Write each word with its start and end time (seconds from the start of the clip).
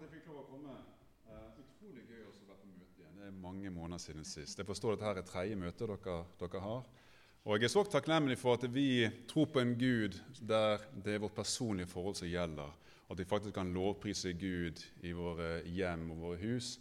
at 0.00 0.06
jeg 0.06 0.16
fikk 0.16 0.30
lov 0.30 0.38
å 0.40 0.46
komme. 0.48 0.74
Uh, 1.28 1.48
utrolig 1.60 2.06
gøy 2.08 2.22
å 2.24 2.30
være 2.48 2.54
på 2.56 2.68
møte 2.70 3.02
igjen. 3.02 3.16
Det 3.20 3.26
er 3.28 3.40
mange 3.42 3.70
måneder 3.74 4.00
siden 4.00 4.24
sist. 4.24 4.56
Jeg 4.56 4.64
forstår 4.64 4.94
at 4.94 5.02
dette 5.02 5.20
er 5.20 5.26
tredje 5.28 5.56
møte 5.60 5.88
dere, 5.90 6.14
dere, 6.40 6.60
har. 6.64 6.86
Og 7.44 7.56
Jeg 7.56 7.66
er 7.66 7.72
så 7.72 7.82
takknemlig 7.84 8.38
for 8.40 8.56
at 8.56 8.64
vi 8.72 9.10
tror 9.28 9.50
på 9.52 9.60
en 9.60 9.74
Gud 9.76 10.16
der 10.40 10.80
det 11.04 11.14
er 11.14 11.20
vårt 11.20 11.36
personlige 11.36 11.90
forhold 11.90 12.16
som 12.16 12.30
gjelder. 12.30 12.70
At 13.12 13.18
vi 13.20 13.26
faktisk 13.28 13.54
kan 13.58 13.72
lovprise 13.74 14.32
Gud 14.40 14.80
i 15.04 15.12
våre 15.12 15.50
hjem 15.68 16.06
og 16.14 16.22
våre 16.24 16.40
hus. 16.46 16.78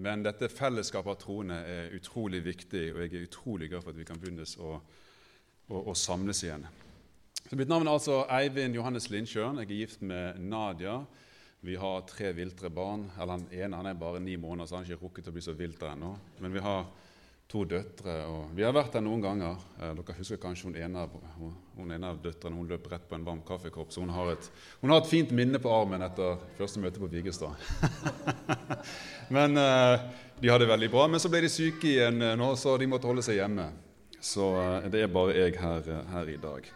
Men 0.00 0.24
dette 0.24 0.48
fellesskapet 0.48 1.12
av 1.12 1.20
troende 1.20 1.58
er 1.68 1.92
utrolig 1.98 2.40
viktig, 2.46 2.86
og 2.94 3.02
jeg 3.02 3.12
er 3.12 3.26
utrolig 3.28 3.68
glad 3.68 3.84
for 3.84 3.92
at 3.92 4.00
vi 4.00 4.08
kan 4.08 4.22
begynne 4.22 4.46
å, 4.56 4.78
å, 5.68 5.84
å 5.92 5.94
samles 5.94 6.40
igjen. 6.46 6.64
Så 7.44 7.60
mitt 7.60 7.68
navn 7.68 7.84
er 7.84 7.98
altså 7.98 8.22
Eivind 8.32 8.80
Johannes 8.80 9.10
Lindsjøen. 9.12 9.60
Jeg 9.60 9.68
er 9.68 9.82
gift 9.84 10.02
med 10.02 10.40
Nadia. 10.40 11.02
Vi 11.64 11.76
har 11.76 12.00
tre 12.00 12.32
viltre 12.32 12.68
barn. 12.70 13.10
eller 13.20 13.38
Den 13.38 13.60
ene 13.62 13.76
han 13.76 13.86
er 13.86 13.94
bare 13.96 14.20
ni 14.20 14.36
måneder, 14.36 14.66
så 14.66 14.76
han 14.76 14.84
har 14.84 14.92
ikke 14.92 15.06
rukket 15.06 15.28
å 15.30 15.32
bli 15.32 15.42
så 15.42 15.54
vilter 15.56 15.94
ennå. 15.94 16.10
Men 16.44 16.52
vi 16.52 16.60
har 16.60 16.82
to 17.48 17.62
døtre. 17.64 18.16
og 18.28 18.50
Vi 18.52 18.66
har 18.66 18.74
vært 18.76 18.92
der 18.92 19.04
noen 19.06 19.22
ganger. 19.24 19.62
Eh, 19.78 19.94
dere 19.96 20.16
husker 20.18 20.40
kanskje 20.42 20.68
hun 20.68 20.76
ene, 20.76 21.06
hun 21.78 21.94
ene 21.94 22.10
av 22.10 22.18
døtrene 22.20 22.58
hun 22.60 22.68
løp 22.68 22.90
rett 22.92 23.06
på 23.08 23.16
en 23.16 23.24
varm 23.24 23.40
kaffekopp. 23.48 23.94
Så 23.94 24.04
hun 24.04 24.12
har, 24.12 24.34
et, 24.34 24.50
hun 24.82 24.92
har 24.92 25.00
et 25.00 25.08
fint 25.08 25.32
minne 25.32 25.56
på 25.56 25.72
armen 25.72 26.04
etter 26.04 26.36
første 26.58 26.84
møte 26.84 27.00
på 27.00 27.08
Vigestad. 27.08 27.56
men 29.38 29.56
eh, 29.56 30.04
de 30.42 30.52
hadde 30.52 30.66
det 30.66 30.72
veldig 30.74 30.92
bra. 30.92 31.06
Men 31.08 31.24
så 31.24 31.32
ble 31.32 31.46
de 31.46 31.52
syke 31.54 31.88
igjen 31.94 32.20
eh, 32.20 32.36
nå, 32.36 32.50
så 32.60 32.76
de 32.76 32.90
måtte 32.92 33.08
holde 33.08 33.24
seg 33.24 33.40
hjemme. 33.40 33.70
Så 34.20 34.52
eh, 34.60 34.90
det 34.92 35.06
er 35.06 35.16
bare 35.16 35.40
jeg 35.40 35.56
her, 35.64 35.88
eh, 35.96 36.12
her 36.12 36.34
i 36.36 36.36
dag. 36.44 36.70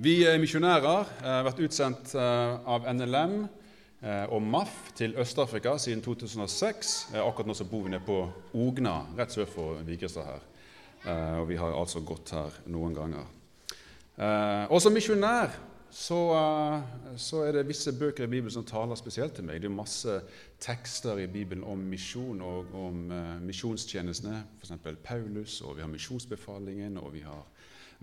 Vi 0.00 0.18
er 0.26 0.42
misjonærer, 0.42 1.16
har 1.22 1.42
vært 1.44 1.58
utsendt 1.60 2.14
av 2.16 2.86
NLM 2.88 3.42
Eh, 3.42 3.59
og 4.00 4.42
MAF 4.42 4.92
til 4.96 5.16
Øst-Afrika 5.20 5.74
siden 5.78 6.02
2006. 6.02 7.10
Eh, 7.14 7.20
akkurat 7.26 7.46
nå 7.46 7.54
så 7.54 7.64
bor 7.64 7.82
vi 7.84 7.90
nede 7.90 8.04
på 8.06 8.20
Ogna, 8.54 9.02
rett 9.18 9.32
sør 9.32 9.48
for 9.48 9.82
Vigrestad 9.84 10.24
her. 10.24 10.46
Eh, 11.04 11.40
og 11.40 11.48
vi 11.48 11.56
har 11.60 11.76
altså 11.76 12.00
gått 12.00 12.32
her 12.32 12.56
noen 12.66 12.96
ganger. 12.96 13.28
Og 14.70 14.80
som 14.82 14.92
misjonær 14.92 15.52
så, 15.90 16.18
så, 17.16 17.38
er 17.46 17.54
det 17.56 17.68
visse 17.68 17.92
bøker 17.96 18.26
i 18.26 18.28
Bibelen 18.28 18.52
som 18.52 18.66
taler 18.68 18.98
spesielt 19.00 19.32
til 19.36 19.46
meg. 19.48 19.62
Det 19.62 19.70
er 19.70 19.72
masse 19.72 20.16
tekster 20.60 21.22
i 21.22 21.26
Bibelen 21.26 21.64
om 21.64 21.80
misjon 21.88 22.42
og 22.44 22.74
om 22.76 22.98
misjonstjenestene, 23.46 24.42
f.eks. 24.60 24.74
Paulus, 25.02 25.62
og 25.64 25.78
vi 25.78 25.84
har 25.84 25.88
misjonsbefalingen, 25.88 26.98
og 27.00 27.14
vi 27.14 27.24
har 27.24 27.40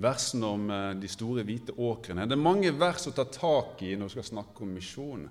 versene 0.02 0.50
om 0.50 0.66
de 0.98 1.11
store 1.11 1.45
hvite 1.45 1.78
åkrene. 1.78 2.26
Det 2.26 2.34
er 2.34 2.48
mange 2.50 2.73
vers 2.73 3.06
å 3.08 3.14
ta 3.14 3.28
tak 3.30 3.86
i 3.86 3.94
når 3.94 4.09
vi 4.09 4.17
skal 4.17 4.30
snakke 4.32 4.66
om 4.66 4.73
misjon. 4.73 5.30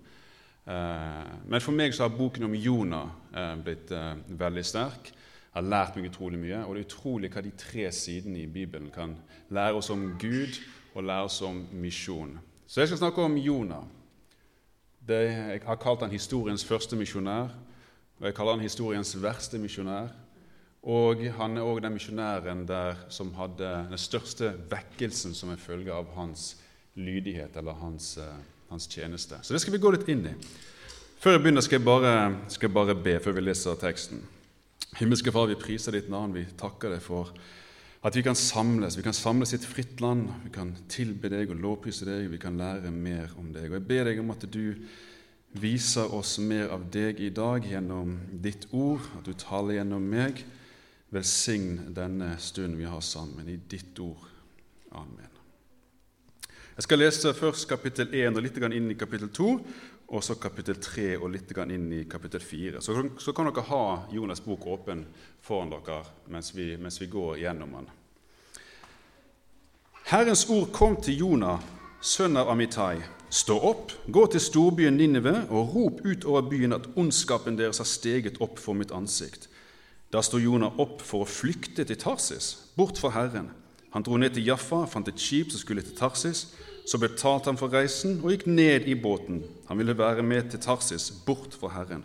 Eh, 0.67 1.35
men 1.47 1.63
for 1.63 1.77
meg 1.77 1.95
så 1.95 2.07
har 2.07 2.17
boken 2.17 2.49
om 2.49 2.55
Jonah 2.59 3.13
eh, 3.31 3.53
blitt 3.63 3.93
eh, 3.95 4.15
veldig 4.29 4.65
sterk. 4.67 5.13
Jeg 5.13 5.63
har 5.63 5.69
lært 5.71 5.97
meg 5.97 6.11
utrolig 6.11 6.41
mye. 6.43 6.65
Og 6.65 6.75
det 6.75 6.83
er 6.83 6.89
utrolig 6.89 7.31
hva 7.33 7.45
de 7.45 7.53
tre 7.59 7.87
sidene 7.95 8.43
i 8.43 8.51
Bibelen 8.51 8.91
kan 8.95 9.15
lære 9.55 9.79
oss 9.79 9.93
om 9.95 10.09
Gud 10.21 10.59
og 10.97 11.07
lære 11.07 11.29
oss 11.31 11.39
om 11.47 11.63
misjon. 11.79 12.35
Så 12.67 12.83
jeg 12.83 12.91
skal 12.91 13.05
snakke 13.05 13.23
om 13.23 13.39
Jonah. 13.39 13.87
Det, 15.07 15.23
jeg 15.31 15.63
har 15.63 15.79
kalt 15.79 16.03
han 16.03 16.11
historiens 16.11 16.65
første 16.67 16.97
misjonær, 16.99 17.53
og 18.19 18.25
jeg 18.27 18.35
kaller 18.35 18.57
han 18.57 18.65
historiens 18.65 19.13
verste 19.23 19.61
misjonær. 19.63 20.11
Og 20.87 21.23
han 21.39 21.57
er 21.59 21.67
òg 21.67 21.81
den 21.83 21.95
misjonæren 21.95 22.65
der 22.67 22.99
som 23.11 23.33
hadde 23.39 23.71
den 23.91 23.99
største 23.99 24.53
vekkelsen 24.71 25.35
som 25.35 25.51
en 25.51 25.63
følge 25.63 25.95
av 25.95 26.11
hans 26.15 26.57
lydighet 26.95 27.57
eller 27.59 27.79
hans 27.79 28.17
eh, 28.23 28.39
hans 28.71 28.89
tjeneste. 28.91 29.39
Så 29.43 29.55
det 29.55 29.61
skal 29.63 29.77
vi 29.77 29.83
gå 29.83 29.93
litt 29.95 30.09
inn 30.13 30.25
i. 30.31 30.35
Før 31.23 31.37
jeg 31.37 31.43
begynner, 31.45 31.65
skal 31.65 31.79
jeg 31.79 31.87
bare, 31.87 32.15
skal 32.53 32.73
bare 32.75 32.97
be 32.99 33.17
før 33.23 33.39
vi 33.39 33.47
leser 33.47 33.79
teksten. 33.81 34.21
Himmelske 34.97 35.33
Far, 35.33 35.49
vi 35.51 35.59
priser 35.61 35.97
ditt 35.97 36.11
navn. 36.13 36.35
Vi 36.37 36.45
takker 36.59 36.95
deg 36.95 37.03
for 37.05 37.33
at 38.07 38.17
vi 38.17 38.23
kan 38.23 38.37
samles. 38.39 38.97
Vi 38.99 39.05
kan 39.05 39.17
samles 39.17 39.53
i 39.53 39.59
et 39.59 39.67
fritt 39.67 40.01
land. 40.01 40.29
Vi 40.45 40.53
kan 40.55 40.75
tilbe 40.93 41.31
deg 41.33 41.51
og 41.51 41.61
lovprise 41.61 42.07
deg. 42.09 42.31
Vi 42.33 42.41
kan 42.41 42.59
lære 42.61 42.93
mer 42.95 43.35
om 43.41 43.51
deg. 43.53 43.71
Og 43.71 43.79
Jeg 43.81 43.87
ber 43.89 44.11
deg 44.11 44.23
om 44.23 44.33
at 44.35 44.47
du 44.53 44.77
viser 45.57 46.13
oss 46.15 46.37
mer 46.39 46.71
av 46.75 46.89
deg 46.93 47.21
i 47.21 47.31
dag 47.35 47.65
gjennom 47.65 48.19
ditt 48.45 48.69
ord, 48.77 49.05
at 49.19 49.27
du 49.27 49.33
taler 49.41 49.81
gjennom 49.81 50.05
meg. 50.05 50.45
Velsign 51.15 51.95
denne 51.97 52.35
stunden 52.43 52.79
vi 52.81 52.89
har 52.89 53.01
sammen, 53.05 53.49
i 53.49 53.57
ditt 53.71 53.99
ord. 54.03 54.27
Amen. 54.93 55.36
Jeg 56.77 56.85
skal 56.85 56.99
lese 57.01 57.31
først 57.33 57.65
kapittel 57.71 58.11
1 58.13 58.37
og 58.37 58.43
litt 58.45 58.59
inn 58.61 58.91
i 58.93 58.95
kapittel 59.01 59.31
2, 59.33 59.45
og 60.13 60.25
så 60.25 60.35
kapittel 60.37 60.77
3 60.77 61.15
og 61.17 61.31
litt 61.33 61.55
inn 61.73 61.87
i 61.93 62.03
kapittel 62.05 62.41
4. 62.45 62.83
Så, 62.85 62.93
så 63.17 63.33
kan 63.33 63.49
dere 63.49 63.65
ha 63.71 63.85
Jonas' 64.13 64.45
bok 64.45 64.67
åpen 64.67 65.07
foran 65.41 65.73
dere 65.73 66.03
mens 66.29 66.53
vi, 66.53 66.77
mens 66.77 67.01
vi 67.01 67.09
går 67.09 67.39
gjennom 67.41 67.73
den. 67.79 67.89
Herrens 70.13 70.45
ord 70.53 70.69
kom 70.71 71.01
til 71.01 71.17
Jonah, 71.25 71.65
sønn 72.01 72.37
av 72.37 72.53
Amitai. 72.53 73.01
Stå 73.33 73.57
opp, 73.57 73.97
gå 74.07 74.27
til 74.31 74.45
storbyen 74.45 75.01
Ninive 75.01 75.47
og 75.49 75.73
rop 75.73 76.05
ut 76.05 76.29
over 76.29 76.45
byen 76.51 76.77
at 76.77 76.93
ondskapen 76.95 77.57
deres 77.57 77.81
har 77.81 77.89
steget 77.89 78.37
opp 78.45 78.61
for 78.61 78.77
mitt 78.77 78.93
ansikt. 78.93 79.49
Da 80.13 80.21
sto 80.21 80.37
Jonah 80.37 80.77
opp 80.77 81.01
for 81.01 81.25
å 81.25 81.31
flykte 81.41 81.89
til 81.89 81.97
Tarsis, 81.97 82.69
bort 82.77 83.01
fra 83.01 83.17
Herren. 83.17 83.55
Han 83.97 84.05
dro 84.05 84.19
ned 84.21 84.35
til 84.37 84.45
Jaffa, 84.45 84.83
fant 84.85 85.09
et 85.09 85.21
skip 85.21 85.49
som 85.49 85.63
skulle 85.63 85.81
til 85.81 85.97
Tarsis. 85.97 86.51
Så 86.85 86.99
betalte 87.01 87.49
han 87.49 87.57
for 87.57 87.73
reisen 87.73 88.19
og 88.21 88.29
gikk 88.35 88.45
ned 88.45 88.85
i 88.93 88.95
båten. 88.95 89.39
Han 89.71 89.81
ville 89.81 89.97
være 89.97 90.23
med 90.23 90.51
til 90.53 90.61
Tarsis, 90.61 91.09
bort 91.25 91.57
fra 91.57 91.71
Herren. 91.73 92.05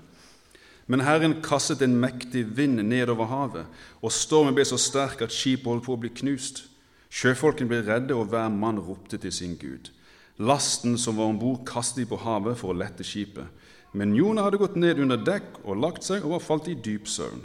Men 0.87 1.03
Herren 1.03 1.35
kastet 1.43 1.83
en 1.83 1.97
mektig 1.99 2.45
vind 2.55 2.79
nedover 2.79 3.27
havet, 3.27 3.67
og 3.99 4.15
stormen 4.15 4.55
ble 4.55 4.63
så 4.65 4.79
sterk 4.79 5.19
at 5.21 5.35
skipet 5.35 5.67
holdt 5.67 5.85
på 5.85 5.97
å 5.97 5.99
bli 5.99 6.13
knust. 6.21 6.63
Sjøfolkene 7.11 7.67
ble 7.67 7.81
redde, 7.83 8.15
og 8.15 8.31
hver 8.31 8.47
mann 8.55 8.79
ropte 8.79 9.19
til 9.19 9.35
sin 9.35 9.59
gud. 9.59 9.91
Lasten 10.39 10.95
som 10.97 11.19
var 11.19 11.27
om 11.27 11.43
bord, 11.43 11.61
kastet 11.67 12.05
de 12.05 12.09
på 12.09 12.23
havet 12.23 12.55
for 12.57 12.71
å 12.71 12.79
lette 12.79 13.03
skipet. 13.03 13.51
Men 13.91 14.15
Jonah 14.15 14.47
hadde 14.47 14.63
gått 14.63 14.79
ned 14.79 15.03
under 15.03 15.19
dekk 15.19 15.59
og 15.65 15.83
lagt 15.83 16.07
seg 16.07 16.23
og 16.23 16.37
var 16.37 16.47
falt 16.47 16.71
i 16.71 16.79
dyp 16.79 17.11
søvn. 17.11 17.43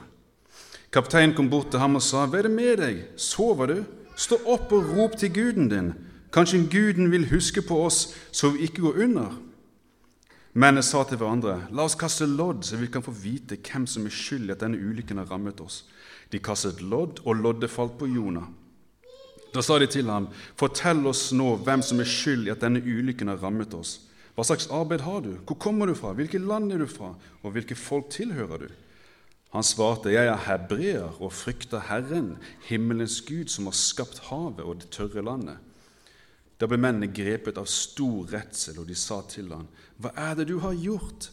Kapteinen 0.94 1.34
kom 1.34 1.50
bort 1.50 1.74
til 1.74 1.82
ham 1.82 1.98
og 1.98 2.02
sa, 2.02 2.26
'Hva 2.26 2.38
er 2.38 2.42
det 2.46 2.54
med 2.54 2.78
deg? 2.78 3.04
Sover 3.18 3.66
du?' 3.66 4.05
Stå 4.16 4.38
opp 4.48 4.72
og 4.72 4.92
rop 4.96 5.16
til 5.20 5.32
guden 5.34 5.68
din. 5.68 5.92
Kanskje 6.32 6.64
guden 6.72 7.10
vil 7.12 7.28
huske 7.30 7.62
på 7.62 7.82
oss 7.84 8.14
så 8.32 8.50
vi 8.54 8.66
ikke 8.66 8.86
går 8.86 9.02
under. 9.04 9.34
Mennene 10.56 10.82
sa 10.82 11.02
til 11.04 11.20
hverandre, 11.20 11.66
la 11.68 11.84
oss 11.84 11.98
kaste 12.00 12.24
lodd, 12.24 12.62
så 12.64 12.78
vi 12.80 12.88
kan 12.88 13.04
få 13.04 13.12
vite 13.12 13.58
hvem 13.60 13.84
som 13.84 14.06
er 14.08 14.14
skyld 14.14 14.48
i 14.48 14.54
at 14.54 14.62
denne 14.64 14.80
ulykken 14.80 15.20
har 15.20 15.28
rammet 15.28 15.60
oss. 15.60 15.82
De 16.32 16.40
kastet 16.40 16.80
lodd, 16.80 17.20
og 17.28 17.42
loddet 17.42 17.68
falt 17.70 17.98
på 18.00 18.08
Jonah. 18.08 18.48
Da 19.52 19.60
sa 19.60 19.76
de 19.78 19.86
til 19.88 20.08
ham, 20.08 20.30
fortell 20.56 21.04
oss 21.08 21.28
nå 21.36 21.50
hvem 21.60 21.84
som 21.84 22.00
er 22.00 22.08
skyld 22.08 22.48
i 22.48 22.54
at 22.54 22.64
denne 22.64 22.80
ulykken 22.80 23.28
har 23.28 23.42
rammet 23.44 23.76
oss. 23.76 23.98
Hva 24.32 24.44
slags 24.48 24.70
arbeid 24.72 25.04
har 25.04 25.20
du? 25.24 25.34
Hvor 25.44 25.60
kommer 25.60 25.88
du 25.88 25.94
fra? 25.96 26.14
Hvilket 26.16 26.44
land 26.44 26.72
er 26.72 26.80
du 26.80 26.88
fra? 26.88 27.12
Og 27.44 27.52
hvilke 27.52 27.76
folk 27.76 28.08
tilhører 28.12 28.64
du? 28.64 28.68
Han 29.54 29.62
svarte, 29.62 30.10
'Jeg 30.10 30.26
er 30.26 30.36
hebreer 30.36 31.22
og 31.22 31.32
frykter 31.32 31.80
Herren, 31.80 32.38
himmelens 32.68 33.20
Gud, 33.20 33.48
som 33.48 33.64
har 33.64 33.72
skapt 33.72 34.18
havet 34.18 34.60
og 34.60 34.80
det 34.80 34.90
tørre 34.90 35.22
landet.' 35.22 35.58
Da 36.60 36.66
ble 36.66 36.78
mennene 36.80 37.12
grepet 37.12 37.58
av 37.60 37.66
stor 37.68 38.24
redsel, 38.32 38.78
og 38.80 38.88
de 38.88 38.94
sa 38.94 39.20
til 39.28 39.52
ham, 39.52 39.68
'Hva 40.00 40.10
er 40.16 40.34
det 40.34 40.48
du 40.48 40.58
har 40.58 40.74
gjort?' 40.74 41.30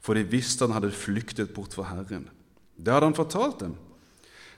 For 0.00 0.14
de 0.14 0.22
visste 0.22 0.66
han 0.66 0.74
hadde 0.74 0.92
flyktet 0.92 1.54
bort 1.54 1.74
fra 1.74 1.82
Herren. 1.82 2.28
Det 2.76 2.92
hadde 2.92 3.06
han 3.06 3.14
fortalt 3.14 3.60
dem. 3.60 3.76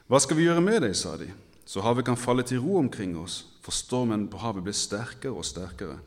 'Hva 0.09 0.19
skal 0.21 0.37
vi 0.37 0.43
gjøre 0.43 0.61
med 0.61 0.83
deg?' 0.83 0.97
sa 0.97 1.16
de. 1.16 1.33
'Så 1.66 1.81
havet 1.83 2.05
kan 2.05 2.16
falle 2.16 2.43
til 2.43 2.59
ro 2.59 2.78
omkring 2.78 3.16
oss.' 3.19 3.45
For 3.62 3.71
stormen 3.71 4.28
på 4.28 4.39
havet 4.39 4.62
ble 4.62 4.72
sterkere 4.72 5.33
og 5.33 5.45
sterkere. 5.45 5.99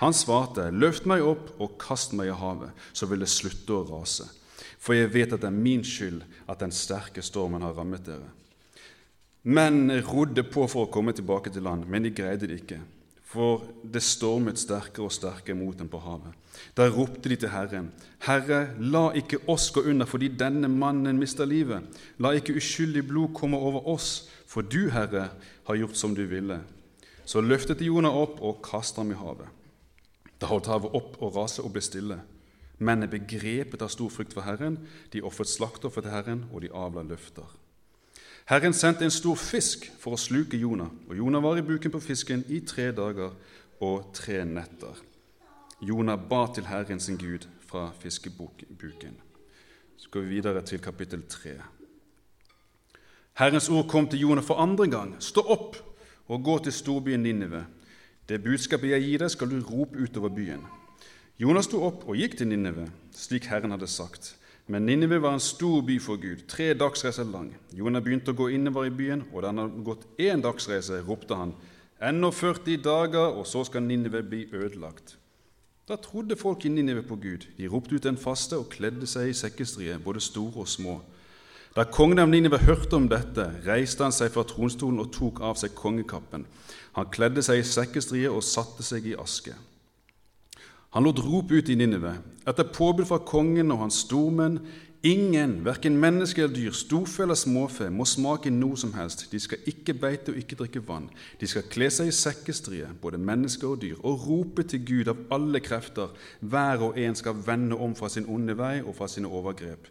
Han 0.00 0.12
svarte, 0.12 0.70
'Løft 0.70 1.06
meg 1.06 1.22
opp 1.22 1.60
og 1.60 1.78
kast 1.78 2.12
meg 2.12 2.28
i 2.28 2.36
havet, 2.36 2.70
så 2.92 3.06
vil 3.06 3.20
det 3.20 3.28
slutte 3.28 3.72
å 3.72 3.84
rase.' 3.84 4.28
For 4.82 4.98
jeg 4.98 5.12
vet 5.14 5.34
at 5.34 5.42
det 5.44 5.50
er 5.50 5.54
min 5.54 5.84
skyld 5.86 6.24
at 6.50 6.62
den 6.62 6.74
sterke 6.74 7.22
stormen 7.22 7.62
har 7.62 7.76
rammet 7.76 8.02
dere. 8.06 8.26
Menn 9.42 9.90
rodde 10.06 10.42
på 10.46 10.66
for 10.70 10.86
å 10.86 10.90
komme 10.90 11.14
tilbake 11.14 11.50
til 11.50 11.64
land, 11.66 11.86
men 11.90 12.04
de 12.06 12.12
greide 12.14 12.48
det 12.50 12.60
ikke, 12.62 12.80
for 13.26 13.62
det 13.82 14.02
stormet 14.04 14.60
sterkere 14.60 15.06
og 15.06 15.14
sterkere 15.14 15.58
mot 15.58 15.78
dem 15.78 15.90
på 15.90 16.00
havet. 16.02 16.34
Da 16.78 16.86
ropte 16.90 17.30
de 17.30 17.38
til 17.40 17.50
Herren, 17.50 17.88
Herre, 18.26 18.74
la 18.78 19.08
ikke 19.18 19.40
oss 19.50 19.70
gå 19.74 19.82
under 19.88 20.06
fordi 20.06 20.28
denne 20.38 20.70
mannen 20.70 21.18
mister 21.18 21.48
livet. 21.48 21.86
La 22.22 22.34
ikke 22.36 22.58
uskyldig 22.58 23.06
blod 23.08 23.32
komme 23.38 23.58
over 23.58 23.88
oss, 23.90 24.28
for 24.46 24.62
du, 24.62 24.90
Herre, 24.92 25.30
har 25.66 25.78
gjort 25.78 25.98
som 25.98 26.14
du 26.14 26.26
ville. 26.28 26.60
Så 27.24 27.40
løftet 27.40 27.80
de 27.80 27.88
Jonah 27.88 28.14
opp 28.14 28.42
og 28.42 28.60
kastet 28.66 29.00
ham 29.00 29.14
i 29.14 29.18
havet. 29.18 29.48
Da 30.42 30.50
holdt 30.50 30.70
havet 30.70 30.94
opp 30.98 31.18
å 31.22 31.30
rase 31.34 31.62
og 31.62 31.72
ble 31.74 31.82
stille. 31.82 32.18
Mennene 32.82 33.10
begrepet 33.10 33.82
av 33.82 33.90
stor 33.92 34.10
frykt 34.10 34.34
for 34.34 34.46
Herren. 34.46 34.80
De 35.12 35.22
ofret 35.22 35.50
slaktoffer 35.50 36.04
til 36.04 36.14
Herren, 36.14 36.44
og 36.52 36.64
de 36.64 36.72
avla 36.74 37.04
løfter. 37.06 37.46
Herren 38.50 38.74
sendte 38.74 39.06
en 39.06 39.14
stor 39.14 39.38
fisk 39.38 39.86
for 40.02 40.16
å 40.16 40.20
sluke 40.20 40.58
Jonah, 40.58 40.90
og 41.08 41.16
Jonah 41.16 41.42
var 41.42 41.58
i 41.58 41.66
buken 41.66 41.94
på 41.94 42.02
fisken 42.02 42.42
i 42.50 42.60
tre 42.66 42.90
dager 42.92 43.36
og 43.82 44.10
tre 44.14 44.42
netter. 44.44 44.98
Jonah 45.82 46.18
ba 46.18 46.46
til 46.54 46.66
Herren 46.66 47.00
sin 47.00 47.18
Gud 47.18 47.46
fra 47.66 47.90
fiskebuken. 47.98 49.14
Så 49.96 50.10
går 50.10 50.20
vi 50.20 50.34
videre 50.36 50.62
til 50.62 50.82
kapittel 50.82 51.22
3. 51.28 51.54
Herrens 53.38 53.68
ord 53.68 53.88
kom 53.88 54.08
til 54.08 54.20
Jonah 54.20 54.44
for 54.44 54.60
andre 54.60 54.90
gang. 54.90 55.16
Stå 55.22 55.40
opp 55.40 55.78
og 56.28 56.44
gå 56.44 56.58
til 56.58 56.72
storbyen 56.72 57.22
Ninive. 57.22 57.64
Det 58.28 58.42
budskapet 58.42 58.90
jeg 58.90 59.02
gir 59.02 59.22
deg, 59.22 59.30
skal 59.30 59.50
du 59.50 59.62
rope 59.62 59.98
utover 59.98 60.28
byen. 60.28 60.62
Jonas 61.40 61.64
sto 61.64 61.80
opp 61.86 62.04
og 62.06 62.18
gikk 62.20 62.36
til 62.38 62.50
Ninive, 62.50 62.90
slik 63.16 63.48
Herren 63.48 63.72
hadde 63.72 63.88
sagt. 63.88 64.34
Men 64.68 64.84
Ninive 64.86 65.18
var 65.22 65.34
en 65.34 65.42
stor 65.42 65.80
by 65.82 65.96
for 66.00 66.20
Gud, 66.20 66.44
tre 66.48 66.74
dagsreiser 66.74 67.24
lang. 67.24 67.50
Jonah 67.72 68.02
begynte 68.04 68.34
å 68.34 68.38
gå 68.38 68.50
innover 68.52 68.86
i 68.86 68.92
byen, 68.94 69.24
og 69.32 69.42
da 69.42 69.50
han 69.50 69.62
hadde 69.64 69.86
gått 69.86 70.04
én 70.20 70.44
dagsreise, 70.44 71.00
ropte 71.08 71.34
han:" 71.34 71.54
Ennå 72.02 72.30
40 72.30 72.82
dager, 72.82 73.32
og 73.38 73.46
så 73.46 73.64
skal 73.64 73.82
Ninive 73.82 74.22
bli 74.22 74.48
ødelagt. 74.52 75.16
Da 75.88 75.96
trodde 75.96 76.36
folk 76.36 76.64
i 76.64 76.68
Ninive 76.68 77.02
på 77.02 77.16
Gud. 77.16 77.46
De 77.58 77.68
ropte 77.68 77.94
ut 77.94 78.06
en 78.06 78.16
faste 78.16 78.58
og 78.58 78.68
kledde 78.70 79.06
seg 79.06 79.28
i 79.28 79.32
sekkestrie, 79.32 79.98
både 79.98 80.20
store 80.20 80.60
og 80.62 80.68
små. 80.68 81.00
Da 81.76 81.84
kongen 81.84 82.18
av 82.18 82.28
Ninive 82.28 82.58
hørte 82.58 82.96
om 82.96 83.08
dette, 83.08 83.48
reiste 83.66 84.04
han 84.04 84.12
seg 84.12 84.30
fra 84.30 84.44
tronstolen 84.44 85.00
og 85.00 85.12
tok 85.12 85.40
av 85.40 85.56
seg 85.56 85.74
kongekappen. 85.74 86.46
Han 86.92 87.10
kledde 87.10 87.42
seg 87.42 87.62
i 87.62 87.66
sekkestrie 87.66 88.30
og 88.30 88.44
satte 88.44 88.82
seg 88.82 89.06
i 89.06 89.14
aske. 89.18 89.54
Han 90.92 91.06
lot 91.06 91.22
rop 91.24 91.52
ut 91.52 91.70
i 91.72 91.74
Ninive, 91.74 92.18
etter 92.44 92.68
påbud 92.68 93.06
fra 93.08 93.16
kongen 93.24 93.72
og 93.72 93.78
hans 93.86 94.02
stormenn. 94.04 94.58
Ingen, 95.02 95.56
verken 95.64 95.96
menneske 95.98 96.44
eller 96.44 96.54
dyr, 96.54 96.74
storfe 96.76 97.24
eller 97.24 97.34
småfe, 97.34 97.88
må 97.90 98.04
smake 98.06 98.52
noe 98.54 98.76
som 98.78 98.92
helst. 98.94 99.24
De 99.32 99.40
skal 99.40 99.64
ikke 99.66 99.96
beite 99.98 100.30
og 100.30 100.36
ikke 100.38 100.58
drikke 100.60 100.82
vann. 100.86 101.08
De 101.40 101.48
skal 101.50 101.64
kle 101.72 101.88
seg 101.90 102.10
i 102.10 102.14
sekkestrie, 102.14 102.90
både 103.02 103.18
mennesker 103.18 103.72
og 103.72 103.80
dyr, 103.82 103.96
og 104.04 104.26
rope 104.28 104.62
til 104.68 104.84
Gud 104.86 105.10
av 105.10 105.24
alle 105.34 105.62
krefter. 105.64 106.12
Hver 106.44 106.84
og 106.86 107.00
en 107.00 107.16
skal 107.18 107.40
vende 107.46 107.78
om 107.80 107.96
fra 107.98 108.12
sin 108.12 108.28
onde 108.30 108.54
vei 108.60 108.76
og 108.84 108.94
fra 109.00 109.08
sine 109.10 109.32
overgrep. 109.32 109.88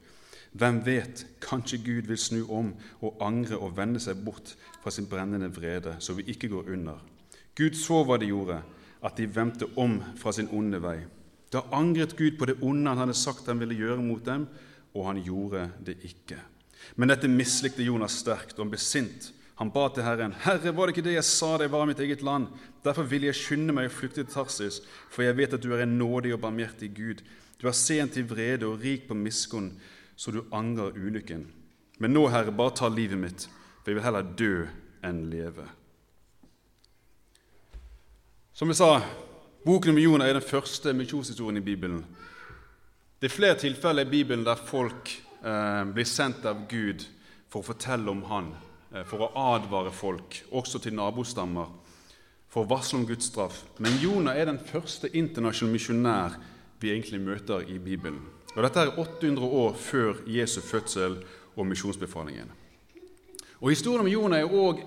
Hvem 0.53 0.79
vet, 0.85 1.25
kanskje 1.41 1.81
Gud 1.81 2.11
vil 2.11 2.19
snu 2.21 2.43
om 2.51 2.69
og 3.01 3.17
angre 3.25 3.57
og 3.57 3.73
vende 3.75 3.99
seg 4.03 4.21
bort 4.21 4.53
fra 4.83 4.93
sin 4.93 5.09
brennende 5.09 5.49
vrede, 5.55 5.95
så 5.99 6.13
vi 6.13 6.29
ikke 6.29 6.51
går 6.53 6.71
under. 6.77 7.01
Gud 7.57 7.75
så 7.75 8.03
hva 8.05 8.19
de 8.21 8.29
gjorde, 8.31 8.61
at 9.01 9.17
de 9.17 9.27
vendte 9.35 9.67
om 9.75 9.99
fra 10.19 10.33
sin 10.35 10.49
onde 10.53 10.79
vei. 10.81 10.99
Da 11.51 11.65
angret 11.75 12.15
Gud 12.15 12.37
på 12.39 12.47
det 12.47 12.61
onde 12.61 12.89
han 12.89 13.01
hadde 13.01 13.17
sagt 13.17 13.49
han 13.49 13.59
ville 13.59 13.75
gjøre 13.75 14.01
mot 14.03 14.23
dem, 14.25 14.47
og 14.93 15.07
han 15.09 15.21
gjorde 15.23 15.67
det 15.83 15.97
ikke. 16.07 16.39
Men 16.95 17.11
dette 17.11 17.29
mislikte 17.31 17.85
Jonas 17.85 18.19
sterkt, 18.21 18.57
og 18.57 18.65
han 18.65 18.73
ble 18.73 18.81
sint. 18.81 19.31
Han 19.61 19.69
ba 19.69 19.87
til 19.93 20.03
Herren, 20.03 20.33
'Herre, 20.33 20.75
var 20.75 20.87
det 20.87 20.97
ikke 20.97 21.09
det 21.09 21.13
jeg 21.13 21.23
sa 21.23 21.57
deg 21.57 21.69
var 21.71 21.85
mitt 21.85 21.99
eget 21.99 22.23
land?' 22.23 22.47
'Derfor 22.83 23.03
vil 23.03 23.23
jeg 23.23 23.35
skynde 23.35 23.73
meg 23.73 23.91
å 23.91 23.93
flykte 23.93 24.23
til 24.23 24.33
Tarsis, 24.33 24.81
for 25.09 25.21
jeg 25.21 25.37
vet 25.37 25.53
at 25.53 25.61
du 25.61 25.73
er 25.73 25.83
en 25.83 25.97
nådig 25.99 26.33
og 26.33 26.41
barmhjertig 26.41 26.89
Gud.' 26.95 27.21
'Du 27.59 27.67
er 27.67 27.77
sent 27.77 28.13
til 28.13 28.25
vrede 28.25 28.65
og 28.65 28.81
rik 28.81 29.07
på 29.07 29.13
miskunn, 29.13 29.79
så 30.15 30.31
du 30.31 30.45
angrer 30.51 30.97
ulykken.' 30.97 31.45
'Men 31.99 32.13
nå, 32.13 32.27
Herre, 32.27 32.51
bare 32.51 32.75
ta 32.75 32.87
livet 32.87 33.17
mitt, 33.17 33.49
for 33.83 33.91
jeg 33.91 33.95
vil 33.95 34.03
heller 34.03 34.33
dø 34.37 34.65
enn 35.03 35.29
leve.' 35.29 35.80
Som 38.61 38.69
jeg 38.69 38.77
sa, 38.77 39.01
boken 39.65 39.89
om 39.89 39.97
Jonah 39.97 40.27
er 40.29 40.35
den 40.37 40.43
første 40.45 40.91
misjonshistorien 40.93 41.57
i 41.57 41.63
Bibelen. 41.65 42.03
Det 43.17 43.25
er 43.25 43.33
flere 43.33 43.55
tilfeller 43.57 44.05
i 44.05 44.11
Bibelen 44.11 44.43
der 44.45 44.59
folk 44.67 45.09
eh, 45.41 45.79
blir 45.89 46.05
sendt 46.05 46.45
av 46.45 46.67
Gud 46.69 47.01
for 47.49 47.63
å 47.63 47.67
fortelle 47.71 48.13
om 48.13 48.21
Han, 48.29 48.51
eh, 48.93 49.01
for 49.09 49.25
å 49.25 49.31
advare 49.55 49.89
folk, 49.89 50.43
også 50.53 50.83
til 50.83 50.93
nabostammer, 50.93 51.73
for 52.53 52.61
å 52.61 52.69
varsle 52.75 52.99
om 52.99 53.07
Guds 53.09 53.31
straff. 53.31 53.63
Men 53.81 53.97
Jonah 53.97 54.37
er 54.37 54.51
den 54.51 54.61
første 54.61 55.09
internasjonale 55.09 55.79
misjonær 55.79 56.37
vi 56.77 56.93
egentlig 56.93 57.25
møter 57.25 57.65
i 57.65 57.81
Bibelen. 57.81 58.21
Og 58.53 58.61
Dette 58.61 58.85
er 58.85 58.93
800 58.93 59.53
år 59.65 59.73
før 59.89 60.21
Jesu 60.29 60.61
fødsel 60.61 61.17
og 61.55 61.65
misjonsbefalingen. 61.65 62.53
Og 63.57 63.73
Historien 63.73 64.05
om 64.05 64.13
Jonah 64.19 64.45
er 64.45 64.53
òg 64.53 64.85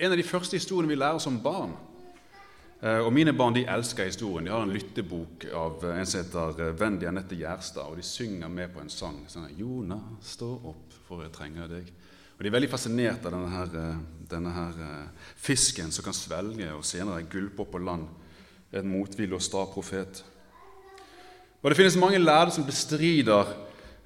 en 0.00 0.12
av 0.12 0.16
de 0.16 0.30
første 0.32 0.56
historiene 0.56 0.96
vi 0.96 1.02
lærer 1.04 1.20
som 1.20 1.42
barn. 1.44 1.76
Eh, 2.82 2.98
og 2.98 3.12
Mine 3.14 3.30
barn 3.38 3.54
de 3.54 3.62
elsker 3.70 4.08
historien. 4.08 4.48
De 4.48 4.50
har 4.50 4.64
en 4.64 4.72
lyttebok 4.74 5.44
av 5.54 5.84
en 5.86 6.08
som 6.08 6.18
heter 6.18 6.72
Wendy 6.80 7.06
Anette 7.06 7.38
Gjerstad, 7.38 7.86
og 7.86 8.00
de 8.00 8.02
synger 8.02 8.50
med 8.50 8.72
på 8.74 8.82
en 8.82 8.90
sang. 8.90 9.20
Sånn, 9.30 9.52
'Jona, 9.54 10.00
stå 10.20 10.48
opp, 10.50 10.96
for 11.06 11.22
jeg 11.22 11.32
trenger 11.32 11.68
deg'. 11.68 11.92
Og 12.36 12.42
De 12.42 12.48
er 12.48 12.58
veldig 12.58 12.70
fascinert 12.70 13.24
av 13.24 13.32
denne, 13.32 13.50
her, 13.50 13.66
eh, 13.78 13.96
denne 14.28 14.50
her 14.50 14.72
fisken 15.36 15.92
som 15.92 16.04
kan 16.04 16.12
svelge 16.12 16.74
og 16.74 16.84
senere 16.84 17.22
gulpe 17.22 17.60
opp 17.62 17.70
på 17.70 17.84
land. 17.84 18.08
En 18.72 18.88
motvillig 18.88 19.34
og 19.34 19.42
sta 19.42 19.64
profet. 19.64 20.24
Og 21.62 21.70
Det 21.70 21.76
finnes 21.76 21.96
mange 21.96 22.18
lærde 22.18 22.50
som 22.50 22.64
bestrider 22.64 23.46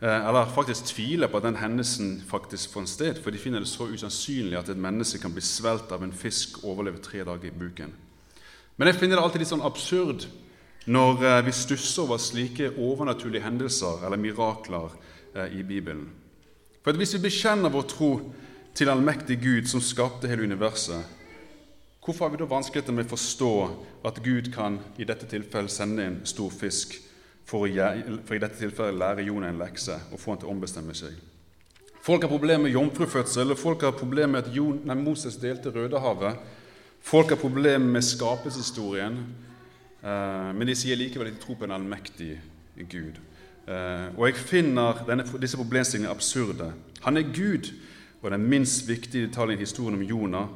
eller 0.03 0.45
faktisk 0.45 0.85
tviler 0.85 1.27
på 1.29 1.39
at 1.39 1.43
den 1.45 1.57
hendelsen 1.57 2.21
faktisk 2.21 2.71
fant 2.71 2.89
sted, 2.89 3.23
for 3.23 3.31
de 3.31 3.39
finner 3.39 3.61
det 3.61 3.69
så 3.69 3.89
usannsynlig 3.89 4.59
at 4.59 4.69
et 4.69 4.77
menneske 4.77 5.19
kan 5.19 5.33
bli 5.33 5.41
svelt 5.41 5.91
av 5.91 6.03
en 6.03 6.13
fisk 6.13 6.59
og 6.65 6.71
overleve 6.77 6.99
tre 6.99 7.25
dager 7.25 7.47
i 7.47 7.51
buken. 7.51 7.95
Men 8.77 8.91
jeg 8.91 9.01
finner 9.01 9.17
det 9.17 9.25
alltid 9.25 9.43
litt 9.43 9.53
sånn 9.53 9.65
absurd 9.65 10.27
når 10.87 11.23
eh, 11.25 11.43
vi 11.47 11.55
stusser 11.57 12.05
over 12.05 12.21
slike 12.23 12.71
overnaturlige 12.77 13.45
hendelser 13.47 14.05
eller 14.07 14.21
mirakler 14.21 14.93
eh, 15.35 15.59
i 15.59 15.65
Bibelen. 15.67 16.11
For 16.85 16.95
Hvis 16.95 17.17
vi 17.17 17.25
bekjenner 17.27 17.73
vår 17.73 17.87
tro 17.91 18.11
til 18.77 18.93
allmektig 18.93 19.41
Gud 19.43 19.71
som 19.71 19.83
skapte 19.83 20.29
hele 20.31 20.47
universet, 20.47 21.15
hvorfor 22.05 22.27
har 22.29 22.35
vi 22.35 22.39
da 22.39 22.47
vanskeligheter 22.47 22.95
med 22.95 23.09
å 23.09 23.17
forstå 23.17 23.55
at 24.07 24.21
Gud 24.23 24.53
kan 24.55 24.79
i 25.01 25.09
dette 25.09 25.27
tilfellet 25.27 25.73
sende 25.73 26.05
en 26.07 26.21
stor 26.29 26.53
fisk 26.55 26.95
for, 27.49 27.67
å, 27.67 27.89
for 28.29 28.37
i 28.37 28.43
dette 28.43 28.61
tilfellet 28.61 29.01
lære 29.01 29.25
Jonah 29.27 29.51
en 29.51 29.59
lekse 29.59 29.97
og 30.13 30.21
få 30.23 30.35
han 30.35 30.45
til 30.45 30.51
å 30.51 30.55
ombestemme 30.55 30.95
seg? 30.95 31.17
Folk 32.07 32.23
har 32.23 32.31
problemer 32.31 32.69
med 32.69 32.77
jomfrufødsel, 32.77 33.57
folk 33.59 33.83
har 33.83 33.97
problemer 33.99 34.37
med 34.37 34.45
at 34.45 34.55
Jon, 34.55 34.79
nei, 34.87 34.95
Moses 35.01 35.41
delte 35.43 35.73
Rødehavet. 35.75 36.39
Folk 37.07 37.29
har 37.29 37.37
problemer 37.37 37.87
med 37.87 38.03
skapelseshistorien, 38.03 39.19
eh, 40.03 40.55
men 40.59 40.67
de 40.67 40.75
sier 40.75 40.99
likevel 40.99 41.29
at 41.31 41.37
de 41.37 41.43
tror 41.45 41.55
på 41.61 41.65
en 41.69 41.75
allmektig 41.77 42.33
Gud. 42.91 43.21
Eh, 43.69 44.09
og 44.17 44.27
jeg 44.27 44.41
finner 44.41 45.05
denne, 45.07 45.23
disse 45.39 45.57
problemstillingene 45.57 46.11
absurde. 46.11 46.73
Han 47.05 47.17
er 47.17 47.29
Gud, 47.31 47.71
og 48.23 48.31
den 48.31 48.49
minst 48.51 48.89
viktige 48.89 49.29
detaljen 49.29 49.59
i 49.59 49.63
historien 49.63 49.95
om 49.95 50.03
Jonah 50.03 50.49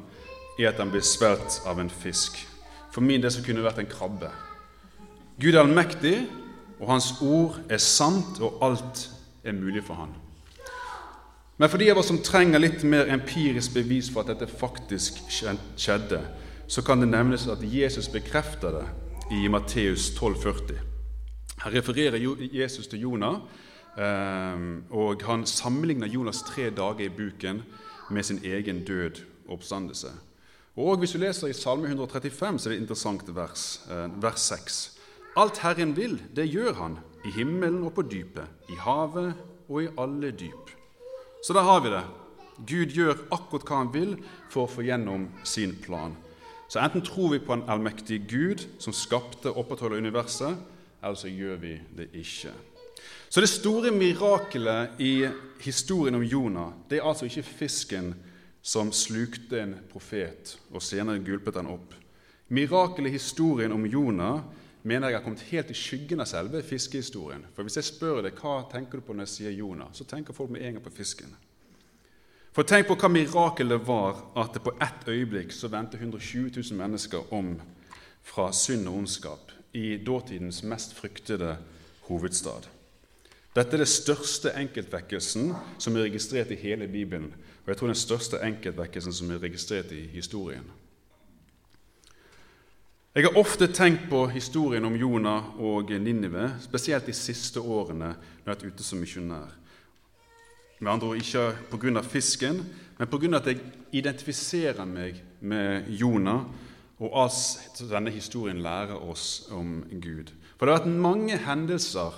er 0.59 0.73
at 0.73 0.79
han 0.83 0.91
blir 0.91 1.05
svelget 1.07 1.61
av 1.65 1.79
en 1.79 1.89
fisk. 1.89 2.41
For 2.91 2.99
min 3.01 3.23
del 3.23 3.31
så 3.31 3.43
kunne 3.45 3.61
det 3.61 3.69
vært 3.69 3.79
en 3.85 3.93
krabbe. 3.93 4.33
Gud 5.39 5.55
er 5.55 5.63
allmektig, 5.63 6.17
og 6.81 6.91
hans 6.91 7.13
ord 7.21 7.61
er 7.69 7.79
sant, 7.79 8.41
og 8.43 8.59
alt 8.61 9.07
er 9.43 9.55
mulig 9.55 9.85
for 9.87 10.03
han. 10.03 10.11
Men 11.61 11.69
for 11.69 11.77
de 11.77 11.91
av 11.91 11.99
oss 12.01 12.07
som 12.09 12.17
trenger 12.25 12.57
litt 12.57 12.81
mer 12.89 13.11
empirisk 13.13 13.75
bevis 13.75 14.07
for 14.09 14.23
at 14.23 14.31
dette 14.31 14.47
faktisk 14.49 15.19
skjedde, 15.29 16.23
så 16.65 16.81
kan 16.81 17.03
det 17.03 17.11
nevnes 17.11 17.43
at 17.53 17.61
Jesus 17.61 18.07
bekrefter 18.09 18.79
det 18.79 18.87
i 19.37 19.43
Matteus 19.45 20.07
12,40. 20.15 20.79
Her 21.61 21.75
refererer 21.75 22.17
Jesus 22.49 22.89
til 22.89 23.03
Jonah, 23.05 23.37
ehm, 23.93 24.89
og 24.89 25.21
han 25.29 25.45
sammenligner 25.45 26.09
Jonas 26.09 26.41
tre 26.49 26.71
dager 26.73 27.05
i 27.05 27.13
buken 27.13 27.61
med 28.09 28.23
sin 28.23 28.41
egen 28.41 28.81
død 28.81 29.21
og 29.45 29.59
oppstandelse. 29.59 30.15
Og 30.81 30.97
Hvis 30.97 31.13
du 31.13 31.21
leser 31.21 31.47
i 31.47 31.53
Salme 31.53 31.87
135, 31.87 32.59
så 32.59 32.69
er 32.69 32.71
det 32.71 32.77
et 32.77 32.81
interessant 32.87 33.35
vers, 33.35 33.81
eh, 33.91 34.09
vers 34.23 34.41
6. 34.49 34.97
Alt 35.37 35.61
Herren 35.61 35.95
vil, 35.95 36.21
det 36.35 36.49
gjør 36.49 36.73
Han, 36.73 36.99
i 37.25 37.29
himmelen 37.29 37.83
og 37.83 37.93
på 37.93 38.01
dypet, 38.01 38.49
i 38.69 38.81
havet 38.81 39.33
og 39.69 39.83
i 39.83 39.87
alle 39.97 40.31
dyp. 40.31 40.80
Så 41.41 41.53
der 41.53 41.65
har 41.65 41.81
vi 41.81 41.89
det. 41.89 42.03
Gud 42.67 42.93
gjør 42.93 43.23
akkurat 43.33 43.65
hva 43.65 43.77
han 43.81 43.93
vil 43.93 44.11
for 44.51 44.65
å 44.65 44.71
få 44.71 44.83
gjennom 44.85 45.29
sin 45.47 45.73
plan. 45.81 46.13
Så 46.69 46.79
enten 46.79 47.03
tror 47.03 47.33
vi 47.33 47.41
på 47.43 47.55
en 47.55 47.65
allmektig 47.67 48.21
Gud 48.29 48.61
som 48.79 48.93
skapte 48.93 49.49
og 49.49 49.65
opprettholder 49.65 49.99
universet, 49.99 50.59
eller 51.01 51.17
så 51.17 51.31
gjør 51.31 51.57
vi 51.59 51.73
det 51.97 52.11
ikke. 52.15 52.53
Så 53.31 53.41
det 53.41 53.49
store 53.49 53.91
mirakelet 53.95 55.01
i 55.01 55.25
historien 55.63 56.15
om 56.15 56.23
Jonah 56.23 56.73
det 56.89 56.99
er 56.99 57.07
altså 57.07 57.25
ikke 57.25 57.47
fisken 57.47 58.13
som 58.61 58.91
slukte 58.93 59.61
en 59.63 59.75
profet 59.89 60.57
og 60.69 60.83
senere 60.85 61.23
gulpet 61.25 61.57
han 61.57 61.71
opp. 61.71 61.95
Mirakelet 62.53 63.09
i 63.09 63.17
historien 63.17 63.73
om 63.73 63.85
Jonah 63.87 64.43
mener 64.83 65.09
jeg 65.09 65.17
har 65.19 65.23
kommet 65.23 65.45
helt 65.51 65.69
i 65.71 65.77
skyggen 65.77 66.23
av 66.23 66.29
selve 66.29 66.63
fiskehistorien. 66.63 67.45
For 67.55 67.63
Hvis 67.63 67.77
jeg 67.77 67.89
spør 67.89 68.21
deg 68.25 68.39
hva 68.41 68.63
tenker 68.71 68.99
du 68.99 69.05
på 69.05 69.13
når 69.13 69.27
jeg 69.27 69.33
sier 69.35 69.57
Jonah, 69.59 69.93
så 69.93 70.03
tenker 70.03 70.33
folk 70.33 70.49
med 70.49 70.61
en 70.61 70.77
gang 70.77 70.83
på 70.83 70.93
fisken. 70.95 71.35
For 72.51 72.67
tenk 72.67 72.89
på 72.89 72.97
hva 72.99 73.07
mirakelet 73.07 73.85
var 73.87 74.25
at 74.35 74.53
det 74.53 74.63
på 74.65 74.73
ett 74.83 75.07
øyeblikk 75.07 75.53
så 75.55 75.69
vendte 75.71 75.97
120 75.97 76.51
000 76.57 76.79
mennesker 76.79 77.33
om 77.33 77.53
fra 78.27 78.49
synd 78.51 78.89
og 78.89 78.97
ondskap 78.97 79.53
i 79.73 79.95
dåtidens 79.97 80.63
mest 80.63 80.97
fryktede 80.97 81.55
hovedstad. 82.09 82.67
Dette 83.55 83.75
er 83.75 83.83
det 83.83 83.87
største 83.91 84.51
enkeltvekkelsen 84.55 85.53
som 85.79 85.95
er 85.95 86.09
registrert 86.09 86.51
i 86.51 86.59
hele 86.59 86.87
Bibelen. 86.87 87.31
Og 87.63 87.71
jeg 87.71 87.77
tror 87.77 87.91
den 87.91 87.99
største 87.99 88.39
enkeltvekkelsen 88.43 89.15
som 89.15 89.31
er 89.31 89.41
registrert 89.43 89.91
i 89.95 90.05
historien. 90.11 90.67
Jeg 93.11 93.25
har 93.27 93.35
ofte 93.35 93.67
tenkt 93.67 94.05
på 94.07 94.21
historien 94.31 94.85
om 94.87 94.93
Jonah 94.95 95.49
og 95.59 95.89
Ninive, 95.99 96.45
spesielt 96.63 97.09
de 97.09 97.11
siste 97.11 97.59
årene 97.59 98.13
når 98.13 98.13
jeg 98.15 98.45
har 98.45 98.53
vært 98.53 98.63
ute 98.63 98.85
som 98.87 99.01
misjonær. 99.03 99.49
Med 100.79 100.91
andre 100.93 101.09
ord 101.09 101.19
ikke 101.19 101.43
pga. 101.73 102.01
fisken, 102.07 102.61
men 102.97 103.07
pga. 103.11 103.35
at 103.35 103.47
jeg 103.47 103.59
identifiserer 103.91 104.85
meg 104.85 105.19
med 105.41 105.89
Jonah, 105.89 106.45
og 106.99 107.19
alt 107.25 107.83
denne 107.91 108.15
historien 108.15 108.63
lærer 108.63 108.95
oss 108.95 109.49
om 109.51 109.83
Gud. 109.91 110.31
For 110.55 110.65
det 110.65 110.71
har 110.73 110.85
vært 110.85 110.95
mange 110.95 111.37
hendelser 111.37 112.15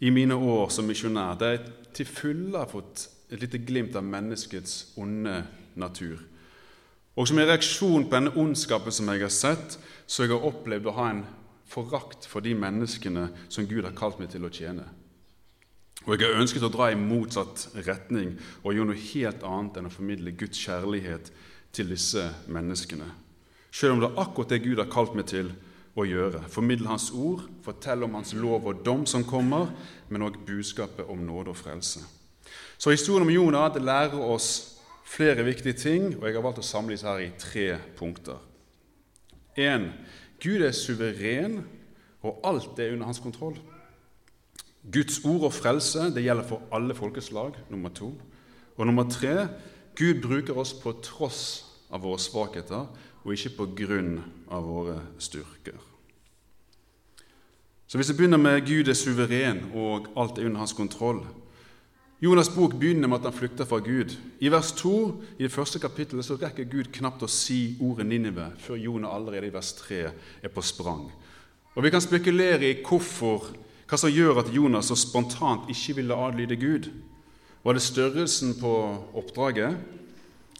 i 0.00 0.08
mine 0.08 0.34
år 0.34 0.70
som 0.70 0.88
misjonær 0.88 1.36
der 1.36 1.50
jeg 1.50 1.60
til 1.92 2.06
fulle 2.06 2.58
har 2.58 2.72
fått 2.72 3.10
et 3.30 3.44
lite 3.44 3.58
glimt 3.58 3.94
av 3.94 4.08
menneskets 4.08 4.94
onde 4.96 5.42
natur. 5.76 6.16
Og 7.14 7.28
som 7.28 7.38
en 7.38 7.46
reaksjon 7.46 8.08
på 8.08 8.16
denne 8.16 8.34
ondskapen 8.40 8.94
som 8.94 9.08
jeg 9.12 9.22
har 9.22 9.32
sett, 9.32 9.78
så 10.06 10.24
jeg 10.24 10.34
har 10.34 10.46
opplevd 10.48 10.90
å 10.90 10.96
ha 10.98 11.08
en 11.12 11.24
forakt 11.70 12.26
for 12.28 12.44
de 12.44 12.54
menneskene 12.58 13.28
som 13.48 13.66
Gud 13.70 13.86
har 13.86 13.94
kalt 13.96 14.18
meg 14.20 14.32
til 14.32 14.44
å 14.46 14.52
tjene. 14.52 14.86
Og 16.04 16.16
jeg 16.18 16.26
har 16.26 16.42
ønsket 16.42 16.66
å 16.66 16.72
dra 16.72 16.90
i 16.92 16.98
motsatt 16.98 17.68
retning 17.86 18.34
og 18.62 18.74
gjøre 18.74 18.90
noe 18.90 19.04
helt 19.12 19.44
annet 19.46 19.78
enn 19.78 19.88
å 19.88 19.94
formidle 19.94 20.34
Guds 20.36 20.58
kjærlighet 20.60 21.30
til 21.74 21.94
disse 21.94 22.26
menneskene. 22.52 23.06
Selv 23.74 23.94
om 23.94 24.02
det 24.02 24.10
er 24.10 24.20
akkurat 24.22 24.52
det 24.52 24.60
Gud 24.66 24.82
har 24.82 24.90
kalt 24.90 25.14
meg 25.16 25.30
til 25.30 25.54
å 25.94 26.04
gjøre. 26.06 26.42
Formidle 26.50 26.90
Hans 26.90 27.08
ord, 27.14 27.46
fortelle 27.64 28.06
om 28.06 28.18
Hans 28.18 28.34
lov 28.36 28.66
og 28.68 28.82
dom 28.86 29.06
som 29.06 29.24
kommer, 29.26 29.70
men 30.10 30.26
òg 30.26 30.42
budskapet 30.46 31.08
om 31.10 31.22
nåde 31.24 31.54
og 31.54 31.58
frelse. 31.58 32.02
Så 32.78 32.92
historien 32.92 33.24
om 33.24 33.32
Jonah 33.32 33.74
lærer 33.80 34.20
oss 34.20 34.73
flere 35.04 35.44
viktige 35.44 35.76
ting, 35.78 36.16
og 36.16 36.26
jeg 36.26 36.34
har 36.34 36.44
valgt 36.44 36.62
å 36.62 36.66
samle 36.66 36.96
disse 36.96 37.08
her 37.08 37.22
i 37.22 37.32
tre 37.38 37.68
punkter. 37.98 38.40
1. 39.56 39.90
Gud 40.42 40.64
er 40.64 40.74
suveren, 40.74 41.60
og 42.24 42.40
alt 42.44 42.80
er 42.80 42.94
under 42.94 43.06
hans 43.06 43.22
kontroll. 43.22 43.56
Guds 44.92 45.20
ord 45.24 45.46
og 45.48 45.54
frelse 45.54 46.10
det 46.12 46.24
gjelder 46.24 46.48
for 46.48 46.62
alle 46.72 46.94
folkeslag. 46.94 47.54
nummer 47.70 47.88
to. 47.88 48.14
Og 48.76 48.86
nummer 48.86 49.08
tre 49.10 49.48
Gud 49.96 50.22
bruker 50.22 50.58
oss 50.58 50.74
på 50.74 50.92
tross 51.02 51.64
av 51.90 52.02
våre 52.02 52.18
svakheter, 52.18 52.86
og 53.24 53.32
ikke 53.32 53.56
på 53.56 53.66
grunn 53.76 54.18
av 54.50 54.64
våre 54.66 55.00
styrker. 55.18 55.78
Så 57.86 57.98
Hvis 57.98 58.10
vi 58.10 58.16
begynner 58.16 58.38
med 58.38 58.66
Gud 58.66 58.88
er 58.88 58.94
suveren, 58.94 59.70
og 59.74 60.08
alt 60.16 60.38
er 60.38 60.46
under 60.46 60.58
hans 60.58 60.72
kontroll, 60.72 61.22
Jonas' 62.24 62.54
bok 62.54 62.78
begynner 62.80 63.08
med 63.08 63.18
at 63.18 63.26
han 63.28 63.36
flykter 63.36 63.66
fra 63.68 63.82
Gud. 63.84 64.14
I 64.40 64.48
vers 64.48 64.70
2 64.72 64.92
i 65.38 65.42
det 65.44 65.52
første 65.52 65.78
kapittelet 65.78 66.24
så 66.24 66.38
rekker 66.40 66.64
Gud 66.72 66.88
knapt 66.94 67.20
å 67.20 67.28
si 67.28 67.74
ordet 67.84 68.06
Ninive 68.08 68.46
før 68.64 68.80
Jonah 68.80 69.12
allerede 69.12 69.50
i 69.50 69.52
vers 69.52 69.74
3 69.76 69.98
er 70.08 70.54
på 70.54 70.64
sprang. 70.64 71.10
Og 71.74 71.84
Vi 71.84 71.90
kan 71.92 72.00
spekulere 72.00 72.70
i 72.70 72.80
hvorfor, 72.80 73.50
hva 73.84 74.00
som 74.00 74.08
gjør 74.08 74.40
at 74.40 74.52
Jonas 74.54 74.88
så 74.88 74.96
spontant 74.96 75.68
ikke 75.68 75.98
ville 76.00 76.16
adlyde 76.16 76.56
Gud. 76.56 76.88
Var 77.64 77.76
det 77.76 77.82
størrelsen 77.82 78.56
på 78.56 78.72
oppdraget? 79.12 79.76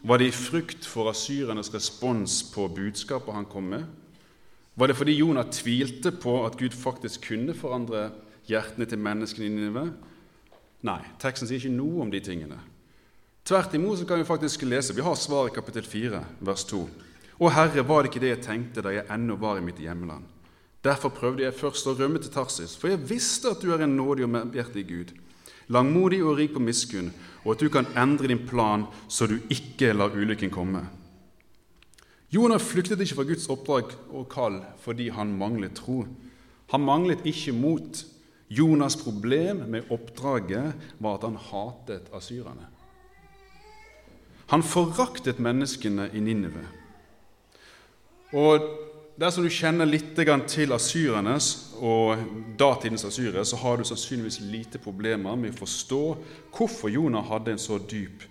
Var 0.04 0.20
det 0.20 0.28
i 0.28 0.36
frykt 0.36 0.84
for 0.84 1.08
asyrernes 1.08 1.72
respons 1.72 2.42
på 2.52 2.68
budskapet 2.68 3.34
han 3.34 3.48
kom 3.48 3.72
med? 3.72 3.86
Var 4.76 4.86
det 4.86 4.96
fordi 5.00 5.16
Jonah 5.16 5.48
tvilte 5.48 6.12
på 6.12 6.42
at 6.44 6.58
Gud 6.60 6.76
faktisk 6.76 7.30
kunne 7.30 7.54
forandre 7.56 8.10
hjertene 8.50 8.84
til 8.84 9.00
menneskene 9.00 9.46
i 9.46 9.54
Ninive? 9.54 9.92
Nei, 10.84 11.00
teksten 11.20 11.48
sier 11.48 11.62
ikke 11.62 11.72
noe 11.72 12.02
om 12.04 12.12
de 12.12 12.20
tingene. 12.20 12.58
Tvert 13.44 13.74
imot 13.76 14.00
så 14.00 14.06
kan 14.08 14.20
vi 14.20 14.28
faktisk 14.28 14.64
lese. 14.68 14.94
Vi 14.96 15.04
har 15.04 15.16
svaret 15.16 15.52
i 15.52 15.56
kapittel 15.56 15.84
4, 15.88 16.20
vers 16.44 16.64
2. 16.68 16.80
Å 17.40 17.50
Herre, 17.52 17.84
var 17.84 18.04
det 18.04 18.12
ikke 18.12 18.22
det 18.22 18.32
jeg 18.34 18.44
tenkte 18.46 18.84
da 18.84 18.92
jeg 18.94 19.08
ennå 19.12 19.36
var 19.40 19.58
i 19.58 19.64
mitt 19.64 19.80
hjemland? 19.82 20.24
Derfor 20.84 21.12
prøvde 21.16 21.46
jeg 21.46 21.56
først 21.56 21.88
å 21.88 21.94
rømme 21.96 22.20
til 22.20 22.32
Tarsis, 22.32 22.74
for 22.76 22.92
jeg 22.92 23.00
visste 23.08 23.54
at 23.54 23.62
du 23.64 23.72
er 23.72 23.86
en 23.86 23.96
nådig 23.96 24.26
og 24.26 24.32
medhjertig 24.34 24.84
Gud, 24.88 25.14
langmodig 25.72 26.20
og 26.24 26.36
rik 26.36 26.52
på 26.52 26.60
miskunn, 26.60 27.08
og 27.44 27.54
at 27.54 27.64
du 27.64 27.70
kan 27.72 27.88
endre 27.96 28.28
din 28.28 28.44
plan 28.44 28.84
så 29.08 29.28
du 29.28 29.38
ikke 29.52 29.94
lar 29.96 30.12
ulykken 30.12 30.52
komme. 30.52 30.84
Jonah 32.34 32.60
flyktet 32.60 33.00
ikke 33.00 33.20
fra 33.20 33.28
Guds 33.28 33.48
oppdrag 33.52 33.94
og 34.10 34.28
kall 34.32 34.60
fordi 34.84 35.08
han 35.14 35.32
manglet 35.38 35.76
tro. 35.78 36.02
Han 36.72 36.84
manglet 36.84 37.24
ikke 37.28 37.54
mot, 37.56 38.04
Jonas' 38.48 38.98
problem 39.00 39.64
med 39.72 39.90
oppdraget 39.90 40.72
var 40.98 41.18
at 41.18 41.26
han 41.28 41.36
hatet 41.50 42.10
asyrerne. 42.12 42.66
Han 44.52 44.62
foraktet 44.62 45.40
menneskene 45.40 46.10
i 46.12 46.20
Ninive. 46.20 46.66
Og 48.34 48.66
Dersom 49.14 49.44
du 49.46 49.50
kjenner 49.52 49.86
litt 49.86 50.16
til 50.50 50.72
asyrernes 50.74 51.76
og 51.78 52.18
datidens 52.58 53.04
asyrere, 53.06 53.44
så 53.46 53.60
har 53.62 53.78
du 53.78 53.84
sannsynligvis 53.86 54.40
lite 54.42 54.80
problemer 54.82 55.36
med 55.38 55.54
å 55.54 55.60
forstå 55.60 56.00
hvorfor 56.56 56.90
Jonah 56.90 57.22
hadde 57.28 57.54
en 57.54 57.62
så 57.62 57.78
dyp 57.78 58.24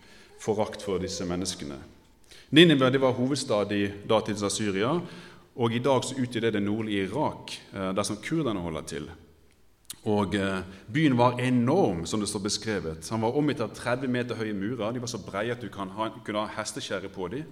forakt 0.44 0.84
for 0.84 1.00
disse 1.00 1.24
menneskene. 1.24 1.78
Ninive 2.52 2.92
var 3.00 3.16
hovedstad 3.16 3.72
i 3.72 3.86
datidens 4.04 4.44
Asyria, 4.44 4.92
og 5.56 5.74
i 5.74 5.80
dag 5.80 6.04
så 6.04 6.18
utgjør 6.20 6.50
det 6.50 6.54
det 6.58 6.64
nordlige 6.66 7.08
Irak, 7.08 7.56
eh, 7.72 7.94
der 7.96 8.20
kurderne 8.20 8.60
holder 8.60 8.82
til. 8.82 9.08
Og 10.04 10.36
eh, 10.36 10.64
Byen 10.94 11.18
var 11.18 11.40
enorm, 11.40 12.06
som 12.06 12.20
det 12.20 12.28
står 12.30 12.44
beskrevet. 12.44 13.10
Han 13.10 13.22
var 13.24 13.38
omgitt 13.40 13.62
av 13.64 13.72
30 13.76 14.12
meter 14.12 14.36
høye 14.36 14.54
murer. 14.54 14.92
De 14.92 15.00
var 15.00 15.12
så 15.12 15.22
breie 15.24 15.54
at 15.54 15.64
du 15.64 15.70
kunne 15.72 16.42
ha 16.42 16.50
hestekjerre 16.58 17.12
på 17.14 17.30
dem. 17.32 17.46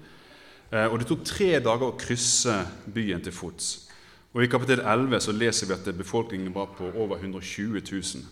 Eh, 0.72 0.88
og 0.92 1.00
Det 1.00 1.08
tok 1.08 1.24
tre 1.26 1.54
dager 1.64 1.88
å 1.88 1.98
krysse 2.00 2.58
byen 2.92 3.24
til 3.24 3.36
fots. 3.36 3.88
Og 4.34 4.44
I 4.44 4.52
kapittel 4.52 4.84
11 4.84 5.24
så 5.24 5.36
leser 5.36 5.68
vi 5.68 5.76
at 5.76 5.98
befolkningen 5.98 6.54
var 6.56 6.70
på 6.78 6.92
over 6.96 7.20
120 7.20 7.82
000. 7.88 8.24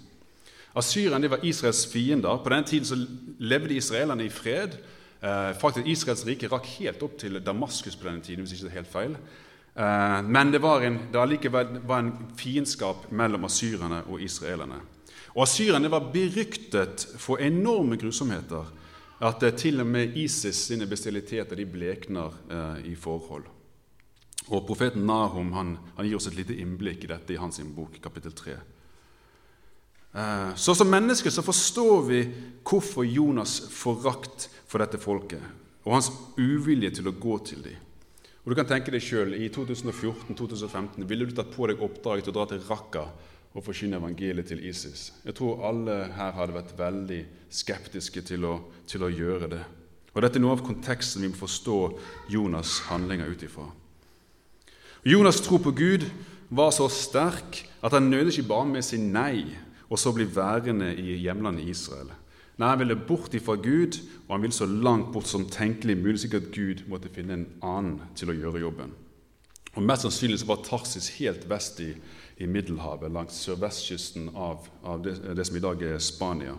Asyrerne 0.76 1.32
var 1.32 1.44
Israels 1.44 1.86
fiender. 1.88 2.44
På 2.44 2.50
den 2.50 2.64
tiden 2.64 2.86
så 2.86 3.00
levde 3.40 3.76
israelerne 3.76 4.26
i 4.26 4.30
fred. 4.30 4.78
Eh, 5.24 5.54
faktisk 5.60 5.88
Israels 5.88 6.26
rike 6.28 6.48
rakk 6.48 6.68
helt 6.80 7.04
opp 7.04 7.18
til 7.20 7.40
Damaskus 7.44 7.96
på 7.96 8.08
denne 8.08 8.22
tiden. 8.22 8.44
hvis 8.44 8.54
ikke 8.54 8.68
det 8.68 8.72
er 8.72 8.82
helt 8.82 8.92
feil. 8.92 9.18
Eh, 9.76 10.22
men 10.24 10.52
det 10.52 10.62
var, 10.62 10.82
en, 10.82 11.00
det 11.12 11.20
allikevel 11.20 11.80
var 11.88 12.00
en 12.04 12.14
fiendskap 12.38 13.10
mellom 13.12 13.46
asyrerne 13.46 14.04
og 14.08 14.22
israelerne. 14.22 14.82
Og 15.36 15.44
Asyrerne 15.46 15.92
var 15.92 16.10
beryktet 16.14 17.06
for 17.18 17.40
enorme 17.40 17.98
grusomheter. 17.98 18.76
At 19.20 19.44
til 19.60 19.82
og 19.82 19.88
med 19.88 20.16
ISIS 20.18 20.56
sine 20.70 20.88
bestialiteter 20.88 21.56
de 21.60 21.66
blekner 21.68 22.36
eh, 22.50 22.92
i 22.92 22.96
forhold. 22.96 23.46
Og 24.50 24.66
Profeten 24.66 25.04
Nahum 25.06 25.52
han, 25.54 25.76
han, 25.98 26.08
gir 26.08 26.18
oss 26.18 26.30
et 26.32 26.38
lite 26.40 26.56
innblikk 26.56 27.04
i 27.04 27.12
dette 27.12 27.36
i 27.36 27.40
hans 27.40 27.60
bok, 27.76 28.00
kapittel 28.02 28.32
3. 28.34 28.56
Eh, 30.16 30.56
så 30.56 30.76
Som 30.76 30.90
mennesker 30.90 31.30
så 31.30 31.42
forstår 31.42 32.02
vi 32.08 32.22
hvorfor 32.64 33.04
Jonas' 33.04 33.70
forakt 33.70 34.50
for 34.68 34.80
dette 34.80 34.98
folket 34.98 35.44
og 35.86 35.94
hans 35.94 36.12
uvilje 36.38 36.92
til 37.00 37.08
å 37.10 37.16
gå 37.16 37.38
til 37.46 37.62
dem. 37.64 37.89
Og 38.44 38.52
du 38.52 38.56
kan 38.56 38.68
tenke 38.68 38.94
deg 38.94 39.04
selv, 39.04 39.36
I 39.36 39.50
2014-2015 39.52 41.08
ville 41.10 41.28
du 41.28 41.36
tatt 41.36 41.52
på 41.54 41.68
deg 41.70 41.82
oppdraget 41.84 42.28
til 42.28 42.34
å 42.34 42.38
dra 42.38 42.46
til 42.50 42.64
Raqqa 42.70 43.04
og 43.50 43.66
forkynne 43.66 43.98
evangeliet 44.00 44.48
til 44.52 44.62
ISIS. 44.70 45.10
Jeg 45.26 45.36
tror 45.38 45.66
alle 45.68 45.98
her 46.16 46.36
hadde 46.38 46.56
vært 46.56 46.76
veldig 46.78 47.20
skeptiske 47.52 48.24
til 48.30 48.46
å, 48.48 48.56
til 48.88 49.04
å 49.04 49.12
gjøre 49.12 49.50
det. 49.52 49.64
Og 50.14 50.24
Dette 50.24 50.40
er 50.40 50.44
noe 50.44 50.56
av 50.58 50.66
konteksten 50.66 51.24
vi 51.24 51.32
må 51.32 51.38
forstå 51.38 51.78
Jonas' 52.34 52.80
handlinger 52.90 53.30
ut 53.30 53.44
ifra. 53.46 53.68
Jonas' 55.08 55.42
tro 55.46 55.60
på 55.62 55.74
Gud 55.76 56.06
var 56.50 56.72
så 56.76 56.88
sterk 56.92 57.64
at 57.86 57.94
han 57.96 58.10
nødde 58.10 58.34
ikke 58.34 58.50
bare 58.50 58.70
med 58.72 58.84
å 58.84 58.88
si 58.88 59.00
nei 59.02 59.46
og 59.90 60.00
så 60.00 60.14
bli 60.14 60.26
værende 60.30 60.92
i 60.98 61.18
hjemlandet 61.24 61.70
Israel. 61.70 62.12
Nei, 62.60 62.68
han 62.74 62.80
ville 62.82 62.96
bort 62.96 63.34
ifra 63.34 63.56
Gud, 63.56 64.02
og 64.28 64.34
han 64.36 64.42
ville 64.44 64.56
så 64.56 64.66
langt 64.68 65.14
bort 65.14 65.30
som 65.32 65.46
tenkelig 65.48 65.96
mulig, 65.98 66.20
slik 66.20 66.36
at 66.42 66.50
Gud 66.52 66.84
måtte 66.92 67.12
finne 67.14 67.38
en 67.38 67.46
annen 67.64 68.02
til 68.20 68.34
å 68.34 68.36
gjøre 68.36 68.64
jobben. 68.66 68.92
Og 69.78 69.86
Mest 69.86 70.04
sannsynlig 70.04 70.42
så 70.42 70.50
var 70.50 70.64
Tarsis 70.66 71.08
helt 71.22 71.46
vest 71.48 71.80
i, 71.80 71.94
i 72.44 72.50
Middelhavet, 72.52 73.14
langs 73.16 73.38
sørvestkysten 73.46 74.34
av, 74.36 74.68
av 74.84 75.06
det, 75.06 75.16
det, 75.38 75.46
som 75.48 75.56
i 75.56 75.64
dag 75.64 75.86
er 75.88 76.04
Spania. 76.04 76.58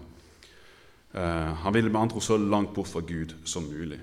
Eh, 1.13 1.53
han 1.65 1.77
ville 1.77 1.93
med 1.93 2.01
andre 2.01 2.17
ord 2.17 2.25
så 2.25 2.39
langt 2.41 2.73
bort 2.75 2.89
fra 2.89 3.05
Gud 3.05 3.35
som 3.45 3.69
mulig. 3.69 4.01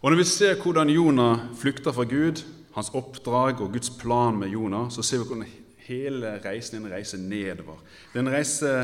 Og 0.00 0.12
Når 0.12 0.22
vi 0.22 0.30
ser 0.30 0.60
hvordan 0.62 0.92
Jonah 0.94 1.48
flykter 1.58 1.92
fra 1.92 2.06
Gud, 2.06 2.44
hans 2.76 2.92
oppdrag 2.94 3.60
og 3.60 3.72
Guds 3.72 3.90
plan 3.90 4.38
med 4.38 4.54
Jonah, 4.54 4.86
så 4.90 5.02
ser 5.02 5.18
vi 5.18 5.26
hvordan 5.26 5.48
hele 5.90 6.36
reisen 6.44 6.78
er 6.78 6.86
en 6.86 6.92
reise 6.94 7.18
nedover. 7.18 7.82
Det 8.12 8.20
er 8.20 8.22
en 8.22 8.34
reise 8.38 8.74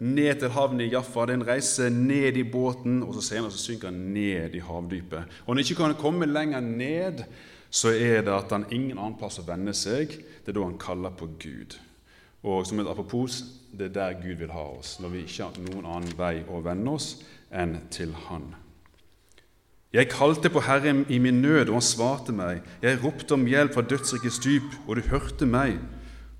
ned 0.00 0.40
til 0.40 0.52
havnen 0.54 0.80
i 0.84 0.90
Jaffa. 0.90 1.26
Det 1.26 1.34
er 1.34 1.40
en 1.40 1.46
reise 1.48 1.90
ned 1.92 2.38
i 2.40 2.46
båten, 2.48 3.02
og 3.04 3.14
så 3.16 3.24
senere 3.28 3.52
så 3.52 3.60
synker 3.60 3.92
han 3.92 4.00
ned 4.14 4.56
i 4.56 4.64
havdypet. 4.64 5.36
Og 5.44 5.52
Når 5.52 5.54
han 5.54 5.64
ikke 5.64 5.78
kan 5.82 5.94
komme 6.00 6.26
lenger 6.26 6.60
ned, 6.60 7.24
så 7.70 7.92
er 7.92 8.24
det 8.26 8.34
at 8.34 8.50
han 8.50 8.66
ingen 8.70 8.98
annen 8.98 9.18
plass 9.18 9.38
å 9.38 9.46
vende 9.46 9.74
seg. 9.76 10.16
Det 10.44 10.50
er 10.50 10.58
da 10.58 10.66
han 10.66 10.80
kaller 10.80 11.14
på 11.14 11.28
Gud. 11.38 11.76
Og 12.42 12.64
som 12.66 12.80
et 12.80 12.88
apropos, 12.88 13.42
det 13.76 13.90
er 13.90 13.94
der 13.94 14.16
Gud 14.22 14.40
vil 14.40 14.50
ha 14.54 14.64
oss, 14.72 14.96
når 15.00 15.12
vi 15.12 15.26
ikke 15.26 15.44
har 15.44 15.60
noen 15.68 15.86
annen 15.86 16.16
vei 16.18 16.40
å 16.48 16.62
vende 16.64 16.96
oss 16.96 17.12
enn 17.52 17.76
til 17.92 18.14
Han. 18.28 18.54
Jeg 19.92 20.08
kalte 20.08 20.48
på 20.50 20.62
Herren 20.62 21.02
i 21.10 21.18
min 21.18 21.42
nød, 21.42 21.68
og 21.68 21.80
han 21.80 21.84
svarte 21.84 22.32
meg. 22.32 22.62
Jeg 22.82 23.00
ropte 23.02 23.34
om 23.34 23.46
hjelp 23.46 23.74
fra 23.74 23.82
dødsrikets 23.82 24.38
dyp, 24.38 24.68
og 24.86 24.96
du 24.96 25.08
hørte 25.10 25.48
meg. 25.50 25.80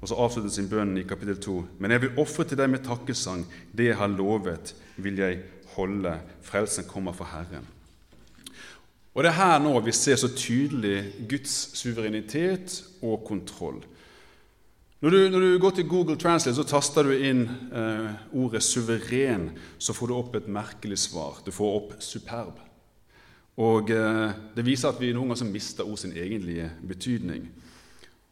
Og 0.01 0.09
så 0.09 0.17
avsluttes 0.17 0.57
sin 0.57 0.69
bønn 0.71 0.97
i 0.97 1.05
kapittel 1.05 1.37
2. 1.37 1.57
Men 1.79 1.93
jeg 1.93 2.05
vil 2.05 2.23
ofre 2.23 2.47
til 2.49 2.59
deg 2.61 2.71
med 2.73 2.85
takkesang. 2.87 3.45
Det 3.77 3.91
jeg 3.91 3.99
har 4.01 4.09
lovet, 4.13 4.75
vil 4.97 5.21
jeg 5.21 5.43
holde. 5.75 6.15
Frelsen 6.43 6.89
kommer 6.89 7.13
fra 7.17 7.29
Herren. 7.35 7.69
Og 9.15 9.25
Det 9.25 9.31
er 9.33 9.41
her 9.41 9.59
nå 9.59 9.75
vi 9.85 9.93
ser 9.93 10.17
så 10.17 10.31
tydelig 10.33 11.27
Guds 11.29 11.77
suverenitet 11.79 12.85
og 13.03 13.25
kontroll. 13.27 13.83
Når 15.01 15.11
du, 15.11 15.19
når 15.33 15.41
du, 15.41 15.59
går 15.59 15.71
til 15.71 15.89
Google 15.89 16.17
Translate, 16.17 16.57
så 16.57 16.65
taster 16.69 17.03
du 17.03 17.15
inn 17.17 17.47
eh, 17.73 18.11
ordet 18.37 18.61
'suveren', 18.63 19.51
så 19.79 19.93
får 19.97 20.07
du 20.07 20.15
opp 20.15 20.35
et 20.37 20.49
merkelig 20.49 20.99
svar. 20.99 21.41
Du 21.47 21.51
får 21.51 21.77
opp 21.77 21.95
'superb'. 22.01 22.61
Og 23.57 23.91
eh, 23.91 24.31
Det 24.57 24.67
viser 24.67 24.89
at 24.89 25.01
vi 25.01 25.13
noen 25.13 25.33
ganger 25.33 25.53
mister 25.53 25.85
ord 25.85 25.97
sin 25.97 26.13
egentlige 26.13 26.71
betydning. 26.89 27.49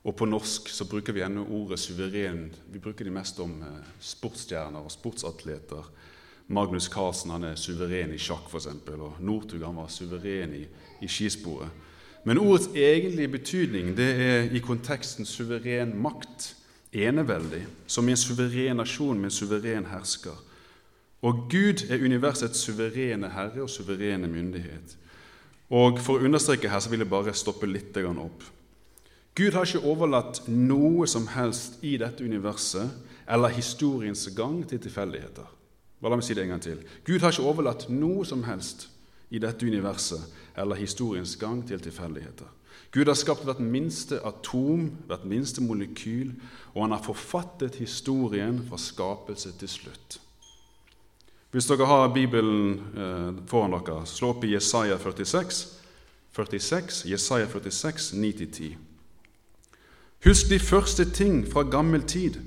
Og 0.08 0.14
På 0.16 0.24
norsk 0.24 0.70
så 0.72 0.86
bruker 0.88 1.12
vi 1.12 1.20
ennå 1.20 1.44
ordet 1.44 1.80
'suveren'. 1.80 2.48
Vi 2.72 2.78
bruker 2.78 3.04
det 3.04 3.12
mest 3.12 3.40
om 3.40 3.50
eh, 3.60 3.84
sportsstjerner 4.00 4.80
og 4.80 4.92
sportsatleter. 4.92 5.90
Magnus 6.48 6.88
Carlsen 6.88 7.30
han 7.30 7.44
er 7.44 7.54
suveren 7.54 8.14
i 8.14 8.18
sjakk, 8.18 8.48
f.eks. 8.48 8.66
Og 8.88 9.20
Northug 9.20 9.60
var 9.60 9.88
suveren 9.88 10.54
i, 10.54 10.64
i 11.02 11.08
skisporet. 11.08 11.68
Men 12.24 12.38
ordets 12.38 12.70
egentlige 12.74 13.28
betydning 13.28 13.96
det 13.96 14.08
er 14.20 14.50
i 14.56 14.58
konteksten 14.58 15.26
suveren 15.26 15.92
makt, 16.02 16.54
eneveldig, 16.92 17.66
som 17.86 18.08
i 18.08 18.10
en 18.10 18.16
suveren 18.16 18.76
nasjon 18.76 19.18
med 19.18 19.28
en 19.28 19.30
suveren 19.30 19.86
hersker. 19.92 20.44
Og 21.22 21.48
Gud 21.50 21.84
er 21.90 22.04
universets 22.04 22.58
suverene 22.58 23.28
herre 23.28 23.62
og 23.62 23.70
suverene 23.70 24.28
myndighet. 24.28 24.96
Og 25.70 25.98
For 26.00 26.16
å 26.16 26.24
understreke 26.24 26.68
her 26.68 26.80
så 26.80 26.88
vil 26.88 27.04
jeg 27.04 27.10
bare 27.10 27.34
stoppe 27.34 27.66
litt 27.66 27.96
opp. 27.96 28.42
Gud 29.38 29.54
har 29.54 29.68
ikke 29.68 29.87
overlatt 29.87 30.40
noe 30.50 31.07
som 31.07 31.28
helst 31.30 31.78
i 31.87 31.92
dette 32.00 32.25
universet 32.26 32.90
eller 33.30 33.52
historiens 33.54 34.25
gang 34.35 34.64
til 34.66 34.80
tilfeldigheter. 34.83 35.47
Bare 36.02 36.11
la 36.11 36.18
meg 36.18 36.26
si 36.26 36.35
det 36.35 36.42
en 36.42 36.57
gang 36.57 36.62
til. 36.64 36.80
Gud 37.07 37.23
har 37.23 37.30
ikke 37.30 37.47
overlatt 37.47 37.85
noe 37.92 38.25
som 38.26 38.42
helst 38.49 38.88
i 39.30 39.38
dette 39.38 39.66
universet 39.66 40.25
eller 40.59 40.80
historiens 40.80 41.37
gang 41.38 41.61
til 41.68 41.78
tilfeldigheter. 41.85 42.50
Gud 42.90 43.07
har 43.07 43.14
skapt 43.14 43.45
hvert 43.47 43.61
minste 43.62 44.18
atom, 44.26 44.88
hvert 45.07 45.26
minste 45.28 45.62
molekyl, 45.62 46.33
og 46.75 46.88
han 46.88 46.97
har 46.97 47.04
forfattet 47.04 47.78
historien 47.78 48.59
fra 48.66 48.78
skapelse 48.80 49.52
til 49.61 49.71
slutt. 49.71 50.18
Hvis 51.54 51.71
dere 51.71 51.87
har 51.87 52.11
Bibelen 52.14 52.75
eh, 52.75 53.38
foran 53.47 53.78
dere, 53.78 54.02
slå 54.07 54.35
opp 54.35 54.42
i 54.45 54.57
Jesaja 54.57 54.99
46, 54.99 55.62
46 56.35 57.04
Jesaja 57.07 57.47
46, 57.47 58.12
9-10. 58.18 58.88
Husk 60.25 60.48
de 60.50 60.58
første 60.58 61.04
ting 61.10 61.44
fra 61.46 61.62
gammel 61.62 62.02
tid, 62.02 62.40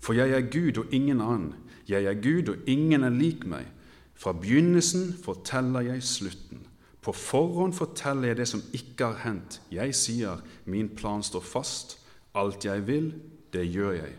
for 0.00 0.12
jeg 0.12 0.30
er 0.30 0.40
Gud 0.50 0.78
og 0.78 0.86
ingen 0.90 1.20
annen. 1.20 1.54
Jeg 1.88 2.04
er 2.04 2.14
Gud 2.14 2.48
og 2.48 2.56
ingen 2.66 3.04
er 3.04 3.14
lik 3.14 3.46
meg. 3.46 3.68
Fra 4.14 4.32
begynnelsen 4.32 5.12
forteller 5.22 5.86
jeg 5.86 6.02
slutten. 6.02 6.66
På 7.02 7.12
forhånd 7.12 7.74
forteller 7.74 8.30
jeg 8.30 8.36
det 8.42 8.48
som 8.48 8.62
ikke 8.74 9.04
har 9.04 9.22
hendt. 9.24 9.60
Jeg 9.70 9.94
sier, 9.94 10.42
min 10.64 10.88
plan 10.88 11.22
står 11.22 11.42
fast. 11.46 11.98
Alt 12.34 12.64
jeg 12.64 12.86
vil, 12.86 13.12
det 13.52 13.66
gjør 13.70 13.92
jeg. 13.92 14.12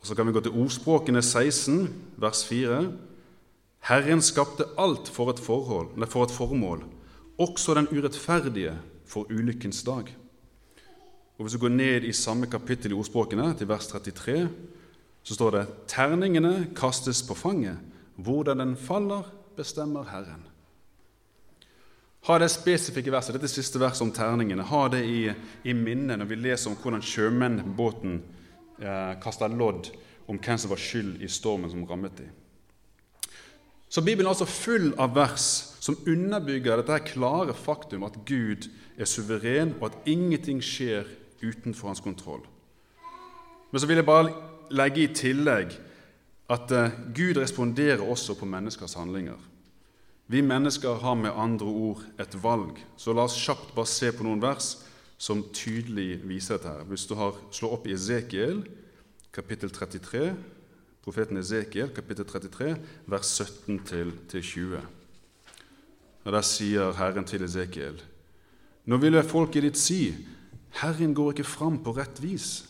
Og 0.00 0.06
Så 0.06 0.14
kan 0.14 0.26
vi 0.26 0.32
gå 0.32 0.40
til 0.40 0.54
ordspråkene 0.54 1.22
16, 1.22 1.88
vers 2.16 2.44
4. 2.46 2.92
Herren 3.80 4.22
skapte 4.22 4.64
alt 4.78 5.08
for 5.08 5.30
et, 5.30 5.38
forhold, 5.38 6.06
for 6.06 6.24
et 6.24 6.30
formål, 6.30 6.84
også 7.38 7.74
den 7.74 7.88
urettferdige 7.90 8.78
for 9.06 9.26
ulykkens 9.30 9.82
dag. 9.82 10.14
Og 11.38 11.44
Hvis 11.44 11.54
du 11.54 11.58
går 11.62 11.68
ned 11.68 12.04
i 12.04 12.12
samme 12.12 12.46
kapittel 12.50 12.90
i 12.92 12.98
ordspråkene, 12.98 13.52
til 13.54 13.68
vers 13.70 13.86
33, 13.86 14.48
så 15.22 15.34
står 15.34 15.50
det 15.54 15.66
terningene 15.86 16.70
kastes 16.76 17.22
på 17.22 17.34
fanget. 17.34 17.78
Hvordan 18.16 18.58
den 18.58 18.76
faller, 18.76 19.22
bestemmer 19.56 20.04
Herren. 20.10 20.42
Ha 22.26 22.38
det 22.38 22.50
spesifikke 22.50 23.12
verset, 23.14 23.36
dette 23.36 23.50
siste 23.50 23.78
verset 23.80 24.02
om 24.02 24.10
terningene, 24.12 24.66
ha 24.66 24.82
det 24.90 25.04
i, 25.06 25.20
i 25.64 25.72
minnet 25.72 26.18
når 26.18 26.28
vi 26.28 26.40
leser 26.40 26.72
om 26.72 26.76
hvordan 26.82 27.04
sjømennene 27.06 27.76
på 27.78 27.86
eh, 28.02 29.14
kasta 29.22 29.46
lodd 29.46 29.92
om 30.28 30.38
hvem 30.42 30.58
som 30.58 30.72
var 30.74 30.82
skyld 30.82 31.22
i 31.22 31.30
stormen 31.30 31.70
som 31.70 31.86
rammet 31.88 32.18
dem. 32.18 32.34
Så 33.88 34.02
Bibelen 34.02 34.26
er 34.26 34.34
altså 34.34 34.50
full 34.50 34.90
av 35.00 35.14
vers 35.16 35.46
som 35.80 35.96
underbygger 36.04 36.82
dette 36.82 36.98
klare 37.14 37.54
faktum 37.56 38.04
at 38.04 38.18
Gud 38.28 38.66
er 38.98 39.08
suveren, 39.08 39.76
og 39.80 39.88
at 39.88 40.10
ingenting 40.10 40.60
skjer 40.64 41.06
utenfor 41.42 41.88
hans 41.88 42.00
kontroll. 42.04 42.44
Men 43.70 43.80
så 43.80 43.86
vil 43.86 44.00
jeg 44.00 44.08
bare 44.08 44.32
legge 44.70 45.04
i 45.04 45.12
tillegg 45.14 45.76
at 46.48 46.72
uh, 46.72 46.90
Gud 47.14 47.36
responderer 47.36 48.02
også 48.04 48.34
på 48.38 48.48
menneskers 48.48 48.96
handlinger. 48.96 49.36
Vi 50.28 50.40
mennesker 50.40 51.00
har 51.00 51.14
med 51.14 51.30
andre 51.36 51.66
ord 51.66 52.02
et 52.20 52.36
valg. 52.42 52.76
Så 52.96 53.12
la 53.12 53.24
oss 53.24 53.36
kjapt 53.40 53.74
bare 53.76 53.88
se 53.88 54.12
på 54.12 54.24
noen 54.24 54.42
vers 54.42 54.74
som 55.18 55.42
tydelig 55.52 56.20
viser 56.28 56.56
dette. 56.56 56.68
her. 56.68 56.84
Hvis 56.84 57.06
du 57.06 57.14
har 57.14 57.36
slår 57.50 57.78
opp 57.78 57.86
i 57.86 57.94
Ezekiel, 57.96 58.62
kapittel 59.32 59.70
33, 59.70 60.34
profeten 61.04 61.36
Ezekiel, 61.36 61.88
kapittel 61.94 62.24
33, 62.24 62.76
vers 63.06 63.40
17-20. 63.40 64.80
Og 66.24 66.32
Der 66.32 66.42
sier 66.42 66.92
Herren 66.92 67.24
til 67.24 67.42
Ezekiel.: 67.42 68.02
Nå 68.84 68.96
vil 68.96 69.12
jeg 69.12 69.24
folket 69.24 69.62
ditt 69.62 69.78
si:" 69.78 70.14
Herren 70.80 71.14
går 71.16 71.32
ikke 71.34 71.48
fram 71.48 71.78
på 71.82 71.96
rett 71.96 72.20
vis. 72.22 72.68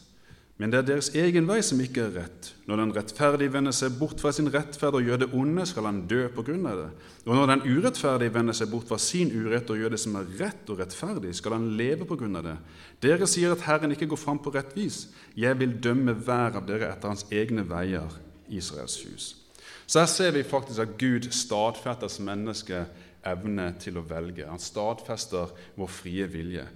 Men 0.59 0.73
det 0.73 0.81
er 0.81 0.87
deres 0.89 1.13
egen 1.15 1.47
vei 1.47 1.61
som 1.63 1.79
ikke 1.79 2.03
er 2.03 2.15
rett. 2.17 2.49
Når 2.67 2.81
den 2.81 2.93
rettferdige 2.97 3.53
vender 3.55 3.75
seg 3.77 3.95
bort 3.95 4.19
fra 4.19 4.33
sin 4.35 4.51
rettferd 4.51 4.97
og 4.99 5.07
gjør 5.07 5.21
det 5.23 5.29
onde, 5.39 5.63
skal 5.71 5.87
han 5.87 6.01
dø 6.11 6.25
på 6.35 6.43
grunn 6.49 6.67
av 6.67 6.81
det. 6.81 6.89
Og 7.29 7.39
når 7.39 7.53
den 7.53 7.63
urettferdige 7.69 8.35
vender 8.35 8.59
seg 8.59 8.73
bort 8.73 8.89
fra 8.91 8.99
sin 8.99 9.31
urett 9.31 9.71
og 9.71 9.79
gjør 9.79 9.95
det 9.95 10.01
som 10.03 10.19
er 10.19 10.33
rett 10.41 10.73
og 10.75 10.83
rettferdig, 10.83 11.37
skal 11.39 11.55
han 11.55 11.71
leve 11.79 12.09
på 12.11 12.19
grunn 12.19 12.41
av 12.41 12.49
det. 12.49 12.57
Dere 13.07 13.31
sier 13.31 13.55
at 13.55 13.63
Herren 13.69 13.95
ikke 13.95 14.11
går 14.11 14.19
fram 14.19 14.43
på 14.43 14.51
rett 14.57 14.75
vis. 14.75 15.05
Jeg 15.39 15.61
vil 15.63 15.79
dømme 15.79 16.17
hver 16.19 16.59
av 16.59 16.67
dere 16.67 16.91
etter 16.91 17.15
hans 17.15 17.29
egne 17.31 17.63
veier, 17.69 18.19
Israels 18.51 18.99
hus. 19.07 19.31
Så 19.87 20.03
her 20.03 20.11
ser 20.11 20.35
vi 20.35 20.43
faktisk 20.43 20.83
at 20.83 20.99
Gud 20.99 21.31
stadfester 21.31 22.27
menneske 22.27 22.83
evne 23.29 23.71
til 23.79 24.03
å 24.03 24.07
velge. 24.11 24.51
Han 24.51 24.59
stadfester 24.59 25.55
vår 25.79 25.99
frie 26.03 26.27
vilje. 26.29 26.67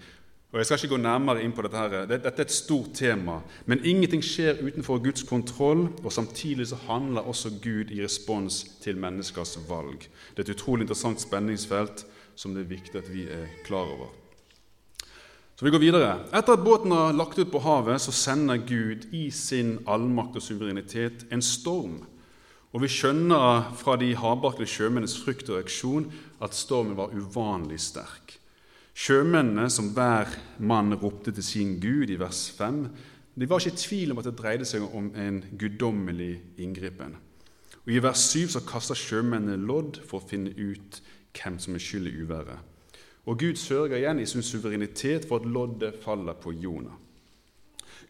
Og 0.53 0.59
Jeg 0.59 0.67
skal 0.67 0.77
ikke 0.77 0.89
gå 0.89 1.01
nærmere 1.01 1.43
inn 1.43 1.53
på 1.53 1.63
dette. 1.65 1.77
her. 1.77 2.07
Dette 2.07 2.29
er 2.29 2.41
et 2.45 2.53
stort 2.53 2.93
tema. 2.95 3.41
Men 3.67 3.85
ingenting 3.85 4.23
skjer 4.23 4.61
utenfor 4.61 4.99
Guds 4.99 5.23
kontroll, 5.23 5.89
og 6.05 6.13
samtidig 6.13 6.67
så 6.69 6.77
handler 6.77 7.21
også 7.21 7.51
Gud 7.63 7.91
i 7.91 8.05
respons 8.05 8.65
til 8.83 8.97
menneskers 8.97 9.59
valg. 9.69 10.09
Det 10.37 10.39
er 10.39 10.51
et 10.53 10.57
utrolig 10.57 10.83
interessant 10.83 11.21
spenningsfelt 11.21 12.05
som 12.37 12.55
det 12.55 12.65
er 12.65 12.69
viktig 12.69 12.97
at 12.97 13.15
vi 13.15 13.23
er 13.23 13.47
klar 13.65 13.89
over. 13.89 14.13
Så 15.57 15.65
vi 15.65 15.71
går 15.71 15.79
videre. 15.79 16.21
Etter 16.35 16.53
at 16.53 16.65
båten 16.65 16.91
har 16.91 17.13
lagt 17.13 17.39
ut 17.39 17.51
på 17.53 17.59
havet, 17.59 18.01
så 18.01 18.13
sender 18.13 18.57
Gud 18.57 19.09
i 19.13 19.31
sin 19.31 19.79
allmakt 19.87 20.37
og 20.37 20.43
suverenitet 20.43 21.27
en 21.33 21.43
storm. 21.43 22.05
Og 22.73 22.83
Vi 22.83 22.89
skjønner 22.89 23.73
fra 23.77 23.97
de 23.97 24.15
havbarkede 24.17 24.67
sjømennenes 24.67 25.19
frykt 25.25 25.49
og 25.49 25.57
reaksjon 25.57 26.13
at 26.43 26.55
stormen 26.55 26.97
var 26.97 27.13
uvanlig 27.13 27.81
sterk. 27.81 28.42
Sjømennene, 28.93 29.71
som 29.73 29.91
hver 29.97 30.31
mann 30.61 30.93
ropte 31.01 31.33
til 31.33 31.45
sin 31.45 31.77
gud 31.81 32.11
i 32.13 32.19
vers 32.21 32.51
5, 32.57 32.83
de 33.35 33.49
var 33.49 33.63
ikke 33.63 33.73
i 33.73 33.81
tvil 33.81 34.13
om 34.13 34.21
at 34.21 34.29
det 34.29 34.37
dreide 34.37 34.67
seg 34.69 34.85
om 34.85 35.09
en 35.17 35.41
guddommelig 35.59 36.35
inngripen. 36.61 37.17
Og 37.83 37.95
I 37.95 38.03
vers 38.05 38.27
7 38.31 38.53
så 38.53 38.63
kaster 38.69 38.99
sjømennene 38.99 39.57
lodd 39.67 40.03
for 40.07 40.21
å 40.21 40.29
finne 40.29 40.53
ut 40.53 41.01
hvem 41.33 41.57
som 41.59 41.75
er 41.75 41.83
skyld 41.83 42.11
i 42.11 42.19
uværet. 42.21 42.69
Og 43.27 43.39
Gud 43.39 43.57
sørger 43.57 43.97
igjen 43.97 44.21
i 44.21 44.27
sin 44.27 44.45
suverenitet 44.45 45.25
for 45.29 45.41
at 45.41 45.49
loddet 45.49 45.99
faller 46.03 46.37
på 46.39 46.53
Jonah. 46.53 46.99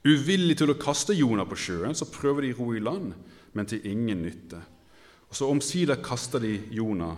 Uvillig 0.02 0.56
til 0.58 0.72
å 0.72 0.80
kaste 0.80 1.14
Jonah 1.14 1.46
på 1.46 1.56
sjøen 1.60 1.94
så 1.94 2.08
prøver 2.10 2.48
de 2.48 2.54
ro 2.58 2.72
i 2.74 2.82
land, 2.82 3.12
men 3.54 3.68
til 3.68 3.84
ingen 3.86 4.24
nytte. 4.24 4.58
Og 5.30 5.36
Så 5.36 5.48
omsider 5.48 6.02
kaster 6.02 6.42
de 6.42 6.56
Jonah 6.74 7.16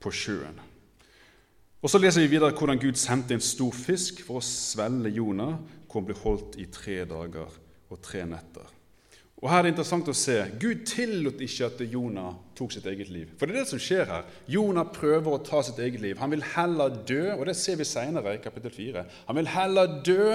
på 0.00 0.10
sjøen. 0.10 0.71
Og 1.82 1.90
Så 1.90 1.98
leser 1.98 2.22
vi 2.22 2.36
videre 2.36 2.54
hvordan 2.54 2.78
Gud 2.78 2.94
sendte 2.94 3.34
en 3.34 3.42
stor 3.42 3.74
fisk 3.74 4.20
for 4.22 4.38
å 4.38 4.46
svelle 4.46 5.10
Jonah, 5.10 5.56
hvor 5.90 5.98
han 5.98 6.06
ble 6.06 6.14
holdt 6.20 6.60
i 6.62 6.68
tre 6.70 7.00
dager 7.10 7.50
og 7.90 7.98
tre 8.06 8.22
netter. 8.22 8.68
Og 9.42 9.48
Her 9.50 9.58
er 9.58 9.66
det 9.66 9.72
interessant 9.72 10.06
å 10.06 10.14
se. 10.14 10.36
Gud 10.62 10.84
tillot 10.86 11.40
ikke 11.42 11.66
at 11.66 11.80
Jonah 11.90 12.36
tok 12.54 12.70
sitt 12.76 12.86
eget 12.86 13.08
liv. 13.10 13.32
For 13.34 13.50
det 13.50 13.56
er 13.56 13.64
det 13.64 13.72
som 13.72 13.82
skjer 13.82 14.06
her. 14.06 14.28
Jonah 14.54 14.86
prøver 14.94 15.34
å 15.34 15.40
ta 15.42 15.64
sitt 15.66 15.80
eget 15.82 16.04
liv. 16.04 16.20
Han 16.22 16.30
vil 16.30 16.46
heller 16.52 16.94
dø, 17.10 17.24
og 17.34 17.42
det 17.50 17.56
ser 17.58 17.80
vi 17.80 17.88
senere 17.90 18.36
i 18.36 18.42
kapittel 18.44 18.70
4. 18.70 19.02
Han 19.26 19.40
vil 19.40 19.50
heller 19.50 19.98
dø 20.06 20.28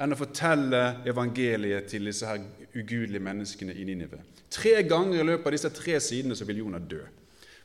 enn 0.00 0.16
å 0.16 0.20
fortelle 0.22 0.82
evangeliet 1.12 1.92
til 1.92 2.08
disse 2.08 2.32
her 2.32 2.40
ugudelige 2.72 3.20
menneskene 3.28 3.76
i 3.76 3.84
Ninive. 3.84 4.24
Tre 4.48 4.78
ganger 4.88 5.20
i 5.20 5.28
løpet 5.28 5.52
av 5.52 5.58
disse 5.58 5.74
tre 5.76 6.00
sidene 6.00 6.40
så 6.40 6.48
vil 6.48 6.64
Jonah 6.64 6.80
dø. 6.80 7.04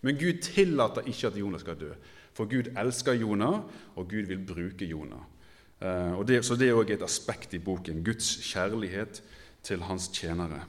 Men 0.04 0.20
Gud 0.20 0.44
tillater 0.44 1.08
ikke 1.08 1.32
at 1.32 1.40
Jonah 1.40 1.64
skal 1.64 1.80
dø. 1.80 1.94
For 2.40 2.48
Gud 2.48 2.72
elsker 2.80 3.18
Jonah, 3.20 3.66
og 4.00 4.08
Gud 4.08 4.30
vil 4.32 4.40
bruke 4.48 4.88
Jonah. 4.88 5.26
Eh, 5.84 6.20
det, 6.24 6.40
så 6.48 6.56
det 6.56 6.70
er 6.70 6.78
òg 6.80 6.94
et 6.96 7.04
aspekt 7.04 7.58
i 7.58 7.60
boken. 7.60 8.00
Guds 8.06 8.38
kjærlighet 8.48 9.20
til 9.68 9.84
hans 9.84 10.08
tjenere. 10.16 10.62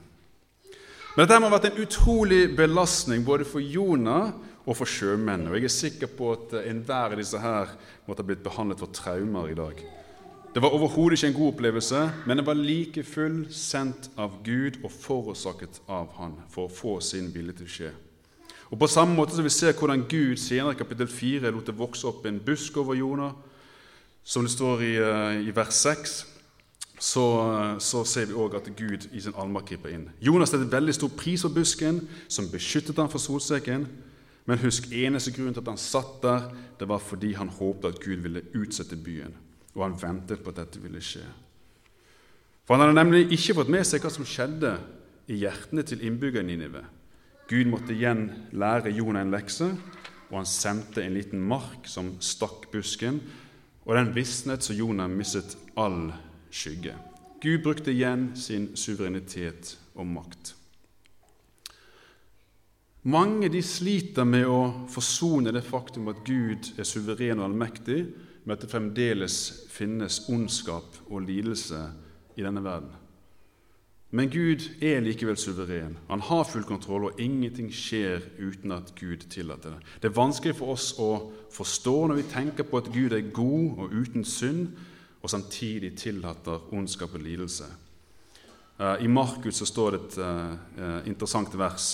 Men 1.15 1.23
dette 1.23 1.39
må 1.39 1.47
ha 1.47 1.55
vært 1.55 1.69
en 1.71 1.79
utrolig 1.83 2.41
belastning 2.55 3.23
både 3.27 3.47
for 3.47 3.63
Jonah 3.63 4.33
og 4.65 4.77
for 4.81 4.87
sjømenn. 4.87 5.47
Og 5.47 5.57
jeg 5.57 5.69
er 5.69 5.73
sikker 5.77 6.11
på 6.11 6.33
at 6.35 6.59
enhver 6.65 7.15
av 7.15 7.19
disse 7.19 7.39
her 7.39 7.71
måtte 8.03 8.23
ha 8.23 8.27
blitt 8.27 8.43
behandlet 8.43 8.83
for 8.83 8.91
traumer 8.95 9.51
i 9.51 9.57
dag. 9.57 9.79
Det 10.51 10.59
var 10.59 10.75
overhodet 10.75 11.15
ikke 11.15 11.31
en 11.31 11.39
god 11.39 11.53
opplevelse, 11.53 11.99
men 12.27 12.39
det 12.39 12.47
var 12.47 12.59
like 12.59 13.03
full 13.07 13.45
sendt 13.55 14.11
av 14.19 14.41
Gud 14.43 14.81
og 14.83 14.91
forårsaket 14.91 15.79
av 15.87 16.11
Han 16.19 16.35
for 16.51 16.67
å 16.67 16.75
få 16.75 16.99
sin 16.99 17.31
vilje 17.31 17.61
til 17.61 17.69
å 17.69 17.75
skje. 17.79 17.91
Og 18.71 18.79
På 18.79 18.87
samme 18.87 19.15
måte 19.15 19.35
som 19.35 19.43
vi 19.43 19.51
ser 19.51 19.75
hvordan 19.75 20.05
Gud 20.09 20.37
senere 20.39 20.71
i 20.71 20.79
kapittel 20.79 21.07
4 21.07 21.51
lot 21.51 21.67
det 21.67 21.77
vokse 21.77 22.07
opp 22.07 22.25
en 22.25 22.39
busk 22.39 22.77
over 22.77 22.95
Jonah, 22.95 23.31
som 24.23 24.43
det 24.43 24.51
står 24.51 24.81
i, 24.81 24.95
eh, 24.95 25.47
i 25.47 25.55
vers 25.55 25.73
6, 25.73 26.27
så, 26.99 27.25
så, 27.79 28.03
ser 28.05 28.25
vi 28.29 28.37
òg 28.37 28.55
at 28.55 28.69
Gud 28.77 29.09
i 29.11 29.19
sin 29.19 29.33
allmakt 29.35 29.69
griper 29.69 29.89
inn. 29.89 30.09
Jonas 30.21 30.53
satte 30.53 30.71
veldig 30.71 30.93
stor 30.93 31.09
pris 31.17 31.41
på 31.41 31.49
busken, 31.49 32.07
som 32.29 32.49
beskyttet 32.51 32.95
ham 33.01 33.09
fra 33.09 33.19
solsekken. 33.19 33.87
Men 34.45 34.61
husk, 34.61 34.87
eneste 34.91 35.33
grunn 35.33 35.53
til 35.53 35.61
at 35.61 35.67
han 35.73 35.81
satt 35.81 36.21
der, 36.21 36.47
det 36.79 36.87
var 36.87 37.01
fordi 37.01 37.33
han 37.33 37.49
håpet 37.49 37.89
at 37.89 37.99
Gud 37.99 38.21
ville 38.21 38.45
utsette 38.53 38.95
byen. 38.95 39.33
Og 39.75 39.83
han 39.83 39.97
ventet 40.01 40.43
på 40.43 40.53
at 40.53 40.61
dette 40.61 40.81
ville 40.81 41.01
skje. 41.01 41.25
For 42.65 42.75
han 42.75 42.85
hadde 42.85 42.99
nemlig 43.01 43.31
ikke 43.33 43.57
fått 43.57 43.73
med 43.73 43.83
seg 43.87 44.01
hva 44.05 44.13
som 44.13 44.25
skjedde 44.27 44.77
i 45.27 45.41
hjertene 45.41 45.83
til 45.83 46.05
innbyggerne 46.05 46.53
i 46.53 46.55
Ninive. 46.55 46.85
Gud 47.51 47.67
måtte 47.67 47.91
igjen 47.91 48.29
lære 48.55 48.93
Jonah 48.95 49.25
en 49.25 49.33
lekse, 49.33 49.65
og 50.29 50.37
han 50.37 50.47
sendte 50.47 51.03
en 51.03 51.17
liten 51.17 51.41
mark 51.43 51.89
som 51.91 52.13
stakk 52.23 52.69
busken, 52.71 53.17
og 53.83 53.97
den 53.97 54.13
visnet 54.15 54.63
så 54.63 54.75
Jonah 54.77 55.11
mistet 55.11 55.57
all 55.75 56.13
skygge. 56.47 56.95
Gud 57.43 57.59
brukte 57.65 57.91
igjen 57.91 58.29
sin 58.39 58.69
suverenitet 58.79 59.73
og 59.99 60.07
makt. 60.07 60.53
Mange 63.11 63.49
de 63.51 63.63
sliter 63.65 64.23
med 64.29 64.47
å 64.47 64.87
forsone 64.93 65.51
det 65.51 65.65
faktum 65.65 66.07
at 66.13 66.23
Gud 66.23 66.71
er 66.77 66.87
suveren 66.87 67.41
og 67.41 67.49
allmektig, 67.49 68.05
med 68.45 68.55
at 68.55 68.63
det 68.63 68.71
fremdeles 68.71 69.37
finnes 69.73 70.23
ondskap 70.31 71.01
og 71.09 71.25
lidelse 71.27 71.83
i 72.37 72.45
denne 72.45 72.63
verden. 72.63 73.00
Men 74.11 74.29
Gud 74.29 74.65
er 74.83 74.99
likevel 74.99 75.37
suveren. 75.39 75.95
Han 76.09 76.23
har 76.27 76.43
full 76.43 76.65
kontroll, 76.67 77.05
og 77.07 77.19
ingenting 77.19 77.69
skjer 77.71 78.19
uten 78.41 78.73
at 78.75 78.91
Gud 78.99 79.23
tillater 79.31 79.77
det. 79.77 79.93
Det 80.01 80.09
er 80.09 80.17
vanskelig 80.17 80.57
for 80.57 80.73
oss 80.73 80.89
å 80.99 81.11
forstå 81.51 81.93
når 82.09 82.19
vi 82.19 82.27
tenker 82.33 82.67
på 82.67 82.81
at 82.81 82.91
Gud 82.91 83.15
er 83.15 83.31
god 83.31 83.79
og 83.85 83.95
uten 83.95 84.27
synd, 84.27 84.67
og 85.21 85.29
samtidig 85.31 85.93
tillater 86.01 86.73
ondskap 86.73 87.13
og 87.15 87.23
lidelse. 87.23 87.69
Eh, 88.81 89.05
I 89.05 89.07
Markus 89.07 89.61
så 89.61 89.69
står 89.69 89.91
det 89.91 90.01
et 90.01 90.19
uh, 90.19 90.99
interessant 91.07 91.53
vers 91.57 91.91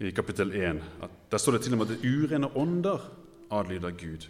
i 0.00 0.10
kapittel 0.10 0.50
1. 0.56 0.82
Der 1.30 1.38
står 1.38 1.58
det 1.58 1.64
til 1.66 1.76
og 1.76 1.82
med 1.82 1.92
at 1.92 2.04
urene 2.04 2.50
ånder 2.56 3.04
adlyder 3.52 3.94
Gud. 3.94 4.26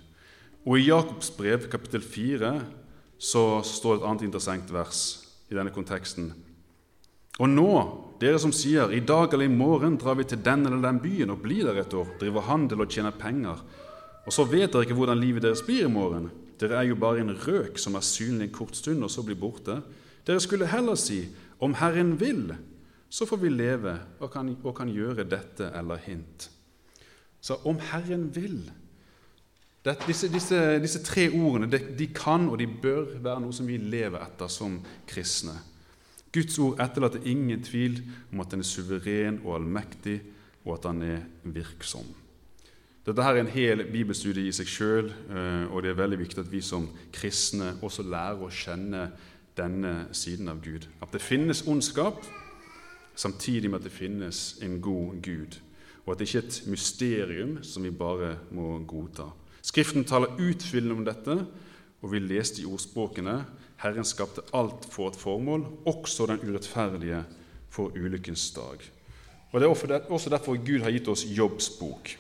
Og 0.67 0.79
i 0.79 0.89
Jakobs 0.91 1.31
brev, 1.31 1.71
kapittel 1.71 2.03
4, 2.03 2.55
så 3.19 3.63
står 3.65 3.95
det 3.95 4.03
et 4.03 4.09
annet 4.11 4.25
interessant 4.27 4.73
vers 4.75 5.05
i 5.51 5.55
denne 5.55 5.73
konteksten. 5.73 6.33
Og 7.41 7.49
nå, 7.49 7.71
dere 8.21 8.41
som 8.43 8.53
sier 8.55 8.93
i 8.93 9.01
dag 9.01 9.33
eller 9.33 9.49
i 9.49 9.53
morgen 9.53 9.97
drar 10.01 10.19
vi 10.19 10.27
til 10.29 10.43
den 10.45 10.67
eller 10.69 10.83
den 10.85 11.01
byen 11.03 11.33
og 11.33 11.41
blir 11.45 11.65
der 11.69 11.81
et 11.81 11.95
år, 11.97 12.11
driver 12.21 12.45
handel 12.47 12.85
og 12.85 12.93
tjener 12.93 13.17
penger, 13.17 13.63
og 14.23 14.35
så 14.35 14.45
vet 14.47 14.71
dere 14.73 14.87
ikke 14.87 14.99
hvordan 14.99 15.21
livet 15.21 15.43
deres 15.43 15.65
blir 15.67 15.89
i 15.89 15.93
morgen. 15.93 16.29
Dere 16.61 16.79
er 16.79 16.91
jo 16.91 16.99
bare 17.01 17.25
en 17.25 17.33
røk 17.35 17.81
som 17.81 17.97
er 17.99 18.05
synlig 18.07 18.47
en 18.47 18.55
kort 18.55 18.77
stund 18.79 19.03
og 19.03 19.11
så 19.11 19.25
blir 19.27 19.41
borte. 19.41 19.81
Dere 20.27 20.43
skulle 20.43 20.71
heller 20.71 20.99
si, 21.01 21.25
om 21.63 21.75
Herren 21.79 22.15
vil, 22.21 22.53
så 23.11 23.27
får 23.27 23.41
vi 23.43 23.51
leve 23.51 23.97
og 24.21 24.31
kan, 24.33 24.53
og 24.63 24.77
kan 24.77 24.93
gjøre 24.93 25.27
dette 25.27 25.73
eller 25.75 25.99
hint. 26.05 26.47
Så 27.43 27.59
om 27.67 27.81
Herren 27.91 28.29
vil 28.35 28.61
det, 29.83 29.97
disse, 30.07 30.29
disse, 30.31 30.59
disse, 30.79 31.01
tre 31.03 31.27
ordene 31.35 31.67
de, 31.67 31.81
de 31.99 32.07
kan 32.15 32.47
og 32.47 32.61
de 32.61 32.69
bør 32.71 33.17
være 33.19 33.43
noe 33.43 33.55
som 33.57 33.67
vi 33.67 33.81
lever 33.83 34.23
etter 34.23 34.51
som 34.53 34.77
kristne. 35.11 35.57
Guds 36.33 36.59
ord 36.59 36.81
etterlater 36.81 37.27
ingen 37.29 37.63
tvil 37.65 38.01
om 38.33 38.41
at 38.41 38.55
han 38.55 38.63
er 38.65 38.69
suveren 38.69 39.43
og 39.45 39.59
allmektig, 39.59 40.21
og 40.65 40.79
at 40.79 40.89
han 40.89 41.03
er 41.05 41.25
virksom. 41.45 42.07
Dette 43.03 43.25
her 43.27 43.35
er 43.35 43.43
en 43.43 43.51
hel 43.51 43.83
bibelstudie 43.91 44.47
i 44.47 44.55
seg 44.55 44.69
sjøl, 44.71 45.09
eh, 45.11 45.65
og 45.75 45.83
det 45.83 45.91
er 45.91 45.99
veldig 45.99 46.21
viktig 46.21 46.39
at 46.45 46.53
vi 46.53 46.61
som 46.63 46.87
kristne 47.13 47.75
også 47.83 48.05
lærer 48.07 48.45
å 48.47 48.51
kjenne 48.53 49.09
denne 49.59 50.07
siden 50.17 50.49
av 50.49 50.63
Gud. 50.63 50.87
At 51.03 51.11
det 51.13 51.25
finnes 51.25 51.65
ondskap, 51.67 52.23
samtidig 53.19 53.69
med 53.71 53.83
at 53.83 53.89
det 53.91 53.97
finnes 53.97 54.45
en 54.63 54.79
god 54.81 55.19
Gud. 55.23 55.59
Og 56.07 56.15
at 56.15 56.23
det 56.23 56.29
ikke 56.31 56.45
er 56.45 56.49
et 56.49 56.63
mysterium 56.71 57.59
som 57.67 57.85
vi 57.85 57.91
bare 57.91 58.37
må 58.55 58.79
godta. 58.89 59.29
Skriften 59.63 60.07
taler 60.07 60.39
utfyllende 60.39 60.97
om 60.97 61.05
dette, 61.07 61.37
og 62.03 62.11
vi 62.15 62.23
leste 62.23 62.63
i 62.63 62.67
ordspråkene 62.67 63.37
Herren 63.83 64.07
skapte 64.07 64.45
alt 64.55 64.87
for 64.87 65.11
et 65.11 65.19
formål, 65.19 65.65
også 65.91 66.29
den 66.31 66.43
urettferdige 66.47 67.25
for 67.73 67.91
ulykkens 67.99 68.51
dag. 68.55 68.79
Og 69.53 69.61
Det 69.61 69.67
er 69.67 70.11
også 70.11 70.31
derfor 70.31 70.57
Gud 70.57 70.81
har 70.81 70.91
gitt 70.91 71.09
oss 71.09 71.27
Jobbs 71.27 71.69
bok. 71.81 72.19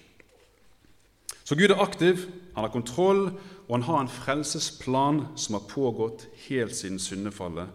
Så 1.44 1.54
Gud 1.54 1.70
er 1.70 1.82
aktiv, 1.82 2.26
han 2.54 2.64
har 2.64 2.72
kontroll, 2.72 3.30
og 3.68 3.76
han 3.76 3.82
har 3.82 4.00
en 4.00 4.08
frelsesplan 4.08 5.22
som 5.36 5.54
har 5.54 5.68
pågått 5.68 6.26
helt 6.48 6.74
siden 6.76 6.98
syndefallet. 6.98 7.68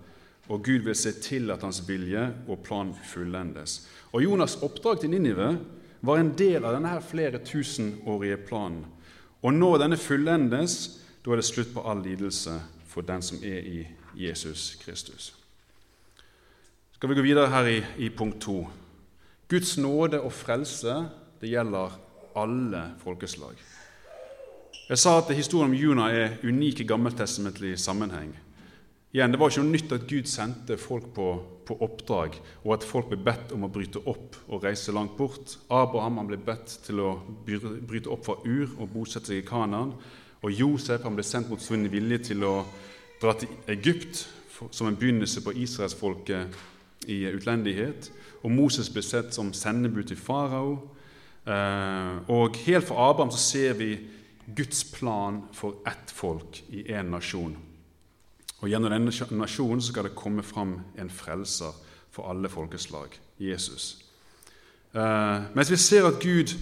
Og 0.50 0.64
Gud 0.64 0.86
vil 0.86 0.96
se 0.96 1.12
til 1.12 1.52
at 1.52 1.64
hans 1.64 1.82
vilje 1.88 2.28
og 2.48 2.60
plan 2.64 2.94
fullendes. 3.06 3.88
Og 4.12 4.22
Jonas' 4.22 4.64
oppdrag 4.64 5.00
til 5.00 5.10
Ninive 5.10 5.58
var 6.02 6.20
en 6.20 6.34
del 6.38 6.64
av 6.64 6.76
denne 6.76 6.92
her 6.92 7.04
flere 7.04 7.40
tusenårige 7.44 8.38
planen. 8.48 8.86
Og 9.42 9.54
når 9.54 9.78
denne 9.78 9.98
fullendes, 9.98 11.00
da 11.26 11.32
er 11.32 11.42
det 11.42 11.46
slutt 11.46 11.74
på 11.74 11.84
all 11.84 12.04
lidelse 12.04 12.60
for 12.98 13.06
den 13.06 13.22
som 13.22 13.38
er 13.46 13.62
i 13.62 13.84
Jesus 14.18 14.76
Kristus. 14.82 15.36
Skal 16.98 17.12
vi 17.12 17.16
gå 17.20 17.22
videre 17.22 17.52
her 17.54 17.68
i, 17.70 17.78
i 18.02 18.10
punkt 18.10 18.40
to. 18.42 18.64
Guds 19.50 19.76
nåde 19.78 20.18
og 20.22 20.34
frelse 20.34 20.96
det 21.38 21.52
gjelder 21.52 21.94
alle 22.34 22.82
folkeslag. 23.04 23.54
Jeg 24.90 24.98
sa 24.98 25.18
at 25.20 25.30
historien 25.36 25.70
om 25.70 25.78
Juna 25.78 26.10
er 26.10 26.38
unik 26.42 26.82
i 26.82 26.90
gammeltestamentlig 26.90 27.78
sammenheng. 27.80 28.34
Igjen, 29.14 29.32
Det 29.32 29.40
var 29.40 29.54
ikke 29.54 29.62
noe 29.62 29.76
nytt 29.76 29.94
at 29.94 30.10
Gud 30.10 30.26
sendte 30.26 30.78
folk 30.82 31.14
på, 31.14 31.28
på, 31.70 31.78
oppdrag, 31.78 32.42
og 32.66 32.74
at 32.80 32.86
folk 32.88 33.12
ble 33.12 33.22
bedt 33.22 33.54
om 33.54 33.68
å 33.68 33.72
bryte 33.72 34.02
opp 34.10 34.42
og 34.48 34.66
reise 34.66 34.92
langt 34.96 35.14
bort. 35.20 35.60
Abraham 35.70 36.26
ble 36.28 36.42
bedt 36.42 36.80
til 36.88 37.04
å 37.06 37.12
bryte 37.46 38.10
opp 38.10 38.26
fra 38.26 38.42
Ur 38.42 38.74
og 38.80 38.90
bosette 38.90 39.30
seg 39.30 39.44
i 39.44 39.48
Kanaan. 39.48 39.94
Og 40.42 40.52
Josef 40.52 41.02
ble 41.02 41.24
sendt 41.24 41.50
mot 41.50 41.62
sin 41.62 41.88
vilje 41.92 42.18
til 42.32 42.44
å 42.46 42.56
dra 43.22 43.34
til 43.34 43.50
Egypt 43.68 44.28
som 44.72 44.88
en 44.88 44.98
begynnelse 44.98 45.42
på 45.42 45.54
israelsfolket 45.56 46.58
i 47.08 47.24
utlendighet. 47.30 48.12
Og 48.44 48.52
Moses 48.52 48.90
ble 48.90 49.02
sett 49.06 49.34
som 49.36 49.54
sendebud 49.54 50.10
til 50.10 50.18
farao. 50.18 50.78
Eh, 51.48 52.30
og 52.30 52.58
helt 52.66 52.88
fra 52.88 53.10
Abraham 53.10 53.32
så 53.32 53.42
ser 53.42 53.78
vi 53.80 53.98
Guds 54.56 54.84
plan 54.84 55.42
for 55.54 55.82
ett 55.88 56.12
folk 56.12 56.64
i 56.70 56.84
én 56.92 57.12
nasjon. 57.12 57.58
Og 58.62 58.70
Gjennom 58.70 58.92
denne 58.92 59.12
nasjonen 59.38 59.82
skal 59.82 60.08
det 60.08 60.16
komme 60.18 60.44
fram 60.44 60.80
en 60.98 61.10
frelser 61.10 61.76
for 62.12 62.30
alle 62.32 62.50
folkeslag, 62.50 63.14
Jesus. 63.40 63.98
Eh, 64.94 65.42
mens 65.54 65.72
vi 65.72 65.78
ser 65.78 66.08
at 66.08 66.22
Gud 66.24 66.56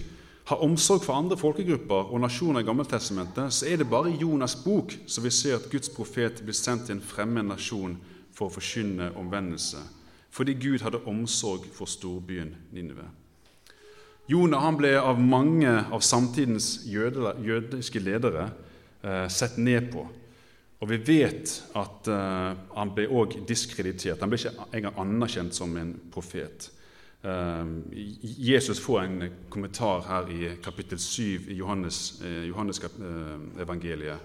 har 0.46 0.62
omsorg 0.62 1.02
for 1.02 1.18
andre 1.18 1.36
folkegrupper 1.38 2.12
og 2.14 2.20
nasjoner 2.22 2.62
i 2.62 2.66
Gammeltestamentet, 2.66 3.52
så 3.52 3.66
er 3.66 3.80
det 3.80 3.88
bare 3.90 4.12
i 4.12 4.18
Jonas' 4.20 4.58
bok 4.62 4.94
som 5.10 5.24
vi 5.26 5.32
ser 5.34 5.56
at 5.58 5.66
Guds 5.72 5.90
profet 5.90 6.42
blir 6.46 6.54
sendt 6.54 6.86
til 6.86 6.96
en 6.96 7.02
fremmed 7.02 7.48
nasjon 7.48 7.96
for 8.36 8.46
å 8.46 8.54
forkynne 8.54 9.10
omvendelse, 9.18 9.80
fordi 10.30 10.54
Gud 10.60 10.84
hadde 10.86 11.02
omsorg 11.10 11.66
for 11.74 11.90
storbyen 11.90 12.54
Ninive. 12.70 13.08
Jonah 14.30 14.68
ble 14.74 14.94
av 14.98 15.18
mange 15.22 15.70
av 15.70 16.02
samtidens 16.02 16.80
jødiske 16.90 18.02
ledere 18.02 18.48
eh, 19.02 19.26
sett 19.30 19.58
ned 19.58 19.90
på. 19.92 20.02
Og 20.82 20.90
vi 20.90 20.98
vet 20.98 21.52
at 21.78 22.10
eh, 22.10 22.64
han 22.74 22.94
ble 22.94 23.06
også 23.06 23.44
diskreditert. 23.48 24.20
Han 24.20 24.30
ble 24.30 24.40
ikke 24.42 24.66
engang 24.74 24.98
anerkjent 25.02 25.54
som 25.54 25.74
en 25.78 25.94
profet. 26.12 26.70
Ehm, 27.26 27.84
Jesus 28.22 28.80
får 28.80 29.00
en 29.00 29.30
kommentar 29.50 30.04
her 30.06 30.28
i 30.30 30.50
kapittel 30.62 30.98
7 30.98 31.50
i 31.50 31.56
Johannes, 31.58 32.20
eh, 32.22 32.44
Johannes 32.46 32.78
eh, 32.84 33.62
evangeliet, 33.62 34.18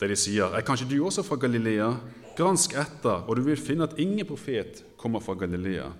der 0.00 0.08
de 0.08 0.16
sier 0.16 0.54
Er 0.54 0.62
kanskje 0.62 0.86
du 0.88 1.04
også 1.04 1.24
fra 1.26 1.36
Galilea? 1.36 1.90
Gransk 2.36 2.76
etter, 2.78 3.26
og 3.26 3.36
du 3.36 3.42
vil 3.42 3.56
finne 3.56 3.84
at 3.84 3.98
ingen 3.98 4.26
profet 4.26 4.84
kommer 4.96 5.20
fra 5.20 5.34
Galilea. 5.34 5.90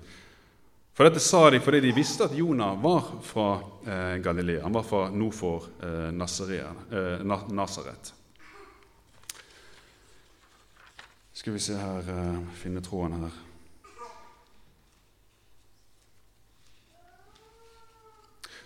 For 0.94 1.04
dette 1.04 1.20
sa 1.20 1.50
de 1.50 1.60
fordi 1.60 1.80
de 1.80 1.96
visste 1.96 2.24
at 2.24 2.38
Jonah 2.38 2.78
var 2.82 3.10
fra 3.22 3.50
eh, 3.82 4.22
Galilea. 4.22 4.62
Han 4.62 4.74
var 4.74 4.86
fra 4.86 5.10
nord 5.10 5.34
for 5.34 5.66
Nasaret. 6.12 8.14
Skal 11.32 11.52
vi 11.52 11.58
se 11.58 11.74
her 11.74 12.42
Finne 12.54 12.80
tråden 12.80 13.24
her. 13.24 13.49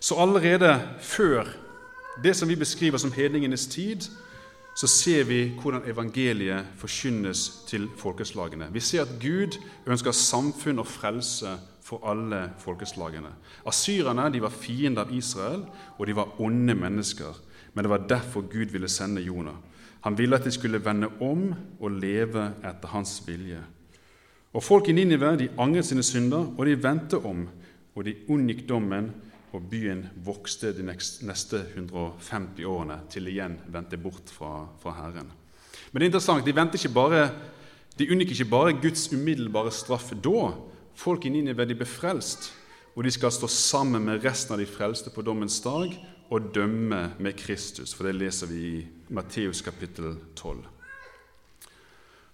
Så 0.04 0.14
allerede 0.20 0.80
før 1.00 1.44
det 2.24 2.36
som 2.36 2.48
vi 2.48 2.56
beskriver 2.56 2.98
som 2.98 3.12
hedningenes 3.12 3.66
tid, 3.66 4.00
så 4.76 4.86
ser 4.86 5.24
vi 5.24 5.52
hvordan 5.62 5.86
evangeliet 5.86 6.66
forkynnes 6.76 7.64
til 7.66 7.88
folkeslagene. 7.96 8.68
Vi 8.72 8.80
ser 8.80 9.02
at 9.02 9.14
Gud 9.22 9.56
ønsker 9.86 10.12
samfunn 10.12 10.78
og 10.78 10.86
frelse 10.86 11.54
for 11.82 12.04
alle 12.10 12.50
folkeslagene. 12.58 13.32
Asyrerne 13.66 14.28
de 14.32 14.42
var 14.42 14.52
fiender 14.52 15.06
av 15.06 15.14
Israel, 15.14 15.64
og 15.98 16.06
de 16.06 16.16
var 16.16 16.40
onde 16.40 16.74
mennesker. 16.74 17.40
Men 17.74 17.84
det 17.84 17.90
var 17.90 18.06
derfor 18.08 18.40
Gud 18.40 18.76
ville 18.76 18.88
sende 18.88 19.22
Jonah. 19.22 19.56
Han 20.00 20.18
ville 20.18 20.36
at 20.36 20.44
de 20.44 20.50
skulle 20.50 20.84
vende 20.84 21.08
om 21.20 21.54
og 21.80 21.90
leve 21.90 22.50
etter 22.60 22.88
hans 22.88 23.22
vilje. 23.26 23.62
Og 24.52 24.62
Folk 24.62 24.88
i 24.88 24.92
Ninive 24.92 25.36
de 25.38 25.48
angret 25.58 25.86
sine 25.86 26.02
synder, 26.02 26.52
og 26.58 26.66
de 26.66 26.82
vendte 26.82 27.18
om, 27.18 27.48
og 27.94 28.04
de 28.04 28.14
unngikk 28.28 28.68
dommen, 28.68 29.14
og 29.54 29.68
byen 29.70 30.02
vokste 30.26 30.72
de 30.74 30.82
neste 30.82 31.60
150 31.76 32.64
årene, 32.66 32.98
til 33.10 33.30
igjen 33.30 33.56
vendte 33.70 33.98
bort 34.00 34.32
fra, 34.34 34.66
fra 34.82 34.94
Herren. 34.98 35.30
Men 35.92 36.00
det 36.00 36.06
er 36.06 36.10
interessant, 36.10 36.46
de, 36.46 36.88
bare, 36.90 37.28
de 37.98 38.08
unngikk 38.10 38.34
ikke 38.34 38.50
bare 38.50 38.74
Guds 38.82 39.06
umiddelbare 39.12 39.70
straff 39.74 40.10
da, 40.18 40.52
Folk 40.94 41.24
i 41.26 41.30
Ninive 41.30 41.66
de 41.66 41.74
ble 41.74 41.86
frelst, 41.90 42.52
og 42.94 43.02
de 43.02 43.10
skal 43.10 43.32
stå 43.34 43.48
sammen 43.50 44.04
med 44.06 44.22
resten 44.22 44.54
av 44.54 44.60
de 44.62 44.66
frelste 44.70 45.10
på 45.10 45.24
dommens 45.26 45.56
dag 45.64 45.90
og 46.30 46.52
dømme 46.54 47.08
med 47.18 47.34
Kristus. 47.38 47.94
For 47.94 48.06
det 48.06 48.14
leser 48.14 48.50
vi 48.50 48.60
i 48.76 48.84
Matteus 49.14 49.62
kapittel 49.62 50.14
12. 50.38 50.62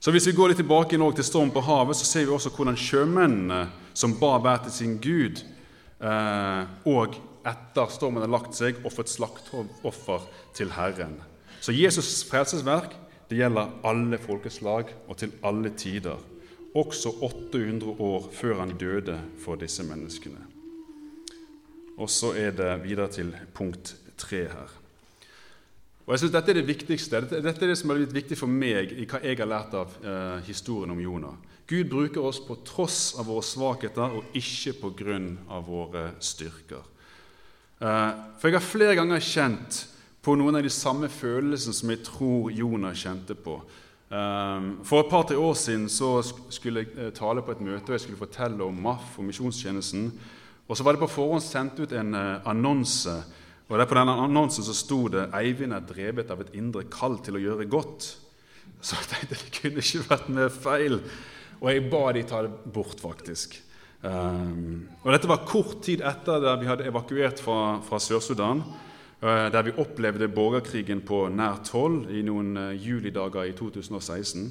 Så 0.01 0.13
Hvis 0.13 0.27
vi 0.29 0.33
går 0.37 0.53
litt 0.53 0.61
tilbake 0.61 0.97
til 0.97 1.25
storm 1.25 1.51
på 1.53 1.61
havet, 1.61 1.97
så 1.97 2.05
ser 2.05 2.25
vi 2.25 2.33
også 2.33 2.53
hvordan 2.53 2.77
sjømennene 2.77 3.69
som 3.93 4.17
ba 4.21 4.39
hver 4.39 4.63
til 4.65 4.73
sin 4.73 4.99
gud, 5.01 5.43
og 6.01 7.17
etter 7.47 7.93
stormen 7.93 8.25
har 8.25 8.33
lagt 8.33 8.57
seg, 8.57 8.81
offret 8.89 9.11
slaktoffer 9.13 10.25
til 10.57 10.73
Herren. 10.73 11.19
Så 11.61 11.75
Jesus' 11.77 12.25
frelsesverk 12.29 12.97
det 13.31 13.39
gjelder 13.39 13.75
alle 13.87 14.19
folkeslag 14.19 14.89
og 15.07 15.19
til 15.21 15.35
alle 15.47 15.71
tider 15.79 16.19
også 16.75 17.13
800 17.23 18.01
år 18.01 18.29
før 18.33 18.61
han 18.63 18.77
døde 18.79 19.21
for 19.45 19.61
disse 19.61 19.85
menneskene. 19.87 20.41
Og 21.99 22.11
så 22.11 22.33
er 22.39 22.55
det 22.57 22.71
videre 22.85 23.11
til 23.13 23.35
punkt 23.55 23.97
tre 24.19 24.47
her. 24.49 24.80
Og 26.07 26.15
jeg 26.15 26.23
synes 26.23 26.33
Dette 26.35 26.53
er 26.53 26.59
det 26.59 26.69
viktigste. 26.69 27.21
Dette, 27.31 27.53
er 27.53 27.71
det 27.71 27.79
som 27.79 27.93
har 27.93 28.01
blitt 28.01 28.15
viktig 28.17 28.39
for 28.39 28.51
meg 28.51 28.95
i 28.97 29.07
hva 29.07 29.21
jeg 29.23 29.39
har 29.39 29.51
lært 29.51 29.77
av 29.79 29.93
eh, 30.03 30.41
historien 30.49 30.91
om 30.95 31.03
Jonah. 31.03 31.37
Gud 31.71 31.91
bruker 31.91 32.25
oss 32.27 32.41
på 32.43 32.57
tross 32.67 33.13
av 33.21 33.29
våre 33.31 33.47
svakheter 33.47 34.17
og 34.19 34.33
ikke 34.35 34.75
på 34.81 34.91
grunn 34.99 35.37
av 35.53 35.69
våre 35.71 36.09
styrker. 36.19 36.83
Eh, 37.79 38.11
for 38.41 38.51
jeg 38.51 38.59
har 38.59 38.67
flere 38.67 38.97
ganger 38.99 39.23
kjent 39.23 39.85
på 40.21 40.35
noen 40.37 40.59
av 40.59 40.67
de 40.67 40.73
samme 40.73 41.09
følelsene 41.13 41.77
som 41.77 41.93
jeg 41.93 42.03
tror 42.09 42.51
Jonah 42.53 42.97
kjente 42.97 43.37
på. 43.39 43.61
Eh, 44.11 44.67
for 44.83 45.05
et 45.05 45.11
par-tre 45.13 45.39
år 45.39 45.55
siden 45.55 45.87
så 45.89 46.17
skulle 46.51 46.83
jeg 46.83 46.97
eh, 46.99 47.13
tale 47.15 47.45
på 47.47 47.55
et 47.55 47.63
møte 47.63 47.93
og 47.93 47.95
jeg 47.95 48.09
skulle 48.09 48.25
fortelle 48.25 48.67
om 48.67 48.83
MAF 48.83 49.21
og 49.21 49.29
misjonstjenesten. 49.29 50.11
Og 50.67 50.77
så 50.77 50.87
var 50.87 50.95
det 50.95 51.03
på 51.05 51.11
forhånd 51.11 51.43
sendt 51.43 51.79
ut 51.79 51.93
en 51.95 52.15
eh, 52.19 52.49
annonse. 52.51 53.15
Og 53.71 53.79
der 53.79 53.87
På 53.87 53.95
denne 53.95 54.19
annonsen 54.19 54.65
så 54.67 54.75
sto 54.75 55.07
det 55.09 55.31
'Eivind 55.31 55.73
er 55.73 55.87
drevet 55.87 56.31
av 56.31 56.41
et 56.41 56.55
indre 56.55 56.83
kall 56.91 57.19
til 57.23 57.39
å 57.39 57.43
gjøre 57.43 57.71
godt'. 57.71 58.17
Så 58.83 58.97
jeg 58.99 59.09
tenkte 59.09 59.39
det 59.39 59.61
kunne 59.61 59.79
ikke 59.85 60.11
vært 60.11 60.29
mer 60.29 60.49
feil. 60.49 61.01
Og 61.61 61.71
jeg 61.71 61.91
ba 61.91 62.13
de 62.13 62.23
ta 62.23 62.43
det 62.43 62.73
bort, 62.73 63.01
faktisk. 63.01 63.61
Um, 64.03 64.89
og 65.05 65.13
Dette 65.13 65.29
var 65.29 65.45
kort 65.45 65.83
tid 65.85 66.01
etter 66.01 66.41
da 66.41 66.57
vi 66.57 66.67
hadde 66.67 66.87
evakuert 66.89 67.41
fra, 67.41 67.81
fra 67.85 67.99
Sør-Sudan. 68.01 68.63
Uh, 69.21 69.53
der 69.53 69.63
vi 69.63 69.77
opplevde 69.77 70.29
borgerkrigen 70.33 71.03
på 71.05 71.29
nært 71.29 71.69
hold 71.77 72.09
i 72.09 72.23
noen 72.25 72.57
uh, 72.57 72.73
julidager 72.73 73.45
i 73.45 73.53
2016. 73.53 74.49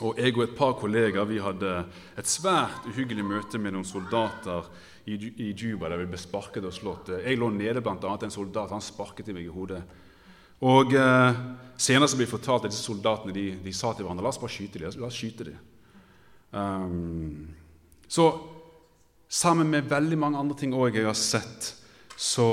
Og 0.00 0.16
Jeg 0.16 0.36
og 0.36 0.44
et 0.44 0.56
par 0.56 0.78
kolleger 0.78 1.26
vi 1.28 1.42
hadde 1.42 1.84
et 2.16 2.30
svært 2.30 2.86
uhyggelig 2.88 3.24
møte 3.26 3.58
med 3.58 3.74
noen 3.74 3.84
soldater 3.84 4.70
i, 5.08 5.52
Juba 5.56 5.88
der 5.88 6.02
vi 6.02 6.10
ble 6.10 6.20
sparket 6.20 6.66
og 6.66 6.74
slått. 6.74 7.12
Jeg 7.24 7.38
lå 7.40 7.48
nede 7.54 7.82
bl.a. 7.84 8.12
en 8.12 8.34
soldat. 8.34 8.72
Han 8.74 8.84
sparket 8.84 9.30
i 9.30 9.36
meg 9.36 9.48
i 9.48 9.52
hodet. 9.52 9.80
Og 10.66 10.92
eh, 10.92 11.40
Senere 11.80 12.10
så 12.10 12.18
ble 12.18 12.26
det 12.26 12.34
fortalt 12.34 12.66
at 12.66 12.74
disse 12.74 12.84
soldatene 12.84 13.32
de, 13.32 13.46
de, 13.64 13.72
sa 13.72 13.94
til 13.94 14.04
hverandre 14.04 14.26
la 14.26 14.32
oss 14.32 14.40
bare 14.42 14.52
skyte 14.52 14.82
dem. 14.82 14.92
La 15.00 15.08
oss 15.08 15.16
skyte 15.16 15.48
dem. 15.48 15.66
Um, 16.50 17.48
så 18.10 18.26
sammen 19.30 19.70
med 19.70 19.88
veldig 19.88 20.18
mange 20.18 20.40
andre 20.40 20.58
ting 20.58 20.74
òg 20.74 20.98
jeg 20.98 21.06
har 21.06 21.16
sett, 21.16 21.70
så 22.18 22.46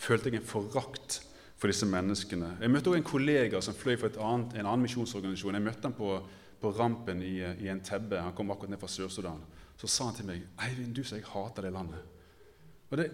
følte 0.00 0.30
jeg 0.30 0.40
en 0.40 0.48
forakt 0.48 1.20
for 1.56 1.72
disse 1.72 1.88
menneskene. 1.88 2.54
Jeg 2.60 2.72
møtte 2.72 2.92
også 2.92 3.00
en 3.00 3.10
kollega 3.10 3.60
som 3.64 3.76
fløy 3.76 3.96
for 4.00 4.16
annet, 4.22 4.54
en 4.54 4.68
annen 4.68 4.84
misjonsorganisasjon. 4.86 5.56
Jeg 5.56 5.66
møtte 5.66 5.88
ham 5.88 5.96
på, 5.96 6.12
på 6.60 6.72
rampen 6.76 7.22
i, 7.24 7.38
i 7.64 7.70
en 7.72 7.82
tebbe. 7.84 8.20
Han 8.20 8.34
kom 8.36 8.52
akkurat 8.52 8.74
ned 8.74 8.80
fra 8.80 8.90
Sør-Sudan. 8.92 9.40
Så 9.76 9.86
sa 9.86 10.04
han 10.04 10.14
til 10.14 10.26
meg 10.26 10.42
'Eivind, 10.58 10.94
du 10.94 11.04
som 11.04 11.18
jeg 11.18 11.26
hater 11.26 11.62
det 11.62 11.72
landet'. 11.72 12.04
Og 12.90 12.98
det, 12.98 13.10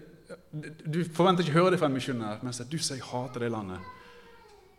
Du 0.93 1.03
forventer 1.03 1.43
ikke 1.43 1.59
å 1.59 1.61
høre 1.63 1.71
det 1.71 1.79
fra 1.79 1.85
en 1.85 1.93
misjonær, 1.93 2.43
men 2.43 2.53
du 2.53 2.77
som 2.77 2.95
jeg 2.95 3.03
hater 3.03 3.39
det 3.39 3.51
landet. 3.51 3.79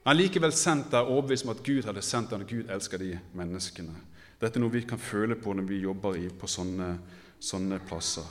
Han 0.05 0.17
likevel 0.17 0.53
sendt 0.53 0.91
der 0.91 1.09
overbevist 1.09 1.45
om 1.45 1.51
at 1.51 1.63
Gud 1.65 1.85
hadde 1.85 2.03
sendt 2.03 2.31
ham, 2.31 2.41
og 2.41 2.49
Gud 2.49 2.71
elsker 2.71 2.99
de 2.99 3.19
menneskene. 3.35 3.95
Dette 4.41 4.59
er 4.59 4.61
noe 4.61 4.73
vi 4.73 4.83
kan 4.85 4.99
føle 4.99 5.37
på 5.41 5.53
når 5.53 5.69
vi 5.69 5.81
jobber 5.81 6.17
i, 6.21 6.29
på 6.29 6.47
sånne, 6.47 6.99
sånne 7.41 7.79
plasser. 7.89 8.27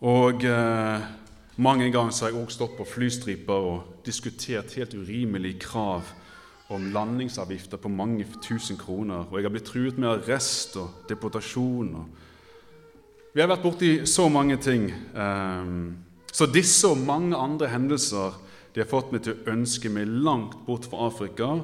Og 0.00 0.44
eh, 0.46 1.08
mange 1.56 1.90
ganger 1.90 2.14
har 2.14 2.30
jeg 2.30 2.38
også 2.38 2.54
stått 2.54 2.76
på 2.78 2.86
flystriper 2.86 3.68
og 3.72 4.04
diskutert 4.06 4.76
helt 4.78 4.94
urimelige 4.94 5.58
krav 5.66 6.14
om 6.68 6.90
landingsavgifter 6.92 7.80
på 7.80 7.88
mange 7.88 8.26
tusen 8.44 8.76
kroner. 8.76 9.24
Og 9.30 9.38
jeg 9.38 9.48
har 9.48 9.54
blitt 9.54 9.68
truet 9.70 10.00
med 10.00 10.10
arrest 10.10 10.76
og 10.80 11.06
deportasjon. 11.08 11.94
Vi 13.32 13.40
har 13.40 13.48
vært 13.48 13.64
borti 13.64 13.92
så 14.08 14.28
mange 14.32 14.58
ting. 14.60 14.90
Eh, 14.92 15.72
så 16.32 16.46
disse 16.50 16.90
og 16.90 17.00
mange 17.00 17.36
andre 17.36 17.70
hendelser 17.72 18.36
de 18.74 18.82
har 18.82 18.90
fått 18.90 19.12
meg 19.14 19.24
til 19.24 19.34
å 19.34 19.52
ønske 19.54 19.90
meg 19.92 20.10
langt 20.10 20.58
bort 20.66 20.86
fra 20.90 21.08
Afrika 21.08 21.54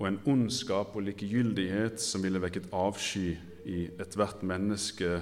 og 0.00 0.06
en 0.06 0.20
ondskap 0.28 0.94
og 0.96 1.06
likegyldighet 1.08 2.00
som 2.00 2.22
ville 2.24 2.40
vekket 2.40 2.68
avsky 2.76 3.32
i 3.68 3.88
ethvert 4.00 4.44
menneske 4.46 5.20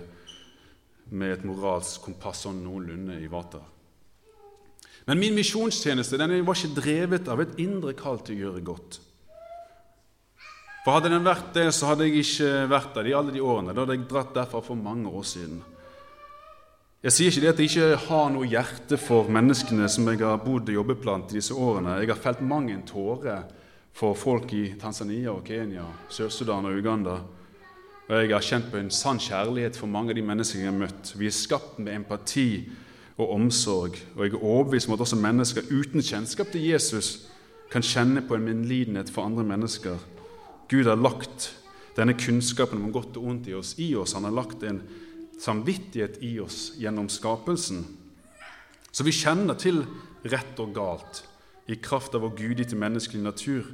med 1.10 1.32
et 1.32 1.46
moralsk 1.46 2.04
kompass 2.04 2.44
sånn 2.44 2.60
noenlunde 2.62 3.16
i 3.22 3.30
vater. 3.30 3.62
Men 5.08 5.22
min 5.22 5.36
misjonstjeneste 5.38 6.18
den 6.20 6.34
var 6.44 6.58
ikke 6.58 6.82
drevet 6.82 7.30
av 7.32 7.40
et 7.40 7.54
indre 7.62 7.94
kall 7.96 8.20
til 8.20 8.36
å 8.36 8.42
gjøre 8.42 8.64
godt. 8.66 8.98
For 10.88 10.96
Hadde 10.96 11.10
den 11.12 11.26
vært 11.26 11.50
det, 11.52 11.66
så 11.76 11.90
hadde 11.90 12.06
jeg 12.06 12.22
ikke 12.22 12.62
vært 12.70 12.94
der 12.96 13.08
i 13.10 13.12
alle 13.12 13.32
de 13.34 13.42
årene. 13.44 13.74
Da 13.76 13.82
hadde 13.82 13.98
jeg 13.98 14.06
dratt 14.08 14.30
derfra 14.32 14.62
for 14.64 14.80
mange 14.80 15.10
år 15.12 15.26
siden. 15.28 15.58
Jeg 17.04 17.12
sier 17.12 17.28
ikke 17.28 17.42
det 17.42 17.50
at 17.50 17.60
jeg 17.60 17.68
ikke 17.68 17.98
har 18.06 18.30
noe 18.32 18.48
hjerte 18.48 18.96
for 19.02 19.28
menneskene 19.36 19.84
som 19.92 20.08
jeg 20.08 20.22
har 20.22 20.40
bodd 20.40 20.72
og 20.72 20.78
jobbet 20.78 21.04
blant 21.04 21.36
disse 21.36 21.52
årene. 21.52 21.98
Jeg 22.00 22.08
har 22.08 22.22
felt 22.24 22.40
mang 22.40 22.72
en 22.72 22.88
tåre 22.88 23.36
for 24.00 24.16
folk 24.16 24.56
i 24.56 24.64
Tanzania 24.80 25.36
og 25.36 25.44
Kenya, 25.44 25.84
Sør-Sudan 26.08 26.72
og 26.72 26.80
Uganda. 26.80 27.20
Og 28.08 28.16
jeg 28.16 28.32
har 28.32 28.48
kjent 28.48 28.72
på 28.72 28.80
en 28.80 28.88
sann 28.88 29.20
kjærlighet 29.20 29.76
for 29.76 29.92
mange 29.92 30.16
av 30.16 30.22
de 30.22 30.24
menneskene 30.32 30.70
jeg 30.70 30.72
har 30.72 30.82
møtt. 30.86 31.16
Vi 31.20 31.28
er 31.28 31.36
skapt 31.44 31.76
med 31.76 32.00
empati 32.00 32.50
og 33.20 33.34
omsorg, 33.36 34.00
og 34.16 34.24
jeg 34.24 34.38
er 34.38 34.40
overbevist 34.40 34.88
om 34.88 34.96
at 34.96 35.04
også 35.04 35.20
mennesker 35.20 35.68
uten 35.68 36.00
kjennskap 36.00 36.48
til 36.48 36.70
Jesus 36.72 37.26
kan 37.68 37.84
kjenne 37.84 38.24
på 38.24 38.40
en 38.40 38.54
medlidenhet 38.54 39.12
for 39.12 39.28
andre 39.28 39.44
mennesker. 39.44 40.00
Gud 40.68 40.86
har 40.86 41.00
lagt 41.00 41.52
denne 41.96 42.14
kunnskapen 42.18 42.82
om 42.84 42.92
godt 42.94 43.16
og 43.18 43.30
ondt 43.32 43.48
i 43.48 43.56
oss 43.56 43.74
i 43.80 43.94
oss. 43.98 44.14
Han 44.14 44.28
har 44.28 44.36
lagt 44.36 44.62
en 44.62 44.82
samvittighet 45.40 46.20
i 46.22 46.36
oss 46.42 46.74
gjennom 46.78 47.08
skapelsen. 47.10 47.84
Så 48.92 49.06
vi 49.06 49.14
kjenner 49.14 49.58
til 49.58 49.82
rett 50.28 50.60
og 50.60 50.74
galt 50.76 51.22
i 51.68 51.76
kraft 51.82 52.14
av 52.16 52.24
vår 52.24 52.36
gudgitte 52.38 52.78
menneskelige 52.78 53.24
natur. 53.24 53.66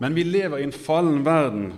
Men 0.00 0.16
vi 0.16 0.26
lever 0.26 0.60
i 0.60 0.66
en 0.66 0.74
fallen 0.74 1.22
verden 1.24 1.70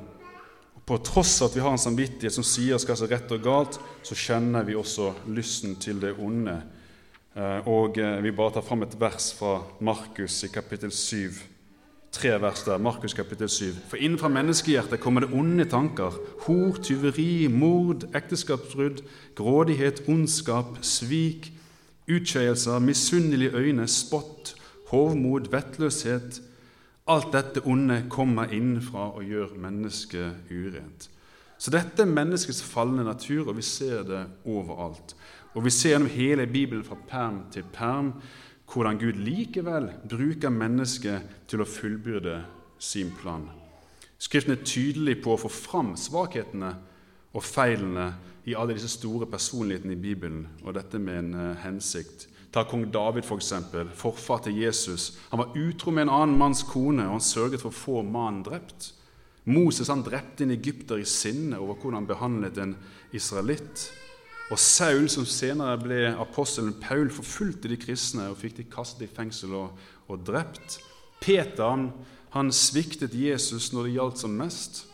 og 0.74 0.82
på 0.88 0.98
tross 1.06 1.36
at 1.44 1.54
vi 1.56 1.62
har 1.62 1.74
en 1.74 1.80
samvittighet 1.80 2.34
som 2.34 2.46
sier 2.46 2.80
skal 2.82 2.98
så 2.98 3.08
rett 3.10 3.30
og 3.34 3.44
galt, 3.44 3.78
så 4.02 4.16
kjenner 4.16 4.66
vi 4.66 4.76
også 4.78 5.12
lysten 5.30 5.76
til 5.82 6.00
det 6.02 6.14
onde. 6.16 6.56
Eh, 7.36 7.68
og 7.68 7.98
eh, 8.00 8.18
vi 8.24 8.34
bare 8.34 8.56
tar 8.56 8.66
fram 8.66 8.82
et 8.86 8.96
vers 8.98 9.30
fra 9.36 9.58
Markus 9.84 10.40
i 10.48 10.50
kapittel 10.50 10.90
7, 10.90 11.38
tre 12.12 12.40
vers 12.40 12.62
der, 12.64 12.78
Markus 12.78 13.14
kapittel 13.14 13.48
7. 13.48 13.64
For 13.88 13.96
innenfra 13.96 14.28
menneskehjertet 14.28 15.00
kommer 15.00 15.20
det 15.20 15.32
onde 15.32 15.64
tanker. 15.64 16.14
Hor, 16.46 16.76
tyveri, 16.82 17.46
mord, 17.46 18.08
ekteskapsbrudd, 18.14 19.02
grådighet, 19.34 20.02
ondskap, 20.08 20.78
svik, 20.82 21.52
utskeielser, 22.08 22.78
misunnelige 22.78 23.54
øyne, 23.54 23.88
spott, 23.88 24.54
hovmod, 24.86 25.50
vettløshet. 25.50 26.42
Alt 27.08 27.32
dette 27.32 27.60
onde 27.64 28.04
kommer 28.10 28.44
innenfra 28.52 29.10
og 29.16 29.24
gjør 29.24 29.54
mennesket 29.56 30.32
urent. 30.50 31.10
Så 31.58 31.70
dette 31.74 32.02
er 32.02 32.06
menneskets 32.06 32.62
falne 32.62 33.04
natur, 33.04 33.48
og 33.48 33.56
vi 33.56 33.62
ser 33.62 34.02
det 34.02 34.26
overalt. 34.46 35.16
Og 35.54 35.64
vi 35.64 35.70
ser 35.70 35.96
gjennom 35.96 36.10
hele 36.12 36.46
Bibelen 36.46 36.84
fra 36.84 36.96
perm 37.08 37.40
til 37.52 37.64
perm 37.72 38.12
hvordan 38.68 38.98
Gud 39.00 39.20
likevel 39.24 39.88
bruker 40.08 40.52
mennesket 40.52 41.46
til 41.48 41.62
å 41.62 41.68
fullbyrde 41.68 42.42
sin 42.78 43.10
plan. 43.16 43.46
Skriften 44.18 44.56
er 44.56 44.64
tydelig 44.66 45.20
på 45.22 45.32
å 45.34 45.40
få 45.40 45.50
fram 45.52 45.94
svakhetene 45.96 46.72
og 47.32 47.44
feilene 47.44 48.10
i 48.48 48.56
alle 48.56 48.74
disse 48.76 48.90
store 48.90 49.28
personlighetene 49.30 49.94
i 49.94 50.00
Bibelen, 50.00 50.46
og 50.64 50.74
dette 50.76 51.00
med 51.00 51.20
en 51.20 51.34
uh, 51.36 51.56
hensikt. 51.62 52.26
Ta 52.52 52.64
kong 52.64 52.86
David, 52.92 53.26
for 53.28 53.40
eksempel, 53.40 53.90
forfar 53.94 54.46
til 54.46 54.56
Jesus. 54.62 55.12
Han 55.30 55.42
var 55.42 55.56
utro 55.56 55.92
med 55.92 56.06
en 56.06 56.14
annen 56.14 56.38
manns 56.40 56.64
kone, 56.64 57.04
og 57.04 57.18
han 57.18 57.24
sørget 57.24 57.60
for 57.60 57.70
å 57.70 57.78
få 57.78 58.02
mannen 58.06 58.42
drept. 58.46 58.94
Moses 59.48 59.88
han 59.92 60.04
drepte 60.04 60.44
en 60.44 60.56
egypter 60.56 61.00
i 61.00 61.08
sinne 61.08 61.60
over 61.60 61.76
hvordan 61.76 62.02
han 62.02 62.08
behandlet 62.08 62.60
en 62.60 62.74
israelitt. 63.16 63.88
Og 64.48 64.58
Saul, 64.58 65.08
som 65.12 65.26
senere 65.28 65.76
ble 65.80 66.04
apostelen 66.16 66.72
Paul, 66.80 67.10
forfulgte 67.12 67.68
de 67.68 67.76
kristne 67.80 68.30
og 68.30 68.38
fikk 68.40 68.56
de 68.56 68.68
kastet 68.72 69.04
i 69.04 69.10
fengsel 69.12 69.52
og, 69.58 69.74
og 70.08 70.22
drept. 70.24 70.78
Peter 71.20 71.68
han, 71.68 71.90
han 72.32 72.52
sviktet 72.54 73.16
Jesus 73.16 73.72
når 73.74 73.88
det 73.88 73.96
gjaldt 73.98 74.22
som 74.22 74.38
mest. 74.40 74.86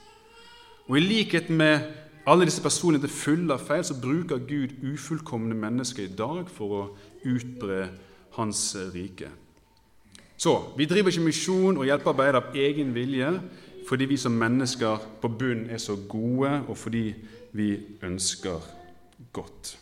Og 0.89 0.99
I 0.99 1.05
likhet 1.05 1.53
med 1.55 1.87
alle 2.27 2.49
disse 2.49 2.63
personene 2.65 3.03
til 3.05 3.13
fulle 3.13 3.55
av 3.55 3.63
feil, 3.63 3.85
så 3.87 3.97
bruker 4.01 4.43
Gud 4.49 4.75
ufullkomne 4.83 5.55
mennesker 5.55 6.09
i 6.09 6.17
dag 6.19 6.51
for 6.51 6.75
å 6.75 6.83
utbre 7.29 7.89
Hans 8.35 8.73
rike. 8.91 9.29
Så 10.37 10.57
vi 10.75 10.89
driver 10.91 11.13
ikke 11.13 11.29
misjon 11.29 11.77
og 11.79 11.87
hjelpearbeid 11.87 12.41
av 12.41 12.57
egen 12.59 12.91
vilje 12.97 13.31
fordi 13.87 14.09
vi 14.11 14.17
som 14.19 14.35
mennesker 14.35 15.03
på 15.21 15.29
bunn 15.29 15.67
er 15.71 15.79
så 15.79 15.95
gode, 16.09 16.63
og 16.67 16.79
fordi 16.81 17.11
vi 17.53 17.69
ønsker 18.03 18.65
godt. 19.35 19.75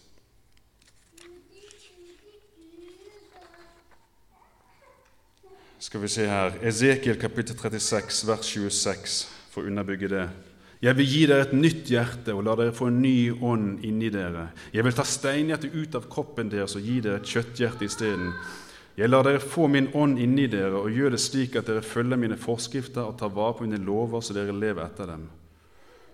Skal 5.83 6.01
vi 6.05 6.09
se 6.09 6.25
her 6.31 6.55
Esekiel 6.63 7.19
kapittel 7.21 7.59
36, 7.59 8.23
vers 8.29 8.49
26, 8.55 9.19
for 9.51 9.65
å 9.65 9.71
underbygge 9.73 10.09
det. 10.13 10.25
Jeg 10.83 10.97
vil 10.99 11.07
gi 11.11 11.23
dere 11.31 11.45
et 11.47 11.55
nytt 11.55 11.91
hjerte 11.91 12.35
og 12.35 12.43
la 12.47 12.55
dere 12.59 12.75
få 12.75 12.89
en 12.91 13.01
ny 13.03 13.31
ånd 13.31 13.85
inni 13.87 14.09
dere. 14.11 14.49
Jeg 14.75 14.87
vil 14.87 14.95
ta 14.97 15.05
steinhjertet 15.07 15.75
ut 15.75 15.99
av 15.99 16.09
kroppen 16.11 16.51
deres 16.51 16.75
og 16.79 16.87
gi 16.87 16.97
dere 17.05 17.21
et 17.21 17.29
kjøtthjerte 17.29 17.87
isteden. 17.87 18.33
Jeg 18.99 19.11
lar 19.11 19.27
dere 19.27 19.43
få 19.43 19.69
min 19.71 19.91
ånd 19.95 20.19
inni 20.23 20.49
dere 20.51 20.81
og 20.81 20.91
gjør 20.91 21.15
det 21.15 21.23
slik 21.23 21.55
at 21.59 21.71
dere 21.71 21.85
følger 21.87 22.19
mine 22.19 22.39
forskrifter 22.41 23.05
og 23.05 23.15
tar 23.21 23.31
vare 23.35 23.55
på 23.59 23.67
mine 23.67 23.79
lover, 23.83 24.23
så 24.23 24.35
dere 24.35 24.55
lever 24.55 24.83
etter 24.85 25.13
dem. 25.13 25.29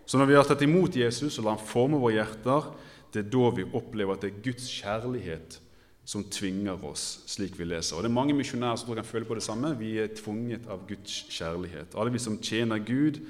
Så 0.09 0.20
når 0.20 0.29
vi 0.29 0.37
har 0.37 0.48
tatt 0.48 0.64
imot 0.64 0.96
Jesus 0.96 1.38
og 1.38 1.44
lar 1.44 1.57
ham 1.57 1.68
forme 1.68 2.01
våre 2.01 2.18
hjerter, 2.20 2.68
det 3.14 3.24
er 3.24 3.32
da 3.32 3.50
vi 3.56 3.66
opplever 3.72 4.14
at 4.14 4.24
det 4.24 4.32
er 4.32 4.42
Guds 4.44 4.68
kjærlighet 4.80 5.60
som 6.08 6.24
tvinger 6.24 6.84
oss, 6.88 7.20
slik 7.28 7.58
vi 7.58 7.66
leser. 7.68 7.96
Og 7.96 8.02
Det 8.02 8.08
er 8.08 8.14
mange 8.16 8.34
misjonærer 8.34 8.76
som 8.80 8.94
kan 8.94 9.04
føle 9.04 9.28
på 9.28 9.36
det 9.36 9.42
samme. 9.44 9.74
Vi 9.78 9.98
er 9.98 10.14
tvunget 10.16 10.64
av 10.68 10.86
Guds 10.88 11.26
kjærlighet. 11.28 11.92
Alle 11.94 12.12
vi 12.12 12.18
som 12.18 12.38
tjener 12.40 12.78
Gud, 12.78 13.20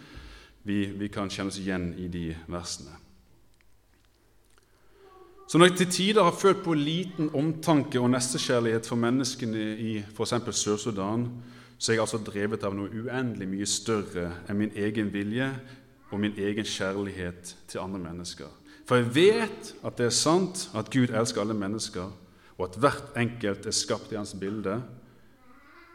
vi, 0.62 0.84
vi 0.86 1.08
kan 1.08 1.30
kjenne 1.30 1.50
oss 1.50 1.58
igjen 1.58 1.94
i 1.98 2.06
de 2.08 2.36
versene. 2.46 2.94
Så 5.48 5.58
når 5.58 5.70
jeg 5.70 5.76
til 5.76 5.90
tider 5.90 6.22
har 6.22 6.36
følt 6.36 6.60
på 6.62 6.74
liten 6.76 7.30
omtanke 7.34 8.00
og 8.00 8.10
nestekjærlighet 8.12 8.86
for 8.86 9.00
menneskene 9.00 9.62
i 9.80 9.94
f.eks. 10.12 10.34
Sør-Sudan, 10.60 11.24
så 11.78 11.92
er 11.92 11.96
jeg 11.96 12.04
altså 12.04 12.20
drevet 12.20 12.66
av 12.68 12.74
noe 12.76 12.90
uendelig 12.92 13.48
mye 13.48 13.66
større 13.66 14.28
enn 14.44 14.58
min 14.60 14.74
egen 14.76 15.08
vilje 15.14 15.48
og 16.10 16.20
min 16.20 16.36
egen 16.36 16.68
kjærlighet 16.68 17.54
til 17.66 17.80
andre 17.80 18.02
mennesker. 18.10 18.58
For 18.88 19.03
jeg 19.03 19.11
vet 19.12 19.74
at 19.85 19.98
det 20.01 20.07
er 20.09 20.16
sant 20.16 20.70
at 20.79 20.88
Gud 20.88 21.12
elsker 21.12 21.42
alle 21.42 21.57
mennesker, 21.57 22.09
og 22.57 22.62
at 22.64 22.79
hvert 22.81 23.18
enkelt 23.20 23.66
er 23.68 23.77
skapt 23.77 24.14
i 24.14 24.16
hans 24.16 24.33
bilde 24.40 24.79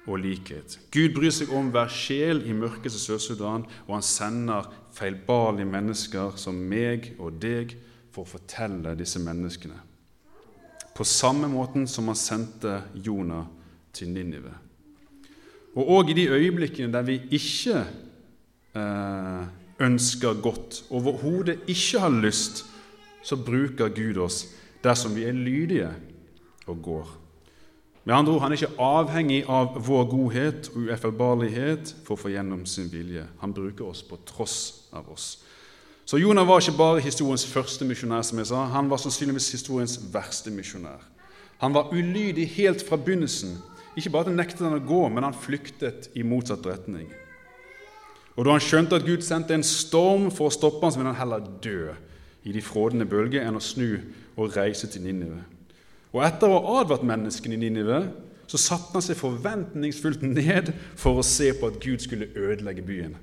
og 0.06 0.20
likhet. 0.22 0.78
Gud 0.94 1.16
bryr 1.16 1.34
seg 1.34 1.50
om 1.56 1.72
hver 1.74 1.90
sjel 1.92 2.44
i 2.46 2.54
mørkeste 2.54 3.02
Sør-Sudan, 3.02 3.66
og 3.88 3.96
han 3.96 4.06
sender 4.06 4.70
feilbarlige 4.94 5.70
mennesker 5.72 6.38
som 6.38 6.60
meg 6.70 7.16
og 7.18 7.40
deg 7.42 7.74
for 8.14 8.28
å 8.28 8.32
fortelle 8.36 8.94
disse 9.00 9.22
menneskene. 9.24 9.80
På 10.94 11.08
samme 11.08 11.50
måten 11.50 11.88
som 11.90 12.12
han 12.12 12.20
sendte 12.20 12.76
Jonah 12.94 13.48
til 13.96 14.12
Ninive. 14.14 14.54
Og 15.74 15.90
òg 15.96 16.12
i 16.12 16.18
de 16.20 16.28
øyeblikkene 16.30 16.94
der 16.94 17.08
vi 17.08 17.16
ikke 17.34 17.80
eh, 18.78 19.48
ønsker 19.82 20.38
godt, 20.46 20.84
overhodet 20.94 21.64
ikke 21.66 22.04
har 22.04 22.14
lyst 22.14 22.68
så 23.24 23.40
bruker 23.40 23.94
Gud 23.96 24.20
oss 24.22 24.46
dersom 24.84 25.16
vi 25.16 25.26
er 25.28 25.36
lydige 25.36 25.90
og 26.68 26.82
går. 26.84 27.12
Med 28.04 28.16
andre 28.16 28.34
ord, 28.34 28.42
Han 28.42 28.52
er 28.52 28.56
ikke 28.56 28.84
avhengig 28.84 29.44
av 29.48 29.78
vår 29.80 30.06
godhet 30.12 30.70
og 30.74 30.82
ueffeilbarlighet 30.84 31.96
for 32.04 32.18
å 32.18 32.20
få 32.20 32.34
gjennom 32.34 32.66
sin 32.68 32.92
vilje. 32.92 33.24
Han 33.40 33.54
bruker 33.56 33.86
oss 33.88 34.04
på 34.04 34.20
tross 34.28 34.90
av 34.92 35.08
oss. 35.12 35.38
Så 36.06 36.20
Jonah 36.20 36.48
var 36.48 36.60
ikke 36.60 36.78
bare 36.78 37.02
historiens 37.02 37.46
første 37.48 37.86
misjonær, 37.88 38.26
som 38.28 38.38
jeg 38.38 38.50
sa, 38.52 38.66
han 38.68 38.90
var 38.92 39.00
sannsynligvis 39.00 39.54
historiens 39.56 39.96
verste 40.12 40.52
misjonær. 40.52 41.00
Han 41.64 41.74
var 41.74 41.94
ulydig 41.96 42.50
helt 42.58 42.84
fra 42.84 43.00
begynnelsen. 43.00 43.56
Ikke 43.96 44.12
bare 44.12 44.34
nektet 44.36 44.66
han 44.66 44.76
å 44.76 44.84
gå, 44.84 45.06
men 45.08 45.24
han 45.24 45.38
flyktet 45.38 46.10
i 46.14 46.26
motsatt 46.28 46.66
retning. 46.68 47.08
Og 48.36 48.44
Da 48.44 48.52
han 48.52 48.66
skjønte 48.66 48.98
at 48.98 49.06
Gud 49.06 49.24
sendte 49.24 49.54
en 49.54 49.64
storm 49.64 50.28
for 50.34 50.50
å 50.50 50.52
stoppe 50.52 50.84
ham, 50.84 50.92
så 50.92 51.00
ville 51.00 51.14
han 51.14 51.22
heller 51.22 51.48
dø 51.64 51.94
i 52.44 52.52
de 52.52 52.62
frådende 52.62 53.08
bølger 53.10 53.46
enn 53.46 53.58
å 53.58 53.64
snu 53.64 53.98
og 54.36 54.56
reise 54.58 54.90
til 54.92 55.06
Ninive. 55.06 55.42
Og 56.14 56.22
etter 56.26 56.50
å 56.50 56.60
ha 56.60 56.80
advart 56.82 57.06
menneskene 57.08 57.58
i 57.58 57.62
Ninive 57.62 58.04
så 58.50 58.60
satte 58.60 58.94
han 58.94 59.06
seg 59.06 59.18
forventningsfullt 59.18 60.26
ned 60.28 60.74
for 61.00 61.18
å 61.18 61.26
se 61.26 61.50
på 61.58 61.72
at 61.72 61.80
Gud 61.82 62.04
skulle 62.04 62.30
ødelegge 62.36 62.86
byen. 62.86 63.16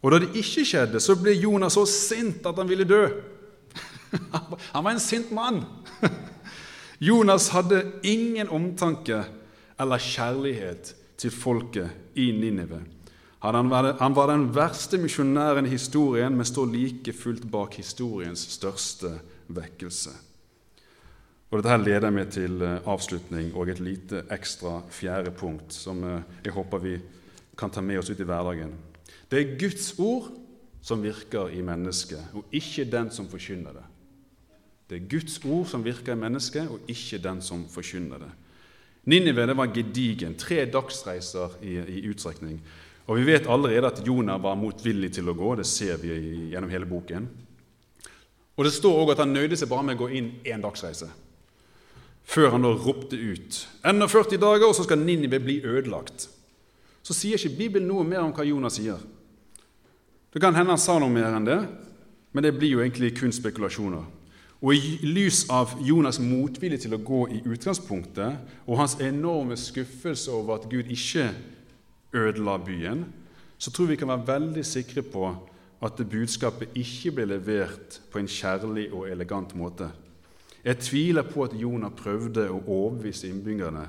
Og 0.00 0.14
da 0.14 0.20
det 0.22 0.30
ikke 0.40 0.64
skjedde, 0.64 1.02
så 1.02 1.16
ble 1.20 1.34
Jonas 1.36 1.76
så 1.76 1.84
sint 1.88 2.46
at 2.48 2.56
han 2.56 2.70
ville 2.70 2.88
dø. 2.88 3.02
Han 4.72 4.82
var 4.82 4.94
en 4.94 5.02
sint 5.02 5.28
mann. 5.30 5.60
Jonas 7.10 7.50
hadde 7.54 7.84
ingen 8.02 8.48
omtanke 8.48 9.20
eller 9.80 10.02
kjærlighet 10.02 10.94
til 11.20 11.30
folket 11.30 12.16
i 12.18 12.30
Ninive. 12.34 12.80
Han 13.40 14.14
var 14.16 14.26
den 14.28 14.48
verste 14.54 14.98
misjonæren 15.00 15.66
i 15.66 15.72
historien, 15.72 16.36
men 16.36 16.44
står 16.44 16.66
like 16.74 17.12
fullt 17.16 17.46
bak 17.50 17.78
historiens 17.80 18.42
største 18.52 19.14
vekkelse. 19.48 20.10
Og 21.50 21.58
Dette 21.58 21.70
her 21.72 21.82
leder 21.82 22.12
meg 22.14 22.28
til 22.30 22.60
eh, 22.62 22.76
avslutning 22.86 23.48
og 23.58 23.72
et 23.72 23.80
lite 23.82 24.22
ekstra 24.30 24.76
fjerde 24.94 25.32
punkt 25.34 25.74
som 25.74 26.04
eh, 26.06 26.20
jeg 26.44 26.54
håper 26.54 26.82
vi 26.84 26.92
kan 27.58 27.72
ta 27.74 27.82
med 27.82 27.98
oss 27.98 28.10
ut 28.12 28.20
i 28.22 28.26
hverdagen. 28.28 28.70
Det 29.30 29.40
er 29.40 29.56
Guds 29.58 29.88
ord 29.98 30.28
som 30.82 31.02
virker 31.02 31.50
i 31.50 31.64
mennesket, 31.64 32.22
og 32.38 32.54
ikke 32.54 32.86
den 32.92 33.10
som 33.10 33.26
forkynner 33.28 33.74
det. 33.80 33.86
Det 34.90 35.00
er 35.00 35.10
Guds 35.10 35.40
ord 35.44 35.66
som 35.70 35.82
virker 35.84 36.14
i 36.14 36.20
mennesket, 36.22 36.70
og 36.70 36.86
ikke 36.88 37.18
den 37.22 37.42
som 37.42 37.66
forkynner 37.70 38.22
det. 38.22 38.30
Ninive 39.10 39.46
det 39.46 39.56
var 39.56 39.74
gedigen, 39.74 40.36
tre 40.38 40.64
dagsreiser 40.70 41.58
i, 41.62 41.76
i 41.98 42.06
utstrekning. 42.10 42.60
Og 43.10 43.18
Vi 43.18 43.26
vet 43.26 43.48
allerede 43.50 43.88
at 43.90 44.02
Jonah 44.06 44.38
var 44.38 44.54
motvillig 44.54 45.10
til 45.16 45.28
å 45.28 45.34
gå. 45.34 45.54
Det 45.58 45.66
ser 45.66 45.98
vi 45.98 46.14
gjennom 46.52 46.70
hele 46.70 46.86
boken. 46.86 47.26
Og 48.54 48.64
Det 48.64 48.72
står 48.72 49.00
også 49.00 49.16
at 49.16 49.22
han 49.24 49.32
nøyde 49.34 49.56
seg 49.58 49.70
bare 49.70 49.82
med 49.88 49.96
å 49.96 50.04
gå 50.04 50.10
inn 50.14 50.28
én 50.46 50.62
dagsreise, 50.62 51.08
før 52.22 52.52
han 52.54 52.62
da 52.62 52.70
ropte 52.76 53.16
ut 53.16 53.56
enda 53.88 54.06
40 54.06 54.38
dager, 54.38 54.68
og 54.68 54.76
så 54.76 54.84
skal 54.84 55.00
Ninive 55.00 55.40
bli 55.42 55.58
ødelagt. 55.64 56.28
Så 57.02 57.16
sier 57.16 57.40
ikke 57.40 57.56
Bibelen 57.56 57.88
noe 57.88 58.04
mer 58.04 58.20
om 58.22 58.34
hva 58.36 58.44
Jonah 58.46 58.70
sier. 58.70 59.00
Det 60.30 60.42
kan 60.42 60.54
hende 60.54 60.76
han 60.76 60.78
sa 60.78 60.98
noe 61.00 61.10
mer 61.10 61.32
enn 61.34 61.48
det, 61.48 61.58
men 62.30 62.44
det 62.44 62.52
blir 62.58 62.76
jo 62.76 62.82
egentlig 62.84 63.16
kun 63.18 63.32
spekulasjoner. 63.34 64.04
Og 64.60 64.74
I 64.76 64.98
lys 65.08 65.46
av 65.50 65.72
Jonas' 65.80 66.20
motvilje 66.20 66.84
til 66.84 66.94
å 66.94 67.00
gå 67.02 67.24
i 67.32 67.40
utgangspunktet 67.48 68.66
og 68.66 68.76
hans 68.78 68.98
enorme 69.00 69.56
skuffelse 69.56 70.30
over 70.30 70.60
at 70.60 70.68
Gud 70.70 70.92
ikke 70.92 71.30
ødela 72.12 72.58
byen, 72.58 73.04
så 73.58 73.70
tror 73.70 73.86
vi 73.86 73.96
kan 73.96 74.08
være 74.08 74.26
veldig 74.26 74.64
sikre 74.66 75.02
på 75.02 75.28
at 75.80 75.96
det 75.98 76.10
budskapet 76.10 76.76
ikke 76.76 77.12
ble 77.16 77.26
levert 77.30 78.00
på 78.12 78.20
en 78.20 78.28
kjærlig 78.28 78.90
og 78.92 79.08
elegant 79.10 79.54
måte. 79.56 79.88
Jeg 80.64 80.78
tviler 80.78 81.24
på 81.24 81.44
at 81.44 81.56
Jonah 81.56 81.92
prøvde 81.96 82.50
å 82.50 82.60
overbevise 82.66 83.30
innbyggerne 83.30 83.86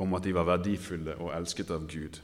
om 0.00 0.14
at 0.16 0.24
de 0.24 0.32
var 0.34 0.48
verdifulle 0.48 1.18
og 1.20 1.34
elsket 1.36 1.72
av 1.76 1.84
Gud. 1.90 2.20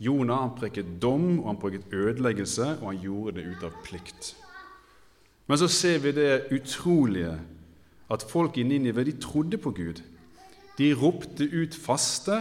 Jonah 0.00 0.46
han 0.46 0.54
preket 0.56 0.94
dom, 1.02 1.42
og 1.42 1.50
han 1.50 1.60
preket 1.60 1.92
ødeleggelse, 1.92 2.78
og 2.80 2.86
han 2.88 3.02
gjorde 3.02 3.36
det 3.36 3.50
ut 3.52 3.66
av 3.68 3.74
plikt. 3.84 4.34
Men 5.46 5.60
så 5.60 5.68
ser 5.68 5.98
vi 6.00 6.14
det 6.16 6.46
utrolige 6.54 7.34
at 8.10 8.24
folk 8.30 8.56
i 8.56 8.64
Ninive 8.64 9.04
de 9.04 9.12
trodde 9.20 9.58
på 9.58 9.74
Gud. 9.76 10.00
De 10.78 10.92
ropte 10.96 11.44
ut 11.44 11.76
faste, 11.76 12.40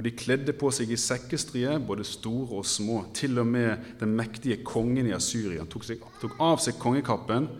og 0.00 0.06
de 0.06 0.14
kledde 0.16 0.54
på 0.56 0.70
seg 0.72 0.88
i 0.88 0.96
sekkestrie, 0.96 1.74
både 1.84 2.06
store 2.08 2.62
og 2.62 2.64
små. 2.64 3.02
Til 3.12 3.36
og 3.42 3.44
med 3.50 3.98
den 4.00 4.14
mektige 4.16 4.62
kongen 4.64 5.10
i 5.10 5.12
Asyria 5.12 5.66
tok, 5.68 5.84
seg, 5.84 6.00
tok 6.22 6.38
av 6.40 6.56
seg 6.64 6.78
kongekappen, 6.80 7.50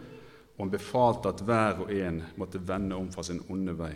og 0.56 0.62
han 0.62 0.72
befalte 0.72 1.34
at 1.34 1.44
hver 1.44 1.84
og 1.84 1.92
en 1.92 2.22
måtte 2.40 2.62
vende 2.64 2.96
om 2.96 3.12
fra 3.12 3.26
sin 3.28 3.42
onde 3.52 3.76
vei. 3.76 3.92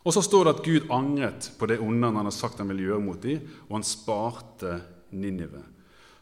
Og 0.00 0.16
så 0.16 0.24
står 0.24 0.48
det 0.48 0.56
at 0.56 0.64
Gud 0.64 0.88
angret 0.88 1.52
på 1.60 1.68
det 1.68 1.82
onde 1.84 2.08
han 2.08 2.22
hadde 2.22 2.32
sagt 2.32 2.64
han 2.64 2.72
ville 2.72 2.88
gjøre 2.88 3.04
mot 3.04 3.20
dem, 3.28 3.44
og 3.68 3.76
han 3.76 3.84
sparte 3.86 4.80
Ninive. 5.12 5.60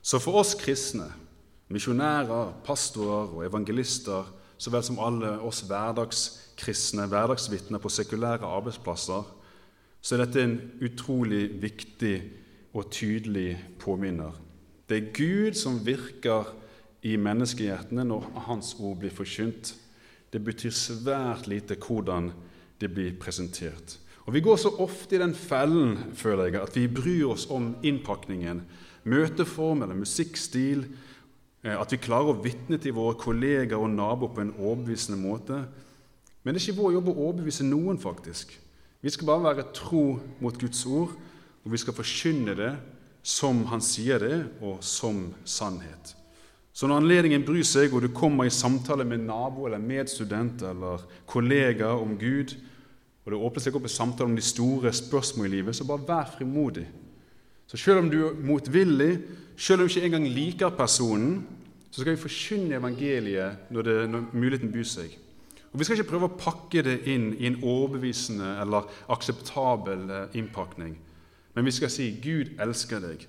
Så 0.02 0.18
for 0.18 0.42
oss 0.42 0.56
kristne, 0.58 1.06
misjonærer, 1.70 2.56
pastorer 2.66 3.30
og 3.30 3.46
evangelister, 3.46 4.26
så 4.58 4.74
vel 4.74 4.82
som 4.82 4.98
alle 4.98 5.36
oss 5.46 5.62
hverdagskristne, 5.70 7.06
hverdagsvitner 7.06 7.78
på 7.78 7.94
sekulære 7.94 8.42
arbeidsplasser, 8.58 9.36
så 10.00 10.16
er 10.16 10.24
dette 10.24 10.42
en 10.42 10.56
utrolig 10.80 11.44
viktig 11.60 12.14
og 12.72 12.90
tydelig 12.94 13.58
påminner. 13.78 14.32
Det 14.88 14.96
er 14.96 15.12
Gud 15.14 15.58
som 15.58 15.80
virker 15.86 16.48
i 17.06 17.16
menneskehjertene 17.20 18.04
når 18.08 18.28
Hans 18.46 18.74
ord 18.80 18.98
blir 19.02 19.12
forkynt. 19.14 19.74
Det 20.32 20.40
betyr 20.44 20.74
svært 20.74 21.48
lite 21.50 21.76
hvordan 21.80 22.30
det 22.80 22.90
blir 22.94 23.16
presentert. 23.20 23.98
Og 24.26 24.34
Vi 24.34 24.40
går 24.40 24.56
så 24.56 24.70
ofte 24.78 25.16
i 25.16 25.18
den 25.18 25.34
fellen 25.34 26.14
føler 26.14 26.44
jeg, 26.44 26.62
at 26.62 26.76
vi 26.76 26.86
bryr 26.86 27.32
oss 27.32 27.48
om 27.50 27.74
innpakningen, 27.82 28.62
møteform 29.04 29.82
eller 29.82 29.96
musikkstil, 29.96 30.84
eh, 31.64 31.74
at 31.74 31.92
vi 31.92 31.96
klarer 31.96 32.34
å 32.34 32.42
vitne 32.42 32.78
til 32.78 32.94
våre 32.94 33.16
kolleger 33.18 33.80
og 33.80 33.90
naboer 33.90 34.34
på 34.34 34.44
en 34.44 34.54
overbevisende 34.58 35.18
måte. 35.18 35.64
Men 36.44 36.54
det 36.54 36.62
er 36.62 36.68
ikke 36.68 36.82
vår 36.82 36.92
jobb 36.92 37.08
å 37.08 37.16
overbevise 37.26 37.66
noen, 37.66 37.98
faktisk. 37.98 38.54
Vi 39.00 39.10
skal 39.10 39.26
bare 39.26 39.44
være 39.44 39.70
tro 39.74 40.18
mot 40.40 40.56
Guds 40.60 40.86
ord, 40.86 41.12
og 41.64 41.72
vi 41.72 41.80
skal 41.80 41.96
forkynne 41.96 42.56
det 42.56 42.72
som 43.22 43.64
Han 43.68 43.82
sier 43.84 44.18
det, 44.18 44.36
og 44.64 44.80
som 44.84 45.34
sannhet. 45.44 46.14
Så 46.72 46.86
når 46.86 47.02
anledningen 47.02 47.44
bryr 47.44 47.66
seg, 47.66 47.92
og 47.92 48.02
du 48.04 48.08
kommer 48.14 48.46
i 48.48 48.52
samtale 48.54 49.04
med 49.04 49.26
nabo 49.26 49.66
eller 49.66 49.82
medstudent 49.82 50.62
eller 50.62 51.02
kollega 51.28 51.90
om 51.92 52.14
Gud, 52.18 52.54
og 53.24 53.32
det 53.32 53.40
åpner 53.40 53.64
seg 53.64 53.76
opp 53.76 53.88
en 53.88 53.92
samtale 53.92 54.30
om 54.30 54.36
de 54.38 54.44
store 54.44 54.92
spørsmål 54.92 55.48
i 55.48 55.54
livet, 55.58 55.76
så 55.76 55.84
bare 55.84 56.06
vær 56.08 56.30
frimodig. 56.38 56.86
Så 57.68 57.76
selv 57.76 58.00
om 58.00 58.08
du 58.10 58.18
er 58.26 58.38
motvillig, 58.46 59.18
selv 59.56 59.82
om 59.82 59.88
du 59.88 59.92
ikke 59.92 60.06
engang 60.08 60.28
liker 60.28 60.72
personen, 60.74 61.42
så 61.90 62.00
skal 62.00 62.14
vi 62.14 62.22
forkynne 62.22 62.78
evangeliet 62.78 63.70
når, 63.70 63.82
det, 63.82 63.96
når 64.10 64.24
muligheten 64.32 64.72
byr 64.72 64.88
seg. 64.88 65.18
Og 65.72 65.78
Vi 65.78 65.84
skal 65.84 65.98
ikke 65.98 66.10
prøve 66.10 66.28
å 66.30 66.38
pakke 66.38 66.82
det 66.82 66.96
inn 67.10 67.30
i 67.38 67.46
en 67.46 67.60
overbevisende 67.62 68.56
eller 68.62 68.88
akseptabel 69.12 70.08
eh, 70.10 70.38
innpakning. 70.40 70.96
Men 71.54 71.66
vi 71.66 71.74
skal 71.74 71.92
si 71.92 72.08
Gud 72.22 72.56
elsker 72.62 73.02
deg. 73.04 73.26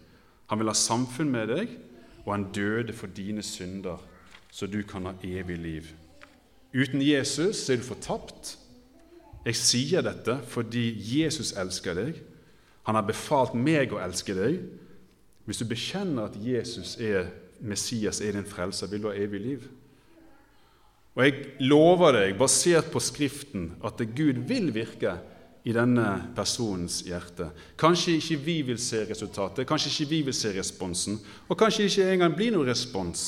Han 0.50 0.60
vil 0.60 0.72
ha 0.72 0.78
samfunn 0.78 1.30
med 1.32 1.52
deg, 1.54 1.76
og 2.26 2.34
han 2.34 2.48
døde 2.54 2.94
for 2.94 3.14
dine 3.14 3.44
synder, 3.46 4.02
så 4.52 4.68
du 4.68 4.82
kan 4.88 5.06
ha 5.06 5.14
evig 5.24 5.58
liv. 5.58 5.92
Uten 6.74 7.02
Jesus 7.02 7.70
er 7.70 7.80
du 7.80 7.86
fortapt, 7.86 8.58
jeg 9.46 9.58
sier 9.58 10.04
dette 10.06 10.38
fordi 10.50 10.92
Jesus 11.02 11.54
elsker 11.58 11.98
deg. 11.98 12.20
Han 12.86 12.98
har 12.98 13.06
befalt 13.06 13.56
meg 13.58 13.94
å 13.94 14.02
elske 14.02 14.36
deg. 14.38 14.60
Hvis 15.46 15.62
du 15.62 15.66
bekjenner 15.70 16.30
at 16.30 16.38
Jesus 16.38 16.96
er 17.02 17.32
Messias, 17.62 18.22
er 18.22 18.36
din 18.38 18.48
frelser, 18.48 18.90
vil 18.90 19.04
du 19.04 19.10
ha 19.10 19.18
evig 19.18 19.42
liv. 19.42 19.66
Og 21.16 21.26
jeg 21.26 21.34
lover 21.68 22.16
deg, 22.16 22.38
basert 22.40 22.88
på 22.92 23.02
Skriften, 23.04 23.74
at 23.84 24.00
Gud 24.16 24.46
vil 24.48 24.72
virke 24.74 25.18
i 25.68 25.74
denne 25.76 26.08
personens 26.36 27.02
hjerte. 27.06 27.52
Kanskje 27.78 28.16
ikke 28.18 28.38
vi 28.46 28.58
vil 28.72 28.80
se 28.82 29.04
resultatet, 29.10 29.68
kanskje 29.70 29.92
ikke 29.92 30.10
vi 30.10 30.22
vil 30.30 30.36
se 30.36 30.54
responsen, 30.56 31.20
og 31.50 31.60
kanskje 31.60 31.90
ikke 31.90 32.08
engang 32.14 32.36
blir 32.38 32.56
noen 32.56 32.72
respons. 32.72 33.26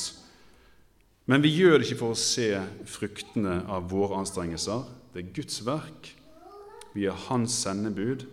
Men 1.26 1.44
vi 1.44 1.52
gjør 1.54 1.78
det 1.78 1.86
ikke 1.86 2.00
for 2.00 2.14
å 2.14 2.20
se 2.20 2.48
fruktene 2.88 3.60
av 3.72 3.86
våre 3.92 4.18
anstrengelser. 4.20 4.82
Det 5.12 5.22
er 5.22 5.36
Guds 5.36 5.60
verk. 5.64 6.10
Vi 6.94 7.06
er 7.08 7.22
Hans 7.28 7.54
sendebud, 7.64 8.26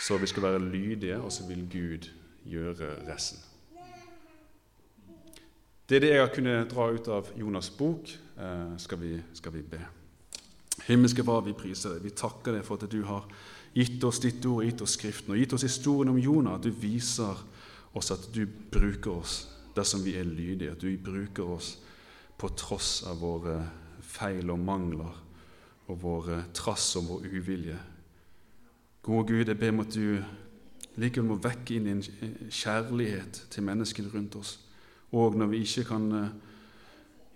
så 0.00 0.18
vi 0.20 0.28
skal 0.28 0.48
være 0.48 0.64
lydige, 0.64 1.20
og 1.20 1.32
så 1.32 1.46
vil 1.48 1.62
Gud 1.70 2.10
gjøre 2.48 2.92
resten. 3.08 3.40
Det 5.88 5.96
er 5.98 6.04
det 6.04 6.10
jeg 6.12 6.22
har 6.22 6.34
kunnet 6.34 6.68
dra 6.70 6.84
ut 6.94 7.08
av 7.10 7.30
Jonas' 7.34 7.72
bok. 7.74 8.12
Eh, 8.40 8.76
skal, 8.76 9.00
vi, 9.00 9.22
skal 9.32 9.52
vi 9.52 9.62
be. 9.62 9.80
Himmelske 10.86 11.24
Far, 11.24 11.42
vi 11.44 11.52
priser 11.52 11.94
deg. 11.94 12.06
Vi 12.08 12.16
takker 12.16 12.56
deg 12.56 12.64
for 12.64 12.80
at 12.80 12.88
du 12.88 13.02
har 13.04 13.26
gitt 13.76 14.04
oss 14.08 14.20
ditt 14.22 14.46
ord, 14.48 14.64
gitt 14.64 14.80
oss 14.80 14.96
Skriften, 14.96 15.34
og 15.34 15.42
gitt 15.42 15.52
oss 15.52 15.66
historien 15.66 16.14
om 16.14 16.18
Jonah. 16.18 16.56
At 16.56 16.64
du 16.64 16.72
viser 16.72 17.36
oss 17.92 18.10
at 18.14 18.30
du 18.32 18.46
bruker 18.46 19.12
oss 19.18 19.42
dersom 19.76 20.04
vi 20.06 20.16
er 20.16 20.24
lydige. 20.24 20.72
At 20.72 20.80
du 20.80 20.88
bruker 20.96 21.52
oss 21.58 21.74
på 22.40 22.48
tross 22.56 23.02
av 23.04 23.20
våre 23.20 23.60
feil 24.00 24.48
og 24.50 24.64
mangler 24.64 25.20
og 25.90 26.00
våre 26.00 26.44
trass 26.56 26.94
og 26.96 27.10
vår 27.10 27.28
uvilje. 27.34 27.76
Gode 29.04 29.26
Gud, 29.28 29.48
jeg 29.48 29.58
ber 29.58 29.74
om 29.74 29.84
at 29.84 29.92
du 29.92 30.22
likevel 31.00 31.28
må 31.28 31.36
vekke 31.40 31.76
inn 31.76 31.88
din 31.88 32.48
kjærlighet 32.48 33.46
til 33.52 33.66
menneskene 33.68 34.12
rundt 34.14 34.36
oss. 34.40 34.58
Og 35.12 35.36
når 35.36 35.52
vi 35.52 35.60
ikke 35.66 35.90
kan 35.90 36.06
eh, 36.16 36.32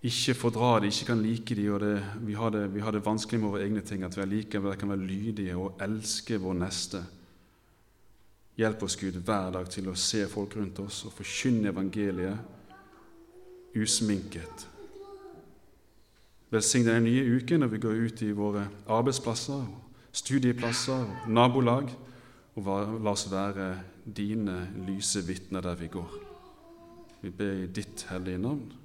ikke 0.05 0.34
fordra 0.36 0.80
det, 0.80 0.92
ikke 0.92 1.07
kan 1.12 1.22
like 1.24 1.55
det, 1.57 1.70
og 1.72 1.80
det, 1.80 1.94
vi, 2.26 2.34
har 2.36 2.50
det, 2.52 2.74
vi, 2.74 2.80
har 2.84 2.92
det, 2.92 3.07
vanskelig 3.07 3.40
med 3.40 3.50
våre 3.50 3.64
egne 3.64 3.80
ting, 3.80 4.05
at 4.05 4.16
vi 4.16 4.22
allikevel 4.22 4.76
kan 4.76 4.92
være 4.92 5.07
lydige 5.07 5.57
og 5.57 5.80
elske 5.82 6.36
vår 6.40 6.59
neste. 6.61 7.00
Hjelp 8.61 8.82
oss, 8.84 8.96
Gud, 9.00 9.16
hver 9.24 9.50
dag 9.57 9.70
til 9.72 9.88
å 9.90 9.96
se 9.98 10.26
folk 10.30 10.57
rundt 10.59 10.78
oss 10.84 11.05
og 11.09 11.16
forkynne 11.16 11.72
evangeliet 11.72 12.38
usminket 13.74 14.68
Velsign 16.55 16.84
denne 16.86 17.09
nye 17.09 17.24
uken 17.34 17.64
når 17.64 17.70
vi 17.72 17.78
går 17.82 17.96
ut 18.07 18.20
i 18.22 18.30
våre 18.30 18.68
arbeidsplasser, 18.86 19.64
studieplasser 20.14 21.26
nabolag. 21.26 21.90
Og 22.55 22.68
la 23.02 23.11
oss 23.11 23.24
være 23.26 23.72
dine 24.07 24.68
lyse 24.86 25.24
vitner 25.26 25.64
der 25.64 25.74
vi 25.80 25.88
går. 25.90 26.12
Vi 27.24 27.32
ber 27.34 27.64
i 27.64 27.66
ditt 27.66 28.07
hellige 28.12 28.38
navn. 28.38 28.84